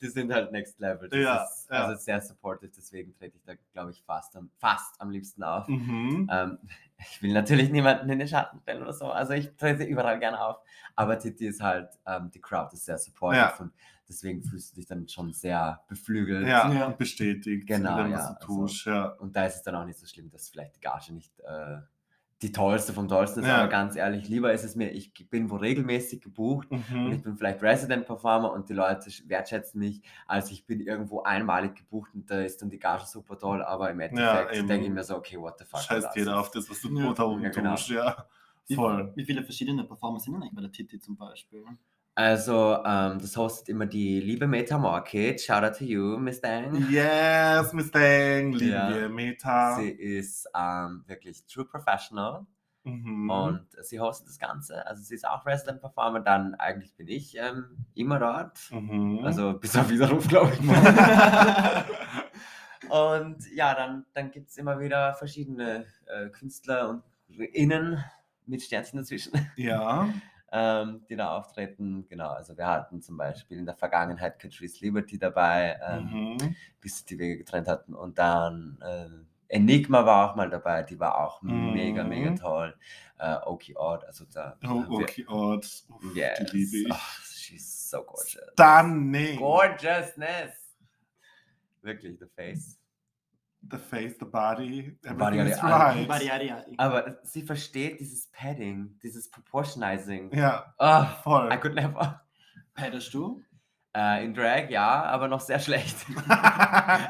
Die 0.00 0.06
sind 0.08 0.32
halt 0.32 0.52
next 0.52 0.78
level. 0.78 1.08
Das 1.08 1.18
Ja, 1.18 1.42
ist 1.42 1.68
ja. 1.70 1.84
also 1.86 2.00
sehr 2.00 2.20
supportive, 2.20 2.70
deswegen 2.76 3.12
trete 3.16 3.36
ich 3.36 3.42
da, 3.44 3.54
glaube 3.72 3.90
ich, 3.90 4.00
fast 4.04 4.36
am, 4.36 4.48
fast 4.58 5.00
am 5.00 5.10
liebsten 5.10 5.42
auf. 5.42 5.66
Mhm. 5.66 6.28
Ähm, 6.30 6.58
ich 6.98 7.20
will 7.22 7.32
natürlich 7.32 7.70
niemanden 7.70 8.08
in 8.10 8.18
den 8.20 8.28
Schatten 8.28 8.60
stellen 8.60 8.82
oder 8.82 8.92
so, 8.92 9.10
also 9.10 9.32
ich 9.32 9.56
trete 9.56 9.82
überall 9.84 10.18
gerne 10.20 10.40
auf. 10.40 10.58
Aber 10.94 11.18
Titi 11.18 11.46
ist 11.46 11.60
halt, 11.62 11.88
ähm, 12.06 12.30
die 12.32 12.40
Crowd 12.40 12.68
ist 12.74 12.84
sehr 12.84 12.98
supportive 12.98 13.40
Ja. 13.40 13.54
und 13.58 13.72
deswegen 14.08 14.42
fühlst 14.42 14.72
du 14.72 14.74
dich 14.76 14.86
dann 14.86 15.06
schon 15.08 15.32
sehr 15.32 15.82
beflügelt. 15.88 16.46
Ja, 16.46 16.72
Ja. 16.72 16.86
und 16.86 16.98
bestätigt, 16.98 17.66
Genau, 17.66 18.02
dem, 18.02 18.12
ja, 18.12 18.18
du 18.18 18.24
also- 18.24 18.46
tust. 18.46 18.84
Ja. 18.86 19.06
Und 19.06 19.36
da 19.36 19.46
ist 19.46 19.56
es 19.56 19.62
dann 19.62 19.74
auch 19.74 19.84
nicht 19.84 19.98
so 19.98 20.06
schlimm, 20.06 20.30
dass 20.30 20.48
vielleicht 20.48 20.76
die 20.76 20.80
Gage 20.80 21.12
nicht 21.12 21.38
äh, 21.40 21.78
die 22.40 22.52
tollste 22.52 22.92
vom 22.92 23.08
tollsten 23.08 23.40
ist. 23.40 23.46
Ja. 23.48 23.56
Aber 23.56 23.68
ganz 23.68 23.96
ehrlich, 23.96 24.28
lieber 24.28 24.52
ist 24.52 24.62
es 24.62 24.76
mir, 24.76 24.92
ich 24.92 25.12
bin 25.28 25.50
wo 25.50 25.56
regelmäßig 25.56 26.20
gebucht 26.20 26.70
und 26.70 26.78
ich 26.78 26.90
Mhm. 26.90 27.22
bin 27.22 27.36
vielleicht 27.36 27.60
Resident 27.64 28.06
Performer 28.06 28.52
und 28.52 28.68
die 28.68 28.74
Leute 28.74 29.10
sch- 29.10 29.28
wertschätzen 29.28 29.80
mich, 29.80 30.02
als 30.28 30.48
ich 30.52 30.64
bin 30.64 30.78
irgendwo 30.80 31.22
einmalig 31.24 31.74
gebucht 31.74 32.12
und 32.14 32.30
da 32.30 32.40
ist 32.40 32.62
dann 32.62 32.70
die 32.70 32.78
Gage 32.78 33.06
super 33.06 33.36
toll, 33.40 33.60
aber 33.60 33.90
im 33.90 33.98
Endeffekt 33.98 34.54
eben. 34.54 34.68
denke 34.68 34.86
ich 34.86 34.92
mir 34.92 35.02
so, 35.02 35.16
okay, 35.16 35.36
what 35.36 35.58
the 35.58 35.64
fuck. 35.64 35.80
Scheißt 35.80 36.06
das 36.06 36.14
jeder 36.14 36.38
auf 36.38 36.52
das, 36.52 36.70
was 36.70 36.80
du 36.80 36.96
Ja. 36.96 37.12
da 37.12 37.24
oben 37.24 37.42
Ja, 37.42 37.48
genau. 37.50 37.72
tust. 37.74 37.88
Ja, 37.88 38.24
Wie, 38.68 38.74
voll. 38.76 39.12
wie 39.16 39.24
viele 39.24 39.42
verschiedene 39.42 39.82
Performer 39.82 40.20
sind 40.20 40.34
denn 40.34 40.42
eigentlich 40.42 40.54
bei 40.54 40.60
der 40.60 40.70
Titi 40.70 41.00
zum 41.00 41.16
Beispiel? 41.16 41.64
Also, 42.18 42.82
ähm, 42.84 43.20
das 43.20 43.36
hostet 43.36 43.68
immer 43.68 43.86
die 43.86 44.18
liebe 44.18 44.48
Meta 44.48 44.76
Market. 44.76 45.40
Shout 45.40 45.62
out 45.62 45.78
to 45.78 45.84
you, 45.84 46.18
Miss 46.18 46.40
Dang. 46.40 46.90
Yes, 46.90 47.72
Miss 47.72 47.92
Dang, 47.92 48.54
lieben 48.54 48.72
Ja. 48.72 49.08
Meta. 49.08 49.76
Sie 49.76 49.88
ist 49.88 50.48
ähm, 50.52 51.04
wirklich 51.06 51.46
true 51.46 51.64
professional. 51.64 52.44
Mhm. 52.82 53.30
Und 53.30 53.68
sie 53.82 54.00
hostet 54.00 54.30
das 54.30 54.40
Ganze. 54.40 54.84
Also 54.84 55.04
sie 55.04 55.14
ist 55.14 55.28
auch 55.28 55.46
Resident 55.46 55.80
Performer, 55.80 56.18
dann 56.18 56.56
eigentlich 56.56 56.92
bin 56.96 57.06
ich 57.06 57.36
ähm, 57.38 57.86
immer 57.94 58.18
dort. 58.18 58.68
Mhm. 58.72 59.20
Also 59.22 59.52
bis 59.52 59.76
auf 59.76 59.88
Widerruf, 59.88 60.26
glaube 60.26 60.54
ich. 60.54 60.60
und 62.90 63.48
ja, 63.54 63.76
dann, 63.76 64.06
dann 64.14 64.32
gibt 64.32 64.48
es 64.48 64.56
immer 64.56 64.80
wieder 64.80 65.14
verschiedene 65.14 65.86
äh, 66.06 66.30
Künstler 66.30 66.88
und 66.88 67.04
Innen 67.52 68.02
mit 68.44 68.60
Sternchen 68.60 68.98
dazwischen, 68.98 69.34
ja. 69.54 70.08
Ähm, 70.52 71.04
die 71.08 71.16
da 71.16 71.36
auftreten. 71.36 72.06
Genau, 72.08 72.30
also 72.30 72.56
wir 72.56 72.66
hatten 72.66 73.00
zum 73.02 73.16
Beispiel 73.16 73.58
in 73.58 73.66
der 73.66 73.74
Vergangenheit 73.76 74.38
Catrice 74.38 74.80
Liberty 74.84 75.18
dabei, 75.18 75.78
ähm, 75.86 76.36
Mhm. 76.40 76.56
bis 76.80 76.98
sie 76.98 77.06
die 77.06 77.18
Wege 77.18 77.38
getrennt 77.38 77.68
hatten. 77.68 77.94
Und 77.94 78.18
dann 78.18 78.78
äh, 78.80 79.08
Enigma 79.54 80.04
war 80.04 80.30
auch 80.30 80.36
mal 80.36 80.50
dabei, 80.50 80.82
die 80.82 80.98
war 81.00 81.18
auch 81.26 81.40
mega, 81.42 82.04
mega 82.04 82.30
Mhm. 82.30 82.36
toll. 82.36 82.76
Äh, 83.18 83.36
Oki 83.46 83.74
Odd, 83.76 84.04
also 84.06 84.24
da. 84.32 84.56
Oh, 84.66 84.84
Ort. 85.28 85.84
Uff, 85.88 86.14
Yes. 86.14 86.38
Die 86.38 86.56
liebe 86.56 86.76
ich. 86.88 86.92
Oh, 86.92 87.22
she's 87.24 87.90
so 87.90 88.02
gorgeous. 88.02 88.38
Stunning. 88.52 89.38
Gorgeousness. 89.38 90.54
Wirklich, 91.82 92.18
the 92.18 92.26
face. 92.26 92.78
The 93.70 93.78
face, 93.78 94.16
the 94.18 94.24
body, 94.24 94.96
body, 95.02 95.38
everything 95.38 95.46
is 95.52 95.56
ja, 95.58 95.76
right. 95.88 96.08
Badi, 96.08 96.26
yadi, 96.26 96.46
yadi. 96.46 96.74
Aber 96.78 97.18
sie 97.22 97.42
versteht 97.42 98.00
dieses 98.00 98.28
Padding, 98.30 98.98
dieses 99.02 99.30
Proportionizing. 99.30 100.32
Ja, 100.34 100.74
Oh, 100.78 101.04
voll. 101.22 101.50
I 101.52 101.56
could 101.58 101.74
never. 101.74 102.22
Paddest 102.74 103.12
du? 103.12 103.42
Äh, 103.94 104.24
in 104.24 104.32
Drag 104.34 104.70
ja, 104.70 105.02
aber 105.04 105.28
noch 105.28 105.40
sehr 105.40 105.58
schlecht. 105.58 105.96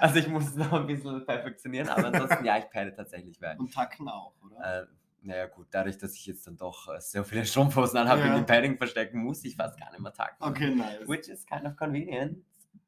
also 0.01 0.19
ich 0.19 0.29
muss 0.29 0.47
es 0.49 0.55
noch 0.57 0.73
ein 0.73 0.87
bisschen 0.87 1.25
perfektionieren, 1.27 1.89
aber 1.89 2.07
ansonsten 2.07 2.45
ja, 2.45 2.59
ich 2.59 2.69
padde 2.71 2.95
tatsächlich. 2.95 3.41
Weil, 3.41 3.57
Und 3.59 3.73
Tacken 3.75 4.09
auch, 4.09 4.35
oder? 4.45 4.83
äh, 4.83 4.87
naja 5.23 5.47
gut, 5.47 5.67
dadurch, 5.71 5.99
dass 5.99 6.15
ich 6.15 6.25
jetzt 6.27 6.47
dann 6.47 6.57
doch 6.57 6.89
äh, 6.89 7.01
so 7.01 7.23
viele 7.25 7.45
Strumpfhosen 7.45 7.99
anhabe, 7.99 8.21
Ja. 8.23 8.27
in 8.29 8.37
die 8.37 8.43
Padding 8.43 8.79
verstecken, 8.79 9.19
muss 9.23 9.45
ich 9.45 9.55
fast 9.57 9.79
gar 9.79 9.91
nicht 9.91 10.01
mehr 10.01 10.13
tacken. 10.13 10.37
Okay, 10.45 10.75
nice. 10.75 11.07
Which 11.07 11.29
is 11.29 11.45
kind 11.47 11.67
of 11.67 11.77
convenient. 11.77 12.39
das 12.39 12.83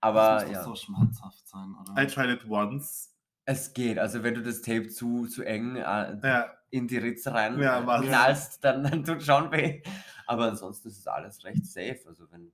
Aber 0.00 0.40
muss 0.42 0.50
ja. 0.52 0.58
doch 0.58 0.64
so 0.64 0.74
schmerzhaft 0.74 1.46
sein, 1.46 1.74
oder? 1.80 2.02
I 2.02 2.06
tried 2.06 2.30
it 2.30 2.44
once. 2.48 3.13
Es 3.46 3.74
geht, 3.74 3.98
also 3.98 4.22
wenn 4.22 4.34
du 4.34 4.42
das 4.42 4.62
Tape 4.62 4.88
zu, 4.88 5.26
zu 5.26 5.42
eng 5.42 5.76
äh, 5.76 5.80
Ja, 6.22 6.52
in 6.70 6.88
die 6.88 6.98
Ritze 6.98 7.32
rein 7.32 7.58
Ja, 7.60 7.80
äh, 7.80 8.06
knallst, 8.06 8.64
dann, 8.64 8.82
dann 8.84 9.04
tut 9.04 9.22
schon 9.22 9.50
weh. 9.52 9.82
Aber 10.26 10.44
ansonsten 10.46 10.88
ist 10.88 10.98
es 10.98 11.06
alles 11.06 11.44
recht 11.44 11.66
safe. 11.66 12.00
Also 12.06 12.30
wenn, 12.30 12.50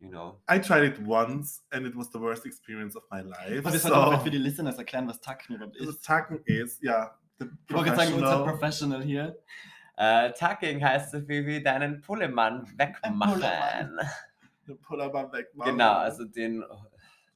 you 0.00 0.10
know. 0.10 0.40
I 0.50 0.58
tried 0.60 0.84
it 0.84 1.06
once 1.06 1.64
and 1.70 1.86
it 1.86 1.96
was 1.96 2.10
the 2.12 2.20
worst 2.20 2.44
experience 2.44 2.94
of 2.96 3.04
my 3.10 3.20
life. 3.22 3.58
Aber 3.60 3.70
das 3.70 3.82
so, 3.82 3.88
sollte 3.88 4.06
auch 4.18 4.22
für 4.22 4.30
die 4.30 4.38
Listeners 4.38 4.76
erklären, 4.76 5.08
was 5.08 5.20
Tacken 5.20 5.56
überhaupt 5.56 5.80
das 5.80 5.88
ist. 5.88 6.04
Tacken 6.04 6.42
ist, 6.44 6.82
ja. 6.82 7.18
the 7.38 7.46
Ich 7.66 7.74
wollte 7.74 7.90
gerade 7.90 8.02
sagen, 8.02 8.14
unser 8.14 8.44
professional- 8.44 8.98
Professional 8.98 9.02
hier. 9.02 9.38
Äh, 9.96 10.32
Tucking 10.32 10.84
heißt 10.84 11.12
so 11.12 11.20
viel 11.20 11.46
wie 11.46 11.62
deinen 11.62 12.00
Pullemann 12.00 12.66
wegmachen. 12.76 13.18
Pullemann. 13.18 14.00
the 14.66 14.74
Pullover 14.74 15.32
wegmachen. 15.32 15.72
Genau, 15.72 15.94
also 15.98 16.24
den, 16.24 16.64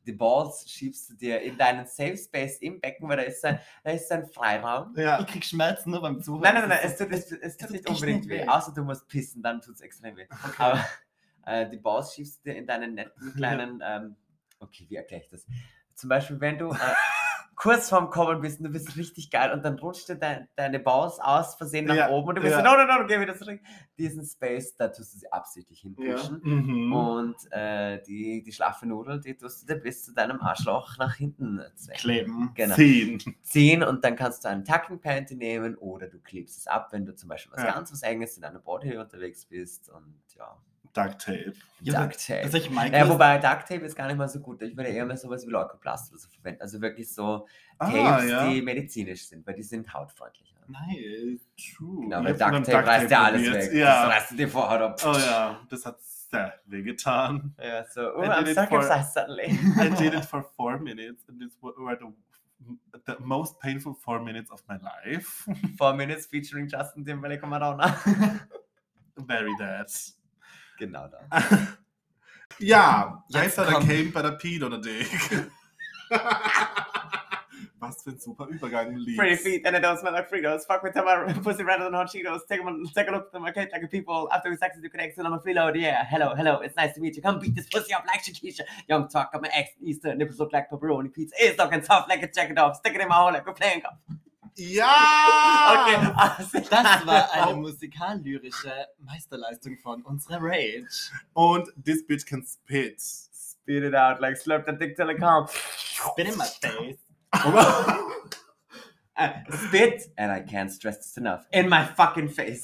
die 0.09 0.14
Balls 0.14 0.68
schiebst 0.68 1.11
du 1.11 1.14
dir 1.14 1.40
in 1.42 1.56
deinen 1.59 1.86
Safe 1.86 2.16
Space 2.16 2.56
im 2.59 2.80
Becken, 2.80 3.09
weil 3.09 3.18
da 3.18 3.22
ist 3.24 3.44
ein, 3.44 3.61
da 3.84 3.90
ist 3.90 4.11
ein 4.11 4.26
Freiraum. 4.26 4.94
Ja, 4.96 5.20
Ich 5.20 5.26
krieg 5.26 5.44
Schmerzen 5.44 5.90
nur 5.90 6.00
beim 6.00 6.20
Zuhören. 6.22 6.42
Nein, 6.42 6.54
nein, 6.54 6.68
nein, 6.70 6.78
es 6.82 6.96
tut, 6.96 7.12
es, 7.12 7.30
es 7.30 7.56
tut 7.59 7.68
tut 7.68 7.76
nicht 7.76 7.88
unbedingt 7.88 8.20
nicht 8.20 8.30
weh, 8.30 8.42
weh. 8.42 8.48
außer 8.48 8.72
du 8.74 8.82
musst 8.84 9.06
pissen, 9.06 9.42
dann 9.42 9.61
tut 9.61 9.74
es 9.74 9.82
extrem 9.82 10.16
weh. 10.16 10.26
Aber 10.56 10.82
äh, 11.46 11.68
die 11.68 11.76
Balls 11.76 12.14
schiebst 12.14 12.38
du 12.44 12.50
dir 12.50 12.56
in 12.56 12.66
deinen 12.66 12.94
netten 12.94 13.34
kleinen, 13.34 13.82
ähm, 13.84 14.16
okay, 14.61 14.86
wie 14.88 14.96
erkläre 14.96 15.22
ich 15.22 15.28
das? 15.28 15.46
Zum 15.94 16.09
Beispiel, 16.09 16.40
wenn 16.40 16.56
du 16.56 16.70
äh, 16.70 16.76
kurz 17.61 17.88
vorm 17.88 18.09
Kommen 18.11 18.40
bist 18.40 18.61
und 18.61 18.66
du 18.66 18.70
bist 18.70 18.96
richtig 18.96 19.30
geil 19.30 19.50
und 19.52 19.64
dann 19.64 19.76
rutscht 19.80 20.09
dir 20.09 20.14
dein, 20.14 20.48
deine 20.54 20.78
Balls 20.78 21.18
aus 21.18 21.56
Versehen 21.56 21.86
nach 21.86 21.96
Ja, 21.96 22.09
oben 22.11 22.28
und 22.28 22.34
du 22.36 22.40
bist 22.40 22.52
ja. 22.52 22.59
so, 22.59 22.64
no, 22.64 22.76
no, 22.86 23.00
no, 23.00 23.06
geh 23.09 23.18
wieder 23.20 23.36
zurück. 23.36 23.61
Diesen 23.98 24.24
Space, 24.24 24.76
da 24.76 24.86
tust 24.88 25.14
du 25.14 25.18
sie 25.18 25.32
absichtlich 25.32 25.80
hinpushen. 25.80 26.40
Mhm. 26.44 26.92
Und 26.92 27.34
äh, 27.50 28.00
die, 28.04 28.44
die 28.44 28.52
schlaffe 28.52 28.86
Nudel, 28.86 29.20
die 29.20 29.36
tust 29.36 29.62
du 29.62 29.74
dir 29.74 29.80
bis 29.80 30.04
zu 30.04 30.14
deinem 30.14 30.40
Arschloch 30.40 30.96
nach 30.98 31.14
hinten 31.16 31.61
zwängen. 31.74 31.98
Kleben. 32.00 32.50
Genau 32.54 32.76
Zehn. 32.76 33.18
ziehen 33.42 33.82
und 33.82 34.04
dann 34.04 34.14
kannst 34.14 34.44
du 34.44 34.48
einen 34.48 34.64
Tucking 34.64 35.00
Panty 35.00 35.34
nehmen 35.34 35.76
oder 35.76 36.06
du 36.06 36.20
klebst 36.20 36.59
es 36.59 36.66
ab, 36.68 36.88
wenn 36.92 37.04
du 37.06 37.14
zum 37.16 37.28
Beispiel 37.28 37.52
was 37.56 37.64
Ja. 37.64 37.72
ganz 37.72 37.90
was 37.92 38.02
Enges 38.02 38.36
in 38.38 38.44
einer 38.44 38.61
Body 38.61 38.96
unterwegs 38.96 39.44
bist 39.46 39.90
und 39.90 40.20
ja, 40.36 40.56
Duct 41.05 41.20
Tape. 41.24 41.53
Duct 41.80 42.26
Tape. 42.26 42.42
Tatsächlich, 42.42 42.70
mein 42.70 42.92
Ja, 42.92 43.09
wobei 43.09 43.38
Duct 43.38 43.68
Tape 43.68 43.84
ist 43.84 43.94
gar 43.96 44.07
nicht 44.09 44.16
mal 44.16 44.28
so 44.28 44.40
gut. 44.40 44.62
Ich 44.62 44.76
würde 44.76 44.90
eher 44.90 45.05
mehr 45.07 45.16
sowas 45.16 45.46
wie 45.46 45.51
Leukoplast 45.51 46.11
oder 46.12 46.18
so 46.20 46.28
verwenden. 46.28 46.61
Also 46.62 46.80
wirklich 46.80 47.12
so 47.14 47.46
Ah, 47.78 47.90
Tapes, 47.90 48.30
ja. 48.30 48.49
die 48.49 48.61
medizinisch 48.62 49.26
sind, 49.28 49.46
weil 49.46 49.55
die 49.55 49.62
sind 49.62 49.92
hautfreundlicher. 49.94 50.57
Nice. 50.66 51.40
True. 51.57 52.01
Genau, 52.03 52.20
Ich 52.20 52.38
weil 52.40 52.53
Duct 52.53 52.66
Tape 52.70 52.86
reißt 52.86 53.11
ja 53.11 53.22
alles 53.24 53.53
weg. 53.53 53.72
Ja. 53.72 54.07
Das 54.07 54.16
reißt 54.16 54.38
dir 54.38 54.49
Vorhaut 54.49 54.80
ab. 54.80 55.01
Oh 55.05 55.12
ja, 55.16 55.61
das 55.70 55.86
hat 55.86 56.01
sehr 56.03 56.55
wehgetan. 56.66 57.55
Ja, 57.62 57.84
so, 57.88 58.14
oh, 58.16 58.22
I 58.22 58.26
I'm 58.26 58.38
did 58.44 58.49
it 58.49 58.55
for- 58.68 58.82
circumcised 58.82 59.12
suddenly. 59.14 59.59
I 59.80 59.90
did 59.96 60.14
it 60.14 60.24
for 60.26 60.42
four 60.57 60.78
minutes 60.78 61.28
and 61.28 61.40
it 61.40 61.53
were 61.62 61.96
the, 61.96 62.12
the 63.07 63.16
most 63.20 63.59
painful 63.61 63.94
four 63.94 64.20
minutes 64.20 64.51
of 64.51 64.61
my 64.68 64.76
life. 64.78 65.49
Four 65.78 65.94
Minutes 65.94 66.26
featuring 66.26 66.68
Justin 66.68 67.05
Timberlake 67.05 67.46
Madonna. 67.46 67.96
Very 69.16 69.55
dead. 69.59 69.86
Genau 70.79 71.09
da. 71.09 71.20
Ja, 72.61 73.22
Jetzt 73.29 73.43
heißt 73.43 73.59
der 73.59 73.64
kommt- 73.66 73.87
came 73.87 74.11
bei 74.11 74.22
der 74.22 74.33
Pete 74.33 74.66
oder 74.66 74.79
Dick? 74.81 75.07
Was 76.11 76.20
Was 77.81 78.03
für 78.03 78.11
ein 78.11 78.18
super 78.18 78.47
Übergang, 78.49 78.97
Liebs. 78.97 79.16
Pretty 79.16 79.37
feet 79.37 79.64
and 79.66 79.76
it 79.76 79.85
don't 79.85 79.97
smell 79.99 80.12
like 80.12 80.29
Fritos. 80.29 80.66
Fuck 80.66 80.83
with 80.83 80.93
tell 80.93 81.05
my 81.05 81.12
uh, 81.31 81.33
pussy 81.41 81.62
rather 81.62 81.85
than 81.85 81.95
hot 81.95 82.09
Cheetos. 82.11 82.41
Take 82.49 82.61
a, 82.61 82.64
take 82.93 83.07
a 83.09 83.12
look 83.12 83.29
at 83.33 83.41
my 83.41 83.53
cake 83.53 83.68
like 83.70 83.85
a 83.85 83.87
people. 83.87 84.29
After 84.33 84.51
we 84.51 84.57
sex 84.57 84.76
you 84.83 84.91
connect 84.91 85.16
and 85.18 85.26
I'm 85.29 85.35
a 85.35 85.39
freeload. 85.39 85.76
Yeah, 85.81 86.05
hello, 86.11 86.35
hello, 86.35 86.61
it's 86.61 86.74
nice 86.74 86.95
to 86.95 87.01
meet 87.01 87.14
you. 87.14 87.22
Come 87.22 87.39
beat 87.39 87.55
this 87.55 87.68
pussy 87.68 87.93
up 87.95 88.05
like 88.07 88.24
Shakisha. 88.24 88.62
Young 88.89 89.09
talk, 89.09 89.31
I'm 89.35 89.45
an 89.45 89.51
ex 89.53 89.70
Easter. 89.81 90.14
Nipples 90.16 90.41
look 90.41 90.53
like 90.53 90.68
pepperoni 90.68 91.12
pizza. 91.12 91.37
It's 91.39 91.57
looking 91.59 91.83
tough 91.83 92.07
like 92.09 92.22
a 92.24 92.29
jacket 92.33 92.59
off. 92.59 92.76
Stick 92.79 92.95
it 92.97 93.01
in 93.01 93.07
my 93.09 93.14
hole 93.14 93.33
like 93.33 93.47
we're 93.47 93.53
playing 93.53 93.81
golf. 93.83 93.95
Ja! 94.59 95.84
Okay, 95.86 96.12
also, 96.16 96.59
Das 96.68 97.06
war 97.06 97.30
eine 97.32 97.56
musikal-lyrische 97.56 98.72
Meisterleistung 98.98 99.78
von 99.78 100.02
unserer 100.02 100.38
Rage. 100.40 101.12
Und 101.34 101.68
this 101.82 102.04
bitch 102.04 102.26
can 102.26 102.44
spit. 102.44 103.00
Spit 103.00 103.84
it 103.84 103.94
out 103.94 104.20
like 104.20 104.36
slurp 104.36 104.66
the 104.66 104.72
dick 104.72 104.96
till 104.96 105.11
it 105.11 105.18
comes. 105.18 105.50
Spit 105.76 106.28
in 106.28 106.36
my 106.36 106.46
face. 106.46 106.98
Uh, 109.20 109.32
spit, 109.66 110.12
and 110.16 110.30
I 110.30 110.38
can't 110.38 110.70
stress 110.70 110.98
this 110.98 111.16
enough, 111.16 111.44
in 111.52 111.68
my 111.68 111.84
fucking 111.84 112.28
face. 112.28 112.62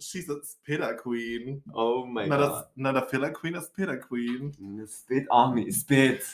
She's 0.00 0.30
a 0.30 0.42
spitter 0.42 0.94
queen. 0.94 1.60
Oh 1.74 2.06
my 2.06 2.24
Not 2.24 2.40
a, 2.40 2.66
not 2.76 2.96
a 2.96 3.02
filler 3.02 3.30
queen, 3.30 3.54
a 3.56 3.60
spitter 3.60 3.98
queen. 3.98 4.54
Spit 4.86 5.26
on 5.30 5.54
me, 5.54 5.70
spit 5.70 6.24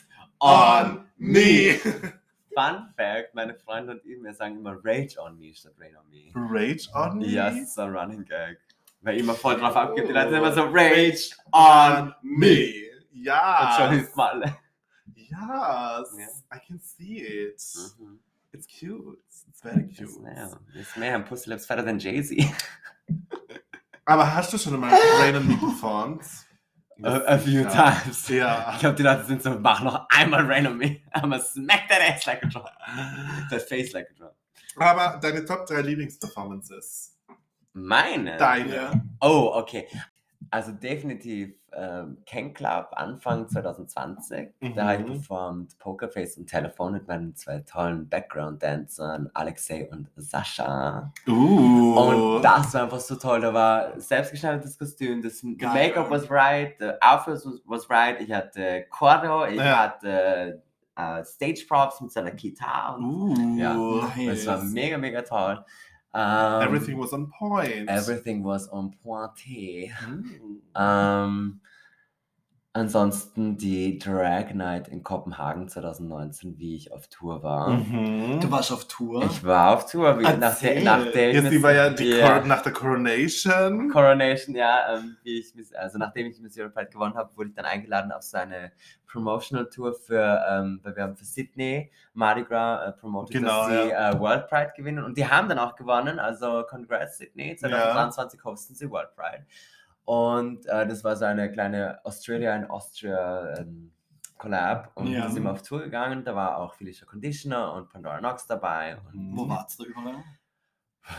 On 0.40 1.04
me! 1.18 1.80
Fun 2.54 2.88
Fact: 2.96 3.34
Meine 3.34 3.54
Freunde 3.54 3.92
und 3.92 4.04
ich, 4.04 4.22
wir 4.22 4.34
sagen 4.34 4.56
immer 4.58 4.76
Rage 4.84 5.16
on 5.20 5.38
me 5.38 5.54
statt 5.54 5.72
Rain 5.78 5.96
on 5.96 6.08
me. 6.10 6.30
Rage 6.34 6.88
on 6.94 7.18
me? 7.18 7.26
Ja, 7.26 7.50
das 7.50 7.58
ist 7.60 7.74
so 7.74 7.82
ein 7.82 7.94
Running 7.96 8.24
Gag. 8.24 8.58
Weil 9.02 9.18
immer 9.18 9.34
voll 9.34 9.56
drauf 9.58 9.74
abgibt, 9.76 10.08
die 10.08 10.12
Leute 10.12 10.30
sind 10.30 10.38
immer 10.38 10.52
so 10.52 10.62
Rage 10.64 11.30
on 11.52 12.14
me. 12.22 12.72
Und 13.12 13.74
schon 13.76 13.92
Yes. 13.94 14.02
ist 14.08 14.16
mal. 14.16 14.56
Yes. 15.14 15.38
Yeah. 15.38 16.28
I 16.54 16.58
can 16.66 16.80
see 16.80 17.18
it. 17.22 17.62
Mhm. 17.98 18.18
It's 18.52 18.66
cute. 18.66 19.18
It's 19.48 19.60
very 19.62 19.86
Yes, 19.88 19.96
cute. 19.98 20.20
ma'am. 20.22 20.58
Yes, 20.74 20.96
ma'am. 20.96 21.24
Pussy 21.24 21.50
lips 21.50 21.66
fatter 21.66 21.84
than 21.84 21.98
Jay-Z. 21.98 22.36
Aber 24.04 24.34
hast 24.34 24.52
du 24.52 24.58
schon 24.58 24.78
mal 24.80 24.92
Rain 25.20 25.36
on 25.36 25.46
Me 25.46 25.56
performt? 25.56 26.24
A, 27.02 27.34
a 27.34 27.38
few 27.38 27.62
Ja. 27.62 27.68
times. 27.70 28.28
Ja. 28.28 28.72
Ich 28.74 28.80
glaube, 28.80 28.96
die 28.96 29.02
Leute 29.02 29.24
sind 29.24 29.42
so, 29.42 29.50
mach 29.58 29.82
noch 29.82 30.06
einmal 30.10 30.44
Rain 30.46 30.66
on 30.66 30.76
me. 30.76 31.00
I'ma 31.14 31.38
smack 31.38 31.88
that 31.88 32.00
ass 32.00 32.26
like 32.26 32.42
a 32.42 32.46
drum. 32.46 32.64
That 33.50 33.62
face 33.62 33.92
like 33.92 34.08
a 34.10 34.14
drum. 34.18 34.30
Aber 34.76 35.18
deine 35.20 35.44
Top 35.44 35.66
3 35.66 35.80
Lieblingsperformances? 35.82 37.16
Meine? 37.72 38.36
Deine. 38.36 38.90
Oh, 39.20 39.52
okay. 39.54 39.86
Also 40.52 40.72
definitiv 40.72 41.54
ähm, 41.72 42.18
Ken 42.26 42.52
Club 42.52 42.88
Anfang 42.92 43.48
2020. 43.48 44.48
Da 44.74 44.84
habe 44.88 44.94
ich 45.02 45.08
Mhm. 45.08 45.12
performt 45.12 45.78
Pokerface 45.78 46.36
und 46.38 46.48
Telefon 46.48 46.94
mit 46.94 47.06
meinen 47.06 47.36
zwei 47.36 47.60
tollen 47.60 48.08
Background-Dancern, 48.08 49.30
Alexei 49.34 49.88
und 49.90 50.08
Sascha. 50.16 51.12
Uh. 51.28 51.94
Und 51.94 52.42
das 52.42 52.74
war 52.74 52.82
einfach 52.82 52.98
so 52.98 53.14
toll. 53.14 53.40
Da 53.40 53.54
war 53.54 54.00
selbstgeschneidertes 54.00 54.76
Kostüm, 54.78 55.22
das. 55.22 55.42
Make-up 55.44 56.10
was 56.10 56.28
right, 56.28 56.74
the 56.80 56.90
outfit 57.00 57.34
was, 57.34 57.62
was 57.66 57.88
right. 57.90 58.20
Ich 58.20 58.32
hatte 58.32 58.86
Choreo, 58.90 59.46
ich 59.46 59.56
Ja. 59.56 59.78
hatte 59.78 60.62
äh, 60.96 61.24
Stage 61.24 61.64
Props 61.68 62.00
mit 62.00 62.10
seiner 62.10 62.32
Gitarre. 62.32 62.98
Und 62.98 63.56
Uh. 63.56 63.56
ja, 63.56 64.32
es 64.32 64.46
war 64.46 64.62
mega, 64.64 64.98
mega 64.98 65.22
toll. 65.22 65.64
Ähm, 66.12 66.62
Everything 66.62 66.98
was 66.98 67.12
on 67.12 67.30
point. 67.30 67.88
everything 67.88 68.42
was 68.42 68.68
on 68.68 68.92
pointe. 69.02 69.90
Mm. 70.04 70.60
Ähm, 70.74 71.60
ansonsten 72.72 73.56
die 73.56 73.98
Drag 73.98 74.54
Night 74.54 74.86
in 74.88 75.02
Kopenhagen 75.02 75.68
2019, 75.68 76.58
wie 76.58 76.76
ich 76.76 76.92
auf 76.92 77.08
Tour 77.08 77.42
war. 77.42 77.70
Mhm. 77.70 78.40
Du 78.40 78.50
warst 78.50 78.70
auf 78.70 78.86
Tour. 78.86 79.24
Ich 79.24 79.44
war 79.44 79.74
auf 79.74 79.90
Tour, 79.90 80.18
wie, 80.20 80.22
nach, 80.22 80.40
Erzähl. 80.40 80.84
nachdem 80.84 81.34
Jetzt, 81.34 81.50
die 81.50 81.62
war 81.62 81.72
ja 81.72 81.90
die 81.90 82.10
Ja. 82.10 82.38
Cor 82.38 82.46
nach 82.46 82.62
der 82.62 82.72
Coronation. 82.72 83.90
Coronation, 83.90 84.54
ja, 84.54 84.94
ähm, 84.94 85.16
wie 85.24 85.40
ich, 85.40 85.52
also 85.76 85.98
nachdem 85.98 86.26
ich 86.28 86.38
Miss 86.40 86.56
Europe 86.56 86.74
Pride 86.74 86.90
gewonnen 86.90 87.14
habe, 87.14 87.36
wurde 87.36 87.48
ich 87.50 87.54
dann 87.56 87.64
eingeladen 87.64 88.12
auf 88.12 88.22
so 88.22 88.38
eine 88.38 88.70
Promotional 89.10 89.68
Tour 89.68 89.92
für, 89.92 90.40
ähm, 90.48 90.78
weil 90.84 90.94
wir 90.94 91.02
haben 91.02 91.16
für 91.16 91.24
Sydney 91.24 91.90
Mardi 92.14 92.44
Gras 92.44 92.86
äh, 92.88 92.92
promoted, 92.92 93.32
Genau, 93.32 93.68
dass 93.68 93.82
sie 93.82 93.90
äh, 93.90 94.20
World 94.20 94.46
Pride 94.46 94.72
gewinnen 94.76 95.02
und 95.02 95.16
die 95.16 95.26
haben 95.26 95.48
dann 95.48 95.58
auch 95.58 95.74
gewonnen, 95.74 96.20
also 96.20 96.62
congrats 96.68 97.18
Sydney, 97.18 97.56
2023 97.56 98.44
hosten 98.44 98.76
sie 98.76 98.88
World 98.88 99.12
Pride 99.16 99.44
und 100.04 100.66
äh, 100.66 100.86
das 100.86 101.04
war 101.04 101.16
so 101.16 101.24
eine 101.24 101.50
kleine 101.52 102.04
Australia 102.04 102.54
in 102.56 102.64
Austria 102.66 103.54
ähm, 103.58 103.92
Collab 104.38 104.92
und 104.94 105.08
Ja. 105.08 105.22
da 105.24 105.30
sind 105.30 105.42
wir 105.44 105.52
auf 105.52 105.62
Tour 105.62 105.80
gegangen, 105.82 106.24
da 106.24 106.34
war 106.34 106.58
auch 106.58 106.74
Felicia 106.74 107.06
Conditioner 107.06 107.74
und 107.74 107.88
Pandora 107.90 108.18
Knox 108.18 108.46
dabei 108.46 108.96
und 109.12 109.36
Wo 109.36 109.48
warst 109.48 109.78
du 109.78 109.84
überall? 109.84 110.22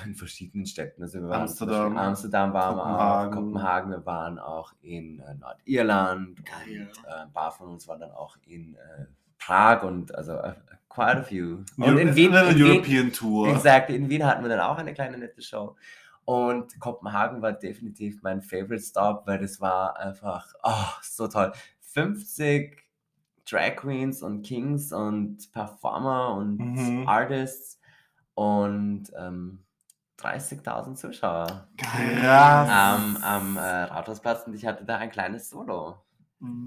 in 0.05 0.15
verschiedenen 0.15 0.65
Städten. 0.65 1.01
Also 1.01 1.19
wir 1.21 1.27
waren 1.27 1.41
Amsterdam, 1.41 1.97
Amsterdam 1.97 2.53
waren 2.53 2.75
wir 2.77 2.85
auch, 2.85 3.31
Kopenhagen, 3.31 3.91
wir 3.91 4.05
waren 4.05 4.39
auch 4.39 4.73
in 4.81 5.19
äh, 5.19 5.33
Nordirland 5.35 6.45
Geil. 6.45 6.87
und 6.87 7.05
äh, 7.05 7.13
ein 7.23 7.31
paar 7.33 7.51
von 7.51 7.67
uns 7.69 7.87
waren 7.87 7.99
dann 7.99 8.11
auch 8.11 8.37
in 8.45 8.75
äh, 8.75 9.05
Prag 9.37 9.83
und 9.83 10.13
also 10.15 10.33
äh, 10.33 10.53
quite 10.87 11.17
a 11.17 11.23
few. 11.23 11.57
Und 11.77 11.83
Euro- 11.83 11.97
in 11.97 12.15
Wien, 12.15 12.33
eine 12.33 12.49
in 12.51 12.55
Wien, 12.57 12.65
European 12.71 13.11
Tour. 13.11 13.49
exactly, 13.49 13.95
in 13.95 14.07
Wien 14.09 14.25
hatten 14.25 14.43
wir 14.43 14.49
dann 14.49 14.59
auch 14.61 14.77
eine 14.77 14.93
kleine 14.93 15.17
nette 15.17 15.41
Show. 15.41 15.75
Und 16.25 16.79
Kopenhagen 16.79 17.41
war 17.41 17.53
definitiv 17.53 18.21
mein 18.21 18.41
Favorite 18.41 18.83
Stop, 18.83 19.25
weil 19.27 19.39
das 19.39 19.59
war 19.59 19.97
einfach 19.97 20.53
oh, 20.63 20.85
so 21.01 21.27
toll. 21.27 21.51
50 21.81 22.77
Drag 23.49 23.75
Queens 23.75 24.21
und 24.21 24.43
Kings 24.43 24.93
und 24.93 25.51
Performer 25.51 26.35
und 26.35 26.57
Mhm. 26.59 27.07
Artists 27.07 27.79
und 28.35 29.11
ähm, 29.17 29.63
30.000 30.19 30.95
Zuschauer 30.95 31.67
Krass. 31.77 32.69
am, 32.69 33.17
am 33.17 33.57
äh, 33.57 33.59
Rathausplatz 33.61 34.45
und 34.45 34.53
ich 34.53 34.65
hatte 34.65 34.85
da 34.85 34.97
ein 34.97 35.09
kleines 35.09 35.49
Solo. 35.49 35.97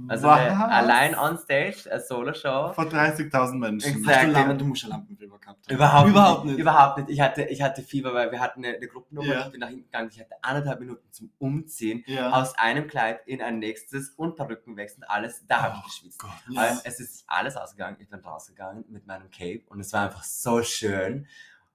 Also 0.06 0.28
Was? 0.28 0.38
eine, 0.38 0.68
allein 0.70 1.18
on 1.18 1.36
stage, 1.36 1.90
eine 1.90 2.00
Solo-Show. 2.00 2.72
Vor 2.74 2.84
30.000 2.84 3.54
Menschen. 3.54 3.88
Exakt. 3.88 3.96
Hast 3.96 4.04
du, 4.06 4.10
Exactly. 4.10 4.32
Lampen, 4.32 4.58
du 4.58 4.64
musst 4.66 4.82
ja 4.84 4.88
Lampenfieber 4.90 5.38
gehabt 5.38 5.66
haben. 5.66 5.74
Überhaupt, 5.74 6.08
Überhaupt 6.08 6.44
nicht. 6.44 6.52
nicht. 6.52 6.60
Überhaupt 6.60 6.98
nicht. 6.98 7.10
Ich 7.10 7.20
hatte, 7.20 7.42
ich 7.44 7.60
hatte 7.62 7.82
Fieber, 7.82 8.14
weil 8.14 8.30
wir 8.30 8.38
hatten 8.40 8.64
eine, 8.64 8.76
eine 8.76 8.86
Gruppennummer. 8.86 9.32
Ja. 9.34 9.46
Ich 9.46 9.50
bin 9.50 9.60
nach 9.60 9.68
hinten 9.68 9.84
gegangen. 9.84 10.10
Ich 10.12 10.20
hatte 10.20 10.34
anderthalb 10.42 10.78
Minuten 10.78 11.10
zum 11.10 11.32
Umziehen. 11.38 12.04
Ja. 12.06 12.30
Aus 12.30 12.56
einem 12.56 12.86
Kleid 12.86 13.20
in 13.26 13.42
ein 13.42 13.58
nächstes 13.58 14.10
und 14.10 14.36
Perücken 14.36 14.76
wechseln. 14.76 15.02
Alles. 15.08 15.44
Da 15.48 15.62
habe 15.62 15.76
ich 15.78 15.84
geschwitzt. 15.84 16.22
Aber 16.22 16.80
es 16.84 17.00
ist 17.00 17.24
alles 17.26 17.56
ausgegangen. 17.56 17.96
Ich 17.98 18.08
bin 18.08 18.20
rausgegangen 18.20 18.84
mit 18.88 19.06
meinem 19.06 19.30
Cape 19.30 19.62
und 19.66 19.80
es 19.80 19.92
war 19.92 20.04
einfach 20.04 20.22
so 20.22 20.62
schön. 20.62 21.26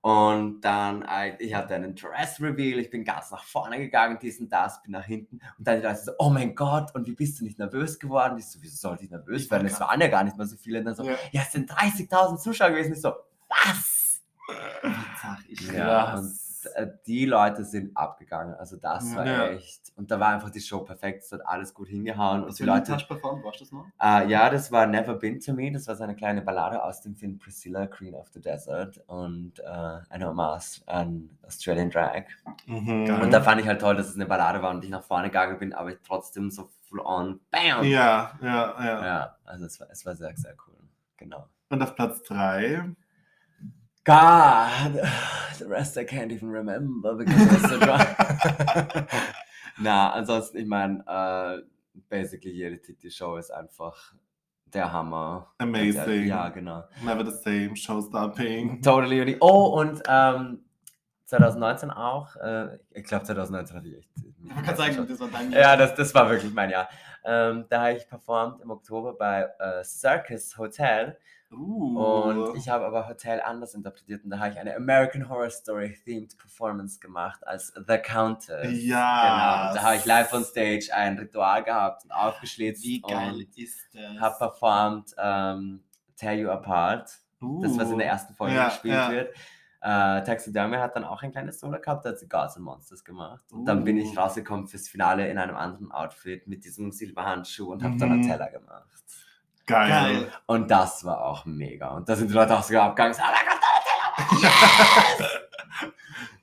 Und 0.01 0.61
dann, 0.61 1.01
äh, 1.01 1.35
ich 1.39 1.53
hatte 1.53 1.75
einen 1.75 1.93
Dress 1.93 2.39
Reveal, 2.39 2.79
ich 2.79 2.89
bin 2.89 3.03
ganz 3.03 3.31
nach 3.31 3.43
vorne 3.43 3.77
gegangen, 3.79 4.17
dies 4.21 4.39
und 4.39 4.49
das, 4.49 4.81
bin 4.81 4.91
nach 4.93 5.03
hinten. 5.03 5.41
Und 5.57 5.67
dann 5.67 5.81
die 5.81 5.85
Leute 5.85 5.99
so, 5.99 6.11
oh 6.19 6.29
mein 6.29 6.55
Gott, 6.55 6.95
und 6.95 7.05
wie 7.05 7.15
bist 7.15 7.39
du 7.39 7.43
nicht 7.43 7.59
nervös 7.59 7.99
geworden? 7.99 8.37
Ich 8.37 8.47
so, 8.47 8.59
wieso 8.61 8.77
sollte 8.77 9.03
ich 9.03 9.11
nervös 9.11 9.43
Ich 9.43 9.51
werden? 9.51 9.67
Es 9.67 9.79
waren 9.81 9.99
ja 9.99 10.07
gar 10.07 10.23
nicht 10.23 10.37
mehr 10.37 10.45
so 10.45 10.55
viele. 10.55 10.79
Und 10.79 10.85
dann 10.85 10.95
so, 10.95 11.03
Ja. 11.03 11.15
ja, 11.31 11.41
es 11.41 11.51
sind 11.51 11.69
30.000 11.69 12.37
Zuschauer 12.37 12.69
gewesen. 12.69 12.93
Ich 12.93 13.01
so, 13.01 13.13
was? 13.49 14.21
Sag 15.21 15.39
ich. 15.49 15.61
Ja, 15.71 16.21
die 16.85 17.25
Leute 17.25 17.63
sind 17.65 17.95
abgegangen. 17.95 18.53
Also 18.55 18.77
das 18.77 19.15
war 19.15 19.25
Ja. 19.25 19.47
echt. 19.49 19.91
Und 19.95 20.11
da 20.11 20.19
war 20.19 20.29
einfach 20.29 20.49
die 20.49 20.61
Show 20.61 20.79
perfekt. 20.79 21.23
Es 21.23 21.31
hat 21.31 21.45
alles 21.45 21.73
gut 21.73 21.87
hingehauen. 21.87 22.41
Und 22.43 22.49
Was 22.49 22.55
die 22.55 22.63
für 22.63 22.71
ein 22.71 22.77
Leute. 22.79 22.91
Touch 22.93 23.07
performt, 23.07 23.43
warst 23.43 23.59
du 23.59 23.63
das 23.65 23.71
noch? 23.71 23.85
Äh, 24.01 24.29
ja, 24.29 24.49
das 24.49 24.71
war 24.71 24.85
Never 24.87 25.15
Been 25.15 25.39
to 25.39 25.53
Me. 25.53 25.71
Das 25.71 25.87
war 25.87 25.95
so 25.95 26.03
eine 26.03 26.15
kleine 26.15 26.41
Ballade 26.41 26.83
aus 26.83 27.01
dem 27.01 27.15
Film 27.15 27.37
Priscilla, 27.39 27.87
Queen 27.87 28.15
of 28.15 28.27
the 28.33 28.41
Desert 28.41 28.97
und 29.07 29.59
äh, 29.59 29.63
eine 30.09 30.27
Hommage 30.27 30.81
an 30.85 31.29
Australian 31.45 31.89
Drag. 31.89 32.23
Mhm. 32.65 33.19
Und 33.21 33.31
da 33.31 33.41
fand 33.41 33.61
ich 33.61 33.67
halt 33.67 33.81
toll, 33.81 33.95
dass 33.95 34.07
es 34.09 34.15
eine 34.15 34.25
Ballade 34.25 34.61
war 34.61 34.71
und 34.71 34.83
ich 34.83 34.89
nach 34.89 35.03
vorne 35.03 35.27
gegangen 35.29 35.57
bin, 35.59 35.73
aber 35.73 35.91
ich 35.91 35.97
trotzdem 36.05 36.49
so 36.51 36.69
full 36.81 36.99
on, 37.01 37.39
bam! 37.51 37.83
Ja, 37.83 38.31
ja, 38.41 38.75
ja. 38.83 39.05
Ja, 39.05 39.35
also 39.45 39.65
es 39.65 39.79
war, 39.79 39.87
es 39.91 40.05
war 40.05 40.15
sehr, 40.15 40.35
sehr 40.35 40.55
cool. 40.67 40.75
Genau. 41.17 41.47
Und 41.69 41.81
auf 41.83 41.95
Platz 41.95 42.23
3. 42.23 42.83
God, 44.03 44.93
the 45.59 45.67
rest 45.67 45.97
I 45.97 46.03
can't 46.03 46.31
even 46.31 46.49
remember 46.49 47.15
because 47.15 47.41
I 47.41 47.53
was 47.53 47.69
so 47.69 47.79
drunk. 47.79 49.09
Na, 49.79 50.11
ansonsten, 50.11 50.57
ich 50.57 50.67
meine, 50.67 51.03
äh, 51.07 51.61
basically 52.09 52.51
jede 52.51 52.81
Titi-Show 52.81 53.37
ist 53.37 53.51
einfach 53.51 54.13
der 54.65 54.91
Hammer. 54.91 55.53
Amazing. 55.57 56.27
Ja, 56.27 56.49
genau. 56.49 56.83
Never 57.03 57.25
the 57.25 57.31
same, 57.31 57.75
showstopping. 57.75 58.81
Totally. 58.81 59.21
unique. 59.21 59.37
Oh, 59.41 59.79
und 59.79 60.01
ähm, 60.07 60.59
2019 61.25 61.91
auch. 61.91 62.35
Äh, 62.37 62.79
ich 62.91 63.03
glaube, 63.05 63.25
2019 63.25 63.77
hatte 63.77 63.87
ich 63.87 63.97
echt. 63.97 64.09
Ich 64.15 64.65
kann 64.65 64.75
sagen, 64.75 65.07
das 65.07 65.19
war 65.19 65.27
dein 65.29 65.51
Ja, 65.51 65.75
das, 65.75 65.95
das 65.95 66.13
war 66.13 66.29
wirklich 66.29 66.53
mein 66.53 66.69
Jahr. 66.69 66.89
Ähm, 67.23 67.65
da 67.69 67.81
habe 67.81 67.93
ich 67.93 68.07
performt 68.07 68.61
im 68.61 68.71
Oktober 68.71 69.13
bei 69.13 69.47
äh, 69.59 69.83
Circus 69.83 70.57
Hotel. 70.57 71.17
Uh. 71.51 71.97
Und 71.99 72.57
ich 72.57 72.69
habe 72.69 72.85
aber 72.85 73.07
Hotel 73.07 73.41
anders 73.41 73.73
interpretiert 73.73 74.23
und 74.23 74.29
da 74.29 74.39
habe 74.39 74.51
ich 74.51 74.59
eine 74.59 74.75
American 74.75 75.27
Horror 75.29 75.49
Story 75.49 75.97
themed 76.05 76.37
Performance 76.37 76.99
gemacht 76.99 77.45
als 77.47 77.73
The 77.87 77.97
Countess. 77.97 78.83
Ja. 78.83 79.69
Genau. 79.71 79.75
Da 79.75 79.83
habe 79.83 79.95
ich 79.95 80.05
live 80.05 80.31
on 80.33 80.43
stage 80.43 80.89
ein 80.93 81.17
Ritual 81.17 81.63
gehabt 81.63 82.03
und 82.05 82.11
aufgeschlitzt 82.11 82.83
Wie 82.83 83.01
geil 83.01 83.33
und 83.33 83.57
ist 83.57 83.79
das? 83.93 84.19
habe 84.19 84.35
performt 84.37 85.15
ähm, 85.17 85.83
Tear 86.15 86.33
You 86.33 86.49
Apart 86.49 87.09
das, 87.61 87.77
was 87.77 87.89
in 87.91 87.97
der 87.97 88.07
Uh. 88.07 88.11
ersten 88.11 88.33
Folge 88.35 88.55
Ja, 88.55 88.65
gespielt 88.69 88.93
ja. 88.93 89.11
wird. 89.11 89.35
Äh, 89.81 90.23
Taxidermy 90.25 90.75
hat 90.75 90.95
dann 90.97 91.05
auch 91.05 91.23
ein 91.23 91.31
kleines 91.31 91.57
Solo 91.59 91.79
gehabt, 91.79 92.03
da 92.05 92.09
hat 92.09 92.19
sie 92.19 92.27
Gods 92.27 92.57
and 92.57 92.65
Monsters 92.65 93.01
gemacht. 93.03 93.45
Und 93.53 93.63
dann 93.63 93.85
bin 93.85 93.97
ich 93.97 94.09
Uh. 94.15 94.19
rausgekommen 94.19 94.67
fürs 94.67 94.89
Finale 94.89 95.29
in 95.29 95.37
einem 95.37 95.55
anderen 95.55 95.91
Outfit 95.91 96.47
mit 96.47 96.65
diesem 96.65 96.91
Silberhandschuh 96.91 97.71
und 97.71 97.81
habe 97.81 97.95
dann 97.97 98.09
Mhm. 98.09 98.21
Donatella 98.23 98.49
gemacht. 98.49 98.85
Geil. 99.69 99.89
Geil. 99.89 100.31
Und 100.47 100.69
das 100.71 101.05
war 101.05 101.23
auch 101.23 101.45
mega. 101.45 101.89
Und 101.89 102.09
da 102.09 102.15
sind 102.15 102.29
die 102.29 102.33
Leute 102.33 102.57
auch 102.57 102.63
sogar 102.63 102.85
abgegangen. 102.89 103.15
Oh 103.17 103.21
mein 103.21 103.45
Gott, 103.45 104.41
Donatella! 104.41 105.29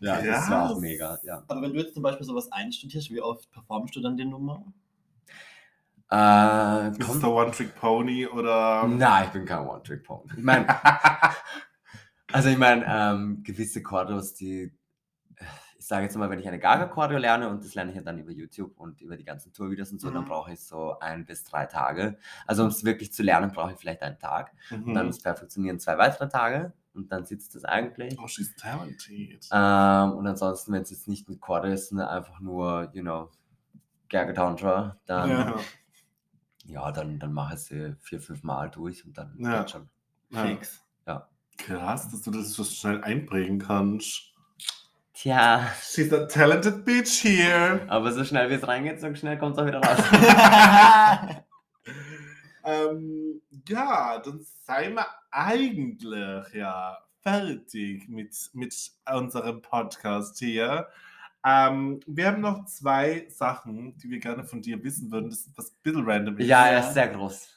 ja, 0.01 0.22
das 0.22 0.51
war 0.51 0.64
auch 0.66 0.70
Yes. 0.70 0.79
mega. 0.81 1.18
Ja. 1.24 1.43
Aber 1.49 1.62
wenn 1.62 1.72
du 1.72 1.81
jetzt 1.81 1.95
zum 1.95 2.03
Beispiel 2.03 2.27
sowas 2.27 2.51
einstudierst, 2.53 3.11
wie 3.11 3.20
oft 3.20 3.51
performst 3.51 3.97
du 3.97 4.01
dann 4.01 4.16
die 4.16 4.24
Nummer? 4.24 4.62
Äh, 6.11 6.91
Ist 6.91 7.01
es 7.01 7.07
kommt, 7.07 7.22
der 7.22 7.31
One-Trick-Pony 7.31 8.27
oder. 8.29 8.87
nein, 8.87 9.24
ich 9.27 9.31
bin 9.31 9.45
kein 9.45 9.66
One-Trick-Pony. 9.66 10.31
Ich 10.37 10.45
meine, 10.45 10.66
Also 12.33 12.49
ich 12.49 12.59
meine, 12.59 12.85
ähm, 12.89 13.43
gewisse 13.45 13.83
Chordos, 13.83 14.35
die, 14.35 14.72
ich 15.87 15.89
sage 15.89 16.03
jetzt 16.03 16.16
mal, 16.16 16.28
wenn 16.28 16.41
ich 16.41 16.49
eine 16.49 16.59
Gaga-Choreo 16.59 17.16
lerne 17.16 17.49
und 17.49 17.62
das 17.64 17.76
lerne 17.76 17.93
ich 17.93 17.97
ja 17.97 18.03
dann 18.03 18.18
über 18.18 18.32
YouTube 18.32 18.76
und 18.76 19.01
über 19.01 19.16
die 19.16 19.22
ganzen 19.22 19.53
Tourvideos 19.53 19.93
und 19.93 20.01
so, 20.01 20.11
dann 20.11 20.24
Mhm. 20.24 20.26
brauche 20.28 20.53
ich 20.53 20.59
so 20.59 20.99
ein 20.99 21.24
bis 21.24 21.45
drei 21.45 21.66
Tage. 21.66 22.18
Also 22.45 22.64
um 22.64 22.70
es 22.70 22.82
wirklich 22.82 23.12
zu 23.12 23.22
lernen, 23.22 23.53
brauche 23.53 23.70
ich 23.70 23.78
vielleicht 23.78 24.03
einen 24.03 24.18
Tag. 24.18 24.51
Und 24.72 24.95
dann 24.95 25.05
Mhm. 25.07 25.11
ist 25.11 25.22
perfektionieren 25.22 25.78
zwei 25.78 25.97
weitere 25.97 26.28
Tage 26.28 26.72
und 26.93 27.12
dann 27.12 27.24
sitzt 27.24 27.55
das 27.55 27.64
eigentlich. 27.64 28.18
Oh, 28.20 28.26
she's 28.26 28.53
talented. 28.57 29.47
Ähm, 29.53 30.12
und 30.18 30.26
ansonsten, 30.26 30.72
wenn 30.72 30.82
es 30.82 30.91
jetzt 30.91 31.07
nicht 31.07 31.28
mit 31.28 31.41
Choreo 31.41 31.72
ist, 31.72 31.91
sondern 31.91 32.09
einfach 32.09 32.41
nur, 32.41 32.91
you 32.93 33.03
know, 33.03 33.30
Gaga 34.09 34.32
Tantra, 34.32 34.97
dann, 35.07 35.30
ja. 35.30 35.57
Ja. 36.64 36.91
dann, 36.91 37.20
dann 37.20 37.32
mache 37.32 37.55
ich 37.55 37.61
sie 37.61 37.95
vier, 38.01 38.20
fünf 38.20 38.43
Mal 38.43 38.70
durch 38.70 39.05
und 39.07 39.16
dann 39.16 39.37
Ja. 39.39 39.68
schon. 39.68 39.89
Ja. 40.30 40.47
Fix. 40.47 40.82
Krass, 41.59 42.11
dass 42.11 42.22
du 42.22 42.32
das 42.32 42.51
so 42.53 42.64
schnell 42.64 43.03
einprägen 43.05 43.61
kannst. 43.61 44.32
Tja, 45.17 45.73
She's 45.83 46.12
a 46.12 46.27
talented 46.27 46.85
bitch 46.85 47.23
here. 47.23 47.81
aber 47.89 48.12
so 48.12 48.23
schnell 48.23 48.51
wie 48.51 48.55
es 48.55 48.69
reingeht, 48.69 49.01
so 49.01 49.14
schnell 49.14 49.39
kommt 49.39 49.57
es 49.57 49.62
auch 49.62 49.67
wieder 49.67 49.81
raus. 49.81 51.43
Ähm, 52.69 53.41
ja, 53.69 54.19
dann 54.19 54.45
seien 54.64 54.95
wir 54.95 55.07
eigentlich 55.31 56.53
ja 56.53 56.99
fertig 57.23 58.09
mit, 58.09 58.35
mit 58.55 58.75
unserem 59.09 59.62
Podcast 59.62 60.37
hier. 60.41 60.89
Ähm, 61.45 62.01
wir 62.09 62.27
haben 62.27 62.41
noch 62.41 62.67
zwei 62.67 63.29
Sachen, 63.29 63.97
die 63.99 64.11
wir 64.11 64.19
gerne 64.19 64.43
von 64.43 64.62
dir 64.62 64.83
wissen 64.83 65.12
würden. 65.12 65.31
Das 65.31 65.47
ist 65.47 65.57
was 65.57 65.71
ein 65.71 65.77
bisschen 65.85 66.05
random. 66.11 66.39
ist. 66.39 66.49
ja, 66.49 66.67
er 66.67 66.81
ist 66.81 66.95
sehr 66.95 67.07
groß. 67.07 67.49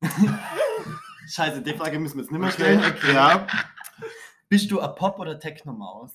Scheiße, 1.28 1.60
die 1.60 1.74
Frage 1.74 1.98
müssen 1.98 2.16
wir 2.16 2.22
jetzt 2.22 2.32
nicht 2.32 2.40
mehr 2.40 2.50
stellen. 2.50 2.78
Okay. 2.78 3.12
ja. 3.12 3.46
Bist 4.48 4.70
du 4.70 4.80
eine 4.80 4.94
Pop- 4.94 5.18
oder 5.18 5.38
Techno-Maus? 5.38 6.12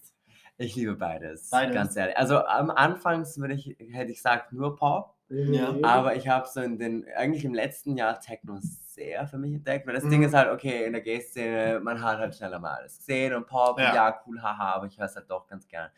Ich 0.62 0.76
liebe 0.76 0.96
beides, 0.96 1.50
Beides. 1.50 1.74
ganz 1.74 1.96
ehrlich. 1.96 2.18
Also 2.18 2.44
am 2.46 2.70
Anfang 2.70 3.26
würde 3.38 3.54
ich, 3.54 3.78
hätte 3.92 4.12
ich 4.12 4.18
gesagt, 4.18 4.52
nur 4.52 4.76
Pop. 4.76 5.16
Ja. 5.30 5.74
Aber 5.84 6.16
ich 6.16 6.28
habe 6.28 6.48
so 6.48 6.60
in 6.60 6.78
den, 6.78 7.06
eigentlich 7.16 7.46
im 7.46 7.54
letzten 7.54 7.96
Jahr 7.96 8.20
Techno 8.20 8.58
sehr 8.62 9.26
für 9.28 9.38
mich 9.38 9.54
entdeckt, 9.54 9.88
weil 9.88 9.94
das 9.94 10.04
Mhm. 10.04 10.10
Ding 10.10 10.24
ist 10.24 10.34
halt, 10.34 10.50
okay, 10.52 10.86
in 10.86 10.92
der 10.92 11.02
Gay-Szene, 11.02 11.80
man 11.82 12.04
hat 12.04 12.18
halt 12.18 12.36
schneller 12.36 12.60
mal 12.60 12.74
alles 12.76 12.98
gesehen 12.98 13.34
und 13.36 13.48
Pop, 13.48 13.80
Ja. 13.80 13.86
ja, 13.86 13.96
ja 14.10 14.22
cool, 14.28 14.42
haha, 14.42 14.74
aber 14.74 14.88
ich 14.88 14.98
höre 14.98 15.06
es 15.06 15.16
halt 15.16 15.30
doch 15.30 15.48
ganz 15.48 15.66
gern 15.68 15.90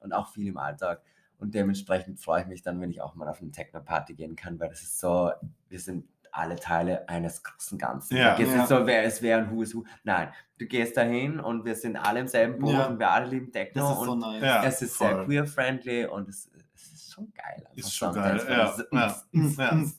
und 0.00 0.12
auch 0.12 0.28
viel 0.28 0.48
im 0.48 0.58
Alltag. 0.58 1.00
Und 1.38 1.54
dementsprechend 1.54 2.20
freue 2.20 2.42
ich 2.42 2.46
mich 2.48 2.60
dann, 2.62 2.78
wenn 2.82 2.90
ich 2.90 3.00
auch 3.00 3.14
mal 3.14 3.26
auf 3.28 3.40
eine 3.40 3.50
Techno-Party 3.52 4.12
gehen 4.12 4.36
kann, 4.36 4.60
weil 4.60 4.68
das 4.68 4.82
ist 4.82 5.00
so, 5.00 5.30
wir 5.70 5.80
sind 5.80 6.04
alle 6.32 6.56
Teile 6.56 7.08
eines 7.08 7.42
großen 7.42 7.78
Ganzen. 7.78 8.16
Ja. 8.16 8.34
Geht's 8.36 8.50
Ja. 8.52 8.58
nicht 8.58 8.68
so, 8.68 8.86
wer 8.86 9.04
ist 9.04 9.22
wer 9.22 9.38
und 9.38 9.50
who 9.50 9.62
ist 9.62 9.74
who. 9.74 9.84
Nein, 10.04 10.32
du 10.58 10.66
gehst 10.66 10.96
dahin 10.96 11.40
und 11.40 11.64
wir 11.64 11.74
sind 11.74 11.96
alle 11.96 12.20
im 12.20 12.26
selben 12.28 12.58
Boot 12.58 12.72
Ja. 12.72 12.86
und 12.86 12.98
wir 12.98 13.10
alle 13.10 13.26
lieben 13.26 13.50
Techno 13.52 13.82
Das 13.88 13.98
ist 13.98 14.04
so 14.04 14.12
und 14.12 14.18
nice. 14.20 14.42
Ja. 14.42 14.64
es 14.64 14.82
ist 14.82 14.98
sehr 14.98 15.10
voll. 15.10 15.24
queer-friendly 15.26 16.06
und 16.06 16.28
es, 16.28 16.50
es 16.74 16.92
ist 16.92 17.12
schon 17.12 17.32
geil. 17.34 17.64
Ist 17.74 17.94
schon 17.94 18.14
geil, 18.14 18.40
ja, 18.48 18.74
es- 19.06 19.98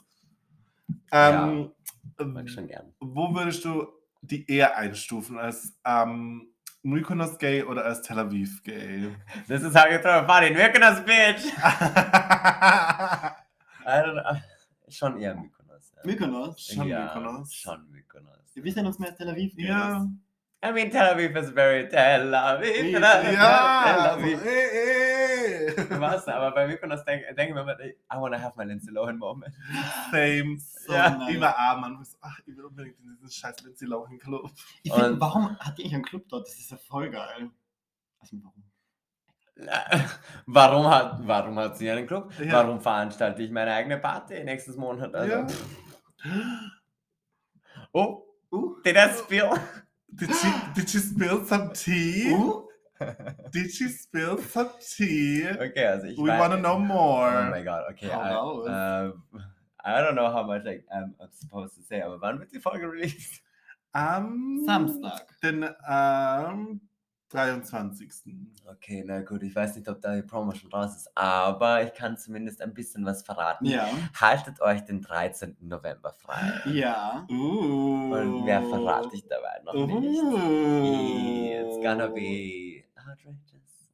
Mag 2.18 2.50
schon 2.50 2.68
gern. 2.68 2.94
wo 3.00 3.34
würdest 3.34 3.66
du 3.66 3.88
die 4.22 4.50
eher 4.50 4.78
einstufen? 4.78 5.40
Als 5.40 5.74
ähm, 5.86 6.48
Mykonos 6.84 7.38
Gay 7.40 7.64
oder 7.64 7.84
als 7.86 8.02
Tel 8.04 8.20
Aviv 8.20 8.62
Gay? 8.64 9.10
This 9.48 9.64
is 9.64 9.74
how 9.76 9.90
you 9.92 9.98
throw 9.98 10.12
a 10.12 10.22
party 10.24 10.48
in 10.50 10.54
Mykonos, 10.56 11.00
bitch! 11.04 11.46
I 13.86 14.04
don't 14.04 14.14
know. 14.14 14.38
Schon 14.90 15.18
eher 15.20 15.34
Mykonos. 15.36 15.61
Mykonos? 16.06 16.60
Schon 16.60 16.88
ja, 16.88 17.06
Mykonos? 17.06 17.54
Schon 17.54 17.90
Mykonos. 17.92 18.38
Wir 18.54 18.64
wissen 18.64 18.86
uns 18.86 19.00
mehr 19.00 19.10
als 19.10 19.18
Tel 19.18 19.30
Aviv. 19.30 19.54
ja. 19.58 20.08
I 20.64 20.72
mean, 20.72 20.92
Tel 20.92 21.02
Aviv 21.16 21.36
is 21.36 21.50
very 21.52 21.88
Tel 21.90 22.34
Aviv. 22.36 22.92
Ja. 23.02 23.84
Tel 23.84 24.00
Aviv. 24.12 24.46
eh, 24.46 25.72
eh. 25.72 26.00
Was? 26.00 26.28
Aber 26.28 26.52
bei 26.52 26.68
Mykonos 26.68 27.04
denke 27.04 27.34
denk 27.34 27.50
ich 27.50 27.56
mir 27.56 27.62
immer, 27.62 27.80
I 27.80 27.94
wanna 28.12 28.38
have 28.40 28.54
my 28.58 28.64
Lindsay 28.66 28.92
Lohan 28.92 29.18
Moment. 29.18 29.56
Same. 30.12 30.58
So 30.60 30.94
Ja. 30.94 31.10
nice. 31.10 31.34
Überall, 31.36 31.78
man. 31.80 32.06
Ach, 32.22 32.40
ich 32.46 32.56
will 32.56 32.66
unbedingt 32.66 33.00
in 33.00 33.10
diesen 33.10 33.32
scheiß 33.32 33.62
Lindsay 33.64 33.86
Lohan 33.88 34.20
Club. 34.20 34.52
Ich 34.84 34.94
find, 34.94 35.20
warum 35.20 35.58
hat 35.58 35.78
die 35.78 35.82
eigentlich 35.84 35.94
einen 35.96 36.04
Club 36.04 36.26
dort? 36.30 36.48
Das 36.48 36.54
ist 36.60 36.70
ja 36.70 36.78
voll 36.78 37.10
geil. 37.10 37.50
Also 38.20 38.38
warum? 38.44 38.64
Warum 40.48 40.88
hat, 40.90 41.20
warum 41.28 41.60
hat 41.60 41.78
sie 41.78 41.90
einen 41.92 42.08
Club? 42.08 42.32
Ja. 42.40 42.54
Warum 42.54 42.80
veranstalte 42.82 43.44
ich 43.44 43.52
meine 43.52 43.72
eigene 43.74 43.98
Party 44.00 44.44
nächstes 44.44 44.76
Monat? 44.76 45.14
Also, 45.14 45.34
Ja. 45.36 45.48
Oh, 47.94 48.24
Uh, 48.54 48.82
did 48.84 48.98
I 48.98 49.12
spill? 49.14 49.58
Did 50.16 50.30
she, 50.36 50.52
did 50.76 50.90
she 50.90 50.98
spill 51.00 51.46
some 51.46 51.72
tea? 51.74 52.34
uh, 53.00 53.14
Did 53.52 53.72
she 53.72 53.88
spill 53.88 54.38
some 54.40 54.70
tea? 54.80 55.48
Okay, 55.48 55.86
also 55.88 56.08
ich 56.08 56.18
We 56.18 56.30
weiß- 56.30 56.40
wanna 56.40 56.58
know 56.58 56.78
more. 56.80 57.30
Oh 57.30 57.50
my 57.50 57.64
god, 57.64 57.84
okay. 57.92 58.12
I, 58.12 58.34
raus. 58.34 58.68
ähm, 58.68 59.24
I 59.84 60.02
don't 60.02 60.16
know 60.16 60.30
how 60.30 60.44
much 60.44 60.66
I, 60.68 60.82
I'm, 60.94 61.16
I'm 61.20 61.32
supposed 61.32 61.76
to 61.78 61.82
say, 61.84 62.02
aber 62.02 62.20
wann 62.22 62.40
wird 62.40 62.52
die 62.54 62.60
Folge 62.60 62.88
released? 62.92 63.42
Am 63.94 64.64
Samstag. 64.66 65.28
Den 65.42 65.64
ähm, 65.90 66.82
23. 67.32 68.10
Okay, 68.70 69.04
na 69.06 69.22
gut, 69.22 69.44
ich 69.44 69.56
weiß 69.56 69.76
nicht, 69.76 69.88
ob 69.88 70.02
da 70.02 70.16
die 70.16 70.22
Promo 70.22 70.54
schon 70.54 70.72
raus 70.72 70.96
ist, 70.98 71.10
aber 71.16 71.84
ich 71.84 71.94
kann 71.94 72.18
zumindest 72.18 72.62
ein 72.62 72.74
bisschen 72.74 73.06
was 73.06 73.24
verraten. 73.24 73.66
Ja. 73.66 73.88
Haltet 74.20 74.62
euch 74.62 74.82
den 74.82 75.02
13. 75.02 75.56
November 75.62 76.14
frei. 76.14 76.62
Ja. 76.66 77.26
Uh. 77.30 78.14
Und 78.14 78.46
mehr 78.46 78.62
verrate 78.64 79.10
ich 79.16 79.26
dabei 79.28 79.62
noch 79.64 79.74
nicht. 79.74 80.22
Uh. 80.22 81.68
It's 81.68 81.78
gonna 81.84 82.08
be 82.08 82.84
outrageous. 82.98 83.92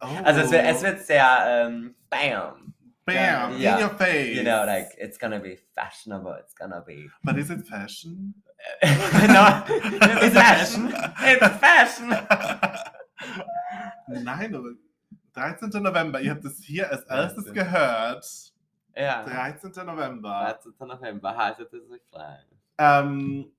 Oh. 0.00 0.06
Also 0.24 0.40
es 0.42 0.50
wird, 0.52 0.64
es 0.66 0.82
wird 0.82 1.00
sehr 1.00 1.44
ähm, 1.46 1.94
bam. 2.10 2.74
Bam, 3.06 3.58
Ja. 3.58 3.76
in 3.76 3.84
your 3.84 3.90
face. 3.96 4.36
You 4.36 4.42
know, 4.42 4.64
like 4.64 4.94
it's 4.98 5.18
gonna 5.18 5.38
be 5.38 5.58
fashionable. 5.74 6.36
It's 6.40 6.54
gonna 6.54 6.80
be 6.80 7.10
But 7.22 7.36
is 7.36 7.50
it 7.50 7.66
fashion? 7.66 8.34
no, 8.82 9.62
it's 10.22 10.34
fashion. 10.34 10.92
It's 11.22 11.48
fashion. 11.58 12.08
Nein, 14.08 14.54
aber 14.54 14.70
13. 15.34 15.82
November. 15.82 16.20
Ihr 16.20 16.30
habt 16.30 16.44
es 16.44 16.62
hier 16.62 16.90
als 16.90 17.02
erstes 17.04 17.44
13. 17.44 17.54
gehört. 17.54 18.52
Ja. 18.96 19.24
13. 19.24 19.72
November. 19.84 20.58
13. 20.62 20.72
November 20.86 21.36
haltet 21.36 21.72
es 21.72 21.90
euch 21.90 22.02
frei. 22.10 22.38
Ähm, 22.78 23.52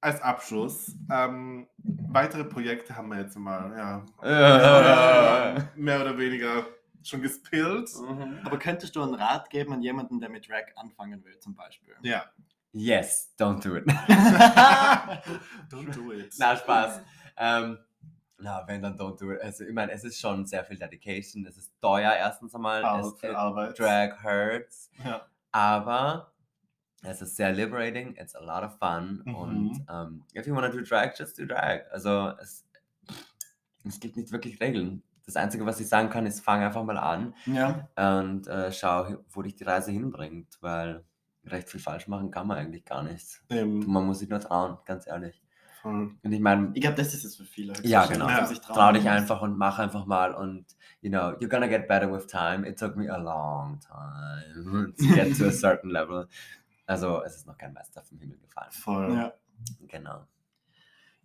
als 0.00 0.20
Abschluss. 0.20 0.94
Ähm, 1.10 1.66
weitere 1.78 2.44
Projekte 2.44 2.96
haben 2.96 3.08
wir 3.08 3.20
jetzt 3.20 3.36
mal, 3.36 4.04
ja. 4.22 5.56
Äh. 5.56 5.62
Mehr 5.80 6.00
oder 6.00 6.16
weniger 6.18 6.66
schon 7.02 7.22
gespillt. 7.22 7.90
Mhm. 7.96 8.40
Aber 8.44 8.58
könntest 8.58 8.94
du 8.96 9.02
einen 9.02 9.14
Rat 9.14 9.48
geben 9.50 9.72
an 9.72 9.82
jemanden, 9.82 10.20
der 10.20 10.28
mit 10.28 10.48
Drag 10.48 10.64
anfangen 10.76 11.24
will, 11.24 11.38
zum 11.38 11.54
Beispiel? 11.54 11.94
Ja. 12.02 12.24
Yes, 12.78 13.32
don't 13.38 13.62
do 13.62 13.76
it. 13.76 13.86
Don't 15.70 15.90
do 15.94 16.12
it. 16.12 16.34
Na, 16.38 16.56
Spaß. 16.56 17.00
Ähm, 17.38 17.78
na, 18.38 18.64
wenn 18.66 18.82
dann 18.82 18.98
don't 18.98 19.18
do 19.18 19.32
it. 19.32 19.40
Also, 19.40 19.64
ich 19.64 19.72
meine, 19.72 19.92
es 19.92 20.04
ist 20.04 20.20
schon 20.20 20.44
sehr 20.44 20.62
viel 20.62 20.76
Dedication. 20.76 21.46
Es 21.46 21.56
ist 21.56 21.72
teuer, 21.80 22.12
erstens 22.12 22.54
einmal. 22.54 22.84
Ar- 22.84 23.00
es, 23.00 23.18
für 23.18 23.36
Arbeit. 23.36 23.78
Drag 23.78 24.22
hurts. 24.22 24.90
Ja. 25.02 25.22
Aber 25.52 26.32
es 27.02 27.22
ist 27.22 27.36
sehr 27.36 27.50
liberating. 27.52 28.14
It's 28.16 28.34
a 28.34 28.40
lot 28.40 28.62
of 28.62 28.76
fun. 28.78 29.22
Mhm. 29.24 29.34
Und 29.34 29.86
um, 29.88 30.24
if 30.34 30.46
you 30.46 30.54
want 30.54 30.70
to 30.70 30.78
do 30.78 30.84
drag, 30.84 31.18
just 31.18 31.38
do 31.38 31.46
drag. 31.46 31.90
Also, 31.92 32.34
es, 32.42 32.66
es 33.86 33.98
gibt 34.00 34.18
nicht 34.18 34.32
wirklich 34.32 34.60
Regeln. 34.60 35.02
Das 35.24 35.36
Einzige, 35.36 35.64
was 35.64 35.80
ich 35.80 35.88
sagen 35.88 36.10
kann, 36.10 36.26
ist, 36.26 36.40
fang 36.40 36.62
einfach 36.62 36.84
mal 36.84 36.98
an 36.98 37.34
ja. 37.46 37.88
und 37.96 38.46
äh, 38.46 38.70
schau, 38.70 39.16
wo 39.30 39.42
dich 39.42 39.56
die 39.56 39.64
Reise 39.64 39.90
hinbringt, 39.90 40.58
weil 40.60 41.04
recht 41.46 41.68
viel 41.70 41.80
falsch 41.80 42.08
machen 42.08 42.30
kann 42.30 42.46
man 42.46 42.58
eigentlich 42.58 42.84
gar 42.84 43.02
nicht. 43.02 43.40
Ähm, 43.50 43.84
Man 43.86 44.04
muss 44.06 44.18
sich 44.20 44.28
nur 44.28 44.40
trauen, 44.40 44.78
ganz 44.84 45.06
ehrlich. 45.06 45.42
voll. 45.82 46.10
Und 46.22 46.32
ich 46.32 46.40
meine, 46.40 46.70
Ich 46.74 46.80
glaube, 46.82 46.96
das 46.96 47.14
ist 47.14 47.24
es 47.24 47.36
für 47.36 47.44
viele. 47.44 47.72
ja, 47.82 48.00
höchstwahrscheinlich, 48.08 48.60
genau. 48.60 48.68
Ja. 48.68 48.74
Trau 48.74 48.92
dich 48.92 49.08
einfach 49.08 49.42
und 49.42 49.56
mach 49.56 49.78
einfach 49.78 50.06
mal 50.06 50.34
und 50.34 50.64
you 51.00 51.10
know, 51.10 51.30
you're 51.38 51.48
gonna 51.48 51.68
get 51.68 51.86
better 51.88 52.12
with 52.12 52.26
time. 52.26 52.66
It 52.68 52.78
took 52.78 52.96
me 52.96 53.08
a 53.12 53.16
long 53.16 53.78
time 53.80 54.92
to 54.98 55.14
get 55.14 55.36
to 55.38 55.46
a 55.46 55.52
certain 55.52 55.90
level. 55.90 56.28
Also 56.86 57.22
es 57.24 57.36
ist 57.36 57.46
noch 57.46 57.56
kein 57.58 57.72
Meister 57.72 58.02
vom 58.02 58.18
Himmel 58.18 58.38
gefallen. 58.38 58.70
Voll. 58.72 59.14
Ja. 59.14 59.32
Genau. 59.88 60.26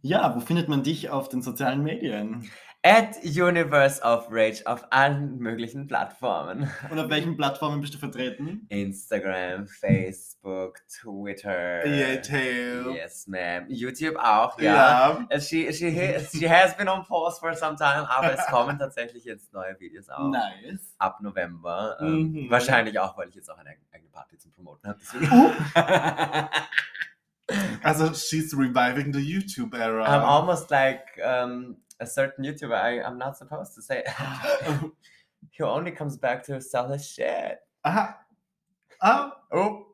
Ja, 0.02 0.36
wo 0.36 0.40
findet 0.40 0.68
man 0.68 0.84
dich 0.84 1.10
auf 1.10 1.30
den 1.30 1.42
sozialen 1.42 1.84
Medien? 1.84 2.50
At 2.84 3.18
Universe 3.24 4.02
of 4.02 4.26
Rage 4.32 4.64
auf 4.66 4.88
allen 4.90 5.38
möglichen 5.38 5.86
Plattformen. 5.86 6.68
Und 6.90 6.98
auf 6.98 7.10
welchen 7.12 7.38
Plattformen 7.38 7.80
bist 7.80 7.94
du 7.94 8.00
vertreten? 8.00 8.66
Instagram, 8.70 9.68
Facebook, 9.68 10.80
Twitter. 10.88 11.84
Tail. 12.24 12.88
Yes, 12.96 13.28
ma'am. 13.28 13.66
YouTube 13.70 14.16
auch, 14.18 14.60
ja. 14.60 14.74
Ja. 14.74 15.28
Uh, 15.32 15.40
She, 15.40 15.72
she, 15.72 15.92
she 16.34 16.50
has 16.50 16.76
been 16.76 16.90
on 16.90 17.04
pause 17.06 17.40
for 17.40 17.54
some 17.54 17.76
time, 17.76 18.10
aber 18.10 18.34
es 18.34 18.48
kommen 18.48 18.80
tatsächlich 18.80 19.26
jetzt 19.26 19.54
neue 19.54 19.80
Videos 19.80 20.10
auch. 20.10 20.30
Nice. 20.32 20.96
Ab 20.98 21.20
November. 21.22 21.98
Ähm, 22.02 22.32
Mhm. 22.32 22.50
Wahrscheinlich 22.50 22.98
auch, 22.98 23.16
weil 23.16 23.30
ich 23.30 23.36
jetzt 23.36 23.52
auch 23.52 23.60
eine 23.60 23.70
eigene 23.94 24.10
Party 24.12 24.40
zum 24.40 24.52
Promoten 24.54 24.90
habe. 24.90 25.00
Deswegen. 25.00 25.30
Oh. 25.32 25.52
Also, 27.84 28.14
she's 28.14 28.54
reviving 28.54 29.12
the 29.12 29.20
YouTube 29.20 29.74
era. 29.76 30.04
I'm 30.04 30.24
almost 30.24 30.70
like 30.72 31.06
um, 31.24 31.78
a 32.00 32.06
certain 32.06 32.44
YouTuber. 32.46 32.74
I, 32.76 33.02
I'm 33.02 33.18
not 33.18 33.38
supposed 33.38 33.74
to 33.76 33.82
say. 33.82 34.04
He 35.52 35.64
only 35.64 35.92
comes 35.92 36.18
back 36.18 36.44
to 36.44 36.60
sell 36.62 36.90
his 36.92 37.06
shit. 37.08 37.60
Aha. 37.84 38.18
Ah. 39.02 39.32
Oh. 39.52 39.88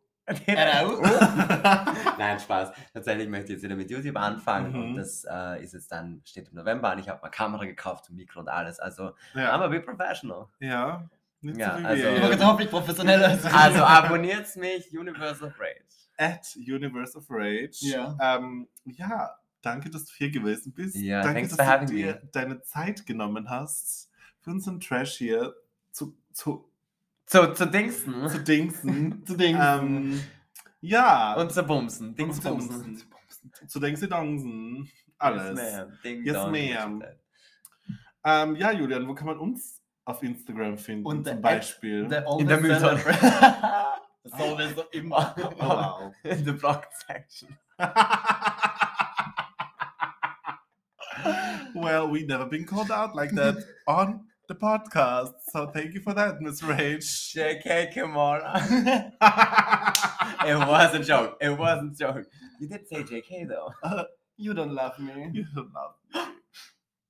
Hello. 0.46 1.00
Nein, 2.20 2.38
Spaß. 2.40 2.72
Tatsächlich 2.94 3.30
möchte 3.30 3.46
ich 3.46 3.52
jetzt 3.54 3.64
wieder 3.64 3.78
mit 3.78 3.90
YouTube 3.90 4.18
anfangen 4.18 4.74
Mhm. 4.74 4.80
und 4.90 4.96
das 4.98 5.24
äh, 5.30 5.64
ist 5.64 5.74
jetzt 5.74 5.90
dann, 5.90 6.22
steht 6.26 6.50
im 6.50 6.56
November 6.56 6.90
an. 6.90 7.00
Ich 7.00 7.08
habe 7.08 7.22
mal 7.22 7.30
Kamera 7.30 7.64
gekauft, 7.64 8.10
und 8.10 8.18
Mikro 8.18 8.42
und 8.42 8.50
alles. 8.50 8.78
Also, 8.80 9.12
I'm 9.34 9.40
Ja. 9.42 9.52
a 9.62 9.68
bit 9.68 9.86
professional. 9.86 10.48
ja. 10.60 11.08
Nicht 11.40 11.60
Ja, 11.60 11.78
so 11.78 11.84
wie 11.84 11.86
also- 11.86 12.46
hoffentlich 12.46 12.70
professioneller 12.72 13.28
als 13.30 13.46
Also, 13.46 13.84
abonniert 13.84 14.54
mich, 14.58 14.92
Universal 14.98 15.54
Rage. 15.60 16.07
At 16.18 16.56
Universe 16.56 17.18
of 17.18 17.26
Rage. 17.30 17.78
Ja. 17.82 18.18
Ähm, 18.22 18.68
ja, 18.86 19.32
danke, 19.62 19.90
dass 19.90 20.06
du 20.06 20.14
hier 20.16 20.32
gewesen 20.32 20.74
bist. 20.74 20.96
Ja, 20.96 21.22
danke, 21.22 21.42
thanks 21.42 21.56
dass 21.56 21.66
for 21.66 21.66
du 21.66 21.72
having 21.82 21.96
dir 21.96 22.06
me. 22.16 22.30
deine 22.32 22.62
Zeit 22.64 23.06
genommen 23.06 23.50
hast, 23.50 24.10
für 24.42 24.52
unseren 24.52 24.80
Trash 24.80 25.18
hier 25.18 25.54
zu, 25.92 26.16
zu, 26.32 26.70
Zu, 27.26 27.54
zu 27.54 27.66
Dingsen. 27.68 28.28
zu 28.30 28.40
dingsen. 28.44 29.26
zu 29.28 29.36
Dingen. 29.36 29.60
ähm, 29.62 30.22
ja. 30.82 31.36
Und 31.36 31.52
zu 31.52 31.64
Bumsen. 31.64 32.16
Dings 32.16 32.38
zu 32.42 32.50
Bumsen. 32.50 33.04
Zu 33.68 33.80
dingsen, 33.80 34.10
dongsen. 34.10 34.90
Alles. 35.20 35.60
Yes, 35.60 35.76
ma'am. 35.76 35.92
Ding 36.04 36.24
Yes, 36.24 36.36
ma'am. 36.38 37.04
ähm, 38.24 38.56
ja, 38.56 38.72
Julian, 38.72 39.08
wo 39.08 39.14
kann 39.16 39.28
man 39.28 39.38
uns 39.40 39.82
auf 40.06 40.22
Instagram 40.24 40.78
finden? 40.78 41.06
Und 41.06 41.28
zum 41.28 41.42
Beispiel. 41.42 42.04
In 42.04 42.10
der 42.10 42.26
always 42.28 42.82
Celebrate- 44.30 44.76
Sowieso 44.76 44.86
immer. 44.94 45.34
oh, 45.38 45.54
wow. 45.60 46.12
In 46.24 46.32
um, 46.40 46.44
the 46.44 46.54
blocked 46.54 46.94
section. 47.08 47.56
well, 51.76 52.08
we 52.08 52.26
never 52.26 52.46
been 52.46 52.66
called 52.66 52.92
out 52.92 53.16
like 53.16 53.32
that 53.32 53.64
on 53.88 54.22
the 54.48 54.56
podcast. 54.56 55.34
So 55.52 55.68
thank 55.68 55.94
you 55.94 56.02
for 56.02 56.14
that, 56.14 56.42
Miss 56.42 56.64
Rage. 56.64 57.06
JK 57.34 57.94
Kimura. 57.94 59.12
it 60.48 60.58
was 60.58 60.96
a 60.96 61.00
joke. 61.04 61.38
It 61.42 61.58
wasn't 61.58 61.94
a 61.94 61.98
joke. 61.98 62.26
You 62.60 62.68
did 62.68 62.88
say 62.88 63.04
JK 63.04 63.48
though. 63.48 63.72
Uh, 63.84 64.04
you 64.38 64.54
don't 64.54 64.74
love 64.74 64.98
me. 65.00 65.30
You 65.34 65.46
don't 65.54 65.74
love 65.74 65.94
me. 66.14 66.22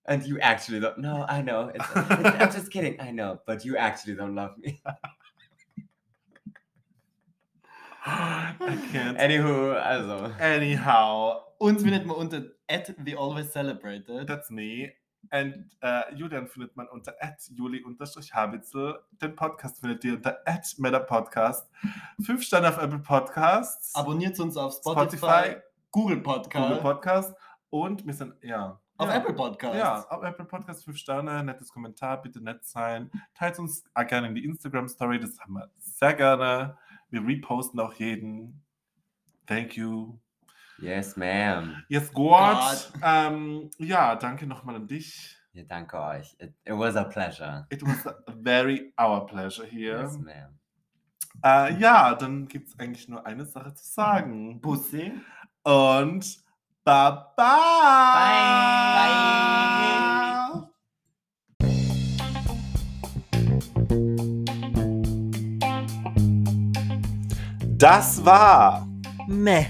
And 0.09 0.23
you 0.23 0.39
actually 0.39 0.79
don't. 0.79 0.99
No, 0.99 1.25
I 1.27 1.41
know. 1.41 1.69
It's, 1.75 1.85
it's, 1.95 2.35
I'm 2.39 2.51
just 2.51 2.71
kidding. 2.71 2.99
I 3.01 3.11
know. 3.11 3.41
But 3.45 3.65
you 3.65 3.75
actually 3.75 4.15
don't 4.15 4.35
love 4.35 4.57
me. 4.57 4.81
I 8.07 8.77
can't. 8.91 9.19
Anywho, 9.19 9.73
also. 9.73 10.31
Anyhow, 10.39 11.41
Uns 11.59 11.83
findet 11.83 12.05
man 12.05 12.15
unter 12.15 12.55
at 12.69 12.93
the 13.03 13.15
always 13.15 13.51
celebrated. 13.51 14.27
that's 14.27 14.49
me. 14.49 14.93
And 15.29 15.65
uh, 15.81 16.03
Julian 16.15 16.47
findet 16.47 16.75
man 16.77 16.87
unter 16.87 17.13
juli-habitzel. 17.53 18.99
Den 19.21 19.35
Podcast 19.35 19.81
findet 19.81 20.05
ihr 20.05 20.13
unter 20.13 20.37
@meta-podcast. 20.77 21.69
Fünf 22.23 22.43
Sterne 22.43 22.69
auf 22.69 22.77
Apple 22.77 22.99
Podcasts, 22.99 23.93
Abonniert 23.95 24.39
uns 24.39 24.55
auf 24.55 24.75
Spotify, 24.75 25.17
Spotify, 25.17 25.55
Google 25.91 26.21
Podcast, 26.21 26.67
Google 26.67 26.81
Podcast 26.81 27.35
und 27.69 28.05
wir 28.05 28.13
sind, 28.13 28.35
ja. 28.41 28.79
auf 28.97 29.09
ja. 29.09 29.15
Apple 29.15 29.33
Podcast. 29.33 29.75
Ja, 29.75 30.05
auf 30.09 30.23
Apple 30.23 30.45
Podcast 30.45 30.85
5 30.85 30.97
Sterne, 30.97 31.43
nettes 31.43 31.73
Kommentar, 31.73 32.21
bitte 32.21 32.41
nett 32.41 32.63
sein. 32.63 33.11
Teilt 33.33 33.59
uns 33.59 33.83
auch 33.93 34.07
gerne 34.07 34.27
in 34.27 34.35
die 34.35 34.45
Instagram 34.45 34.87
Story, 34.87 35.19
das 35.19 35.37
haben 35.41 35.55
wir 35.55 35.69
sehr 35.77 36.13
gerne. 36.13 36.77
Wir 37.09 37.25
reposten 37.25 37.79
auch 37.79 37.93
jeden. 37.93 38.63
Thank 39.45 39.77
you. 39.77 40.19
Yes, 40.79 41.15
ma'am. 41.15 41.83
Yes. 41.87 42.13
Gott. 42.13 42.91
Ähm, 43.01 43.71
ja, 43.79 44.15
danke 44.15 44.45
nochmal 44.45 44.75
an 44.75 44.87
dich. 44.87 45.35
Ja, 45.53 45.63
danke 45.63 45.99
euch. 45.99 46.35
It, 46.39 46.53
it 46.65 46.73
was 46.73 46.95
a 46.95 47.03
pleasure. 47.03 47.65
It 47.69 47.81
was 47.81 48.05
a 48.05 48.15
very 48.43 48.93
our 48.99 49.25
pleasure 49.25 49.65
here. 49.65 50.01
Yes, 50.01 50.17
ma'am. 50.19 50.57
Äh, 51.43 51.79
ja, 51.79 52.13
dann 52.15 52.47
gibt 52.47 52.69
es 52.69 52.79
eigentlich 52.79 53.07
nur 53.07 53.25
eine 53.25 53.45
Sache 53.45 53.73
zu 53.73 53.85
sagen. 53.85 54.61
Bussi. 54.61 55.13
Und 55.63 56.43
bye 56.83 57.17
bye. 57.35 57.45
Bye. 58.95 60.26
Das 67.77 68.25
war. 68.25 68.87
Meh, 69.27 69.67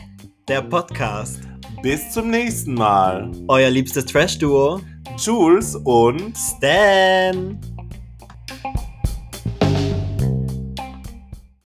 der 0.48 0.62
Podcast. 0.62 1.42
Bis 1.82 2.10
zum 2.12 2.30
nächsten 2.30 2.74
Mal. 2.74 3.30
Euer 3.50 3.70
liebstes 3.70 4.06
Trash-Duo. 4.06 4.80
Jules 5.18 5.76
und 5.76 6.34
Stan. 6.38 7.60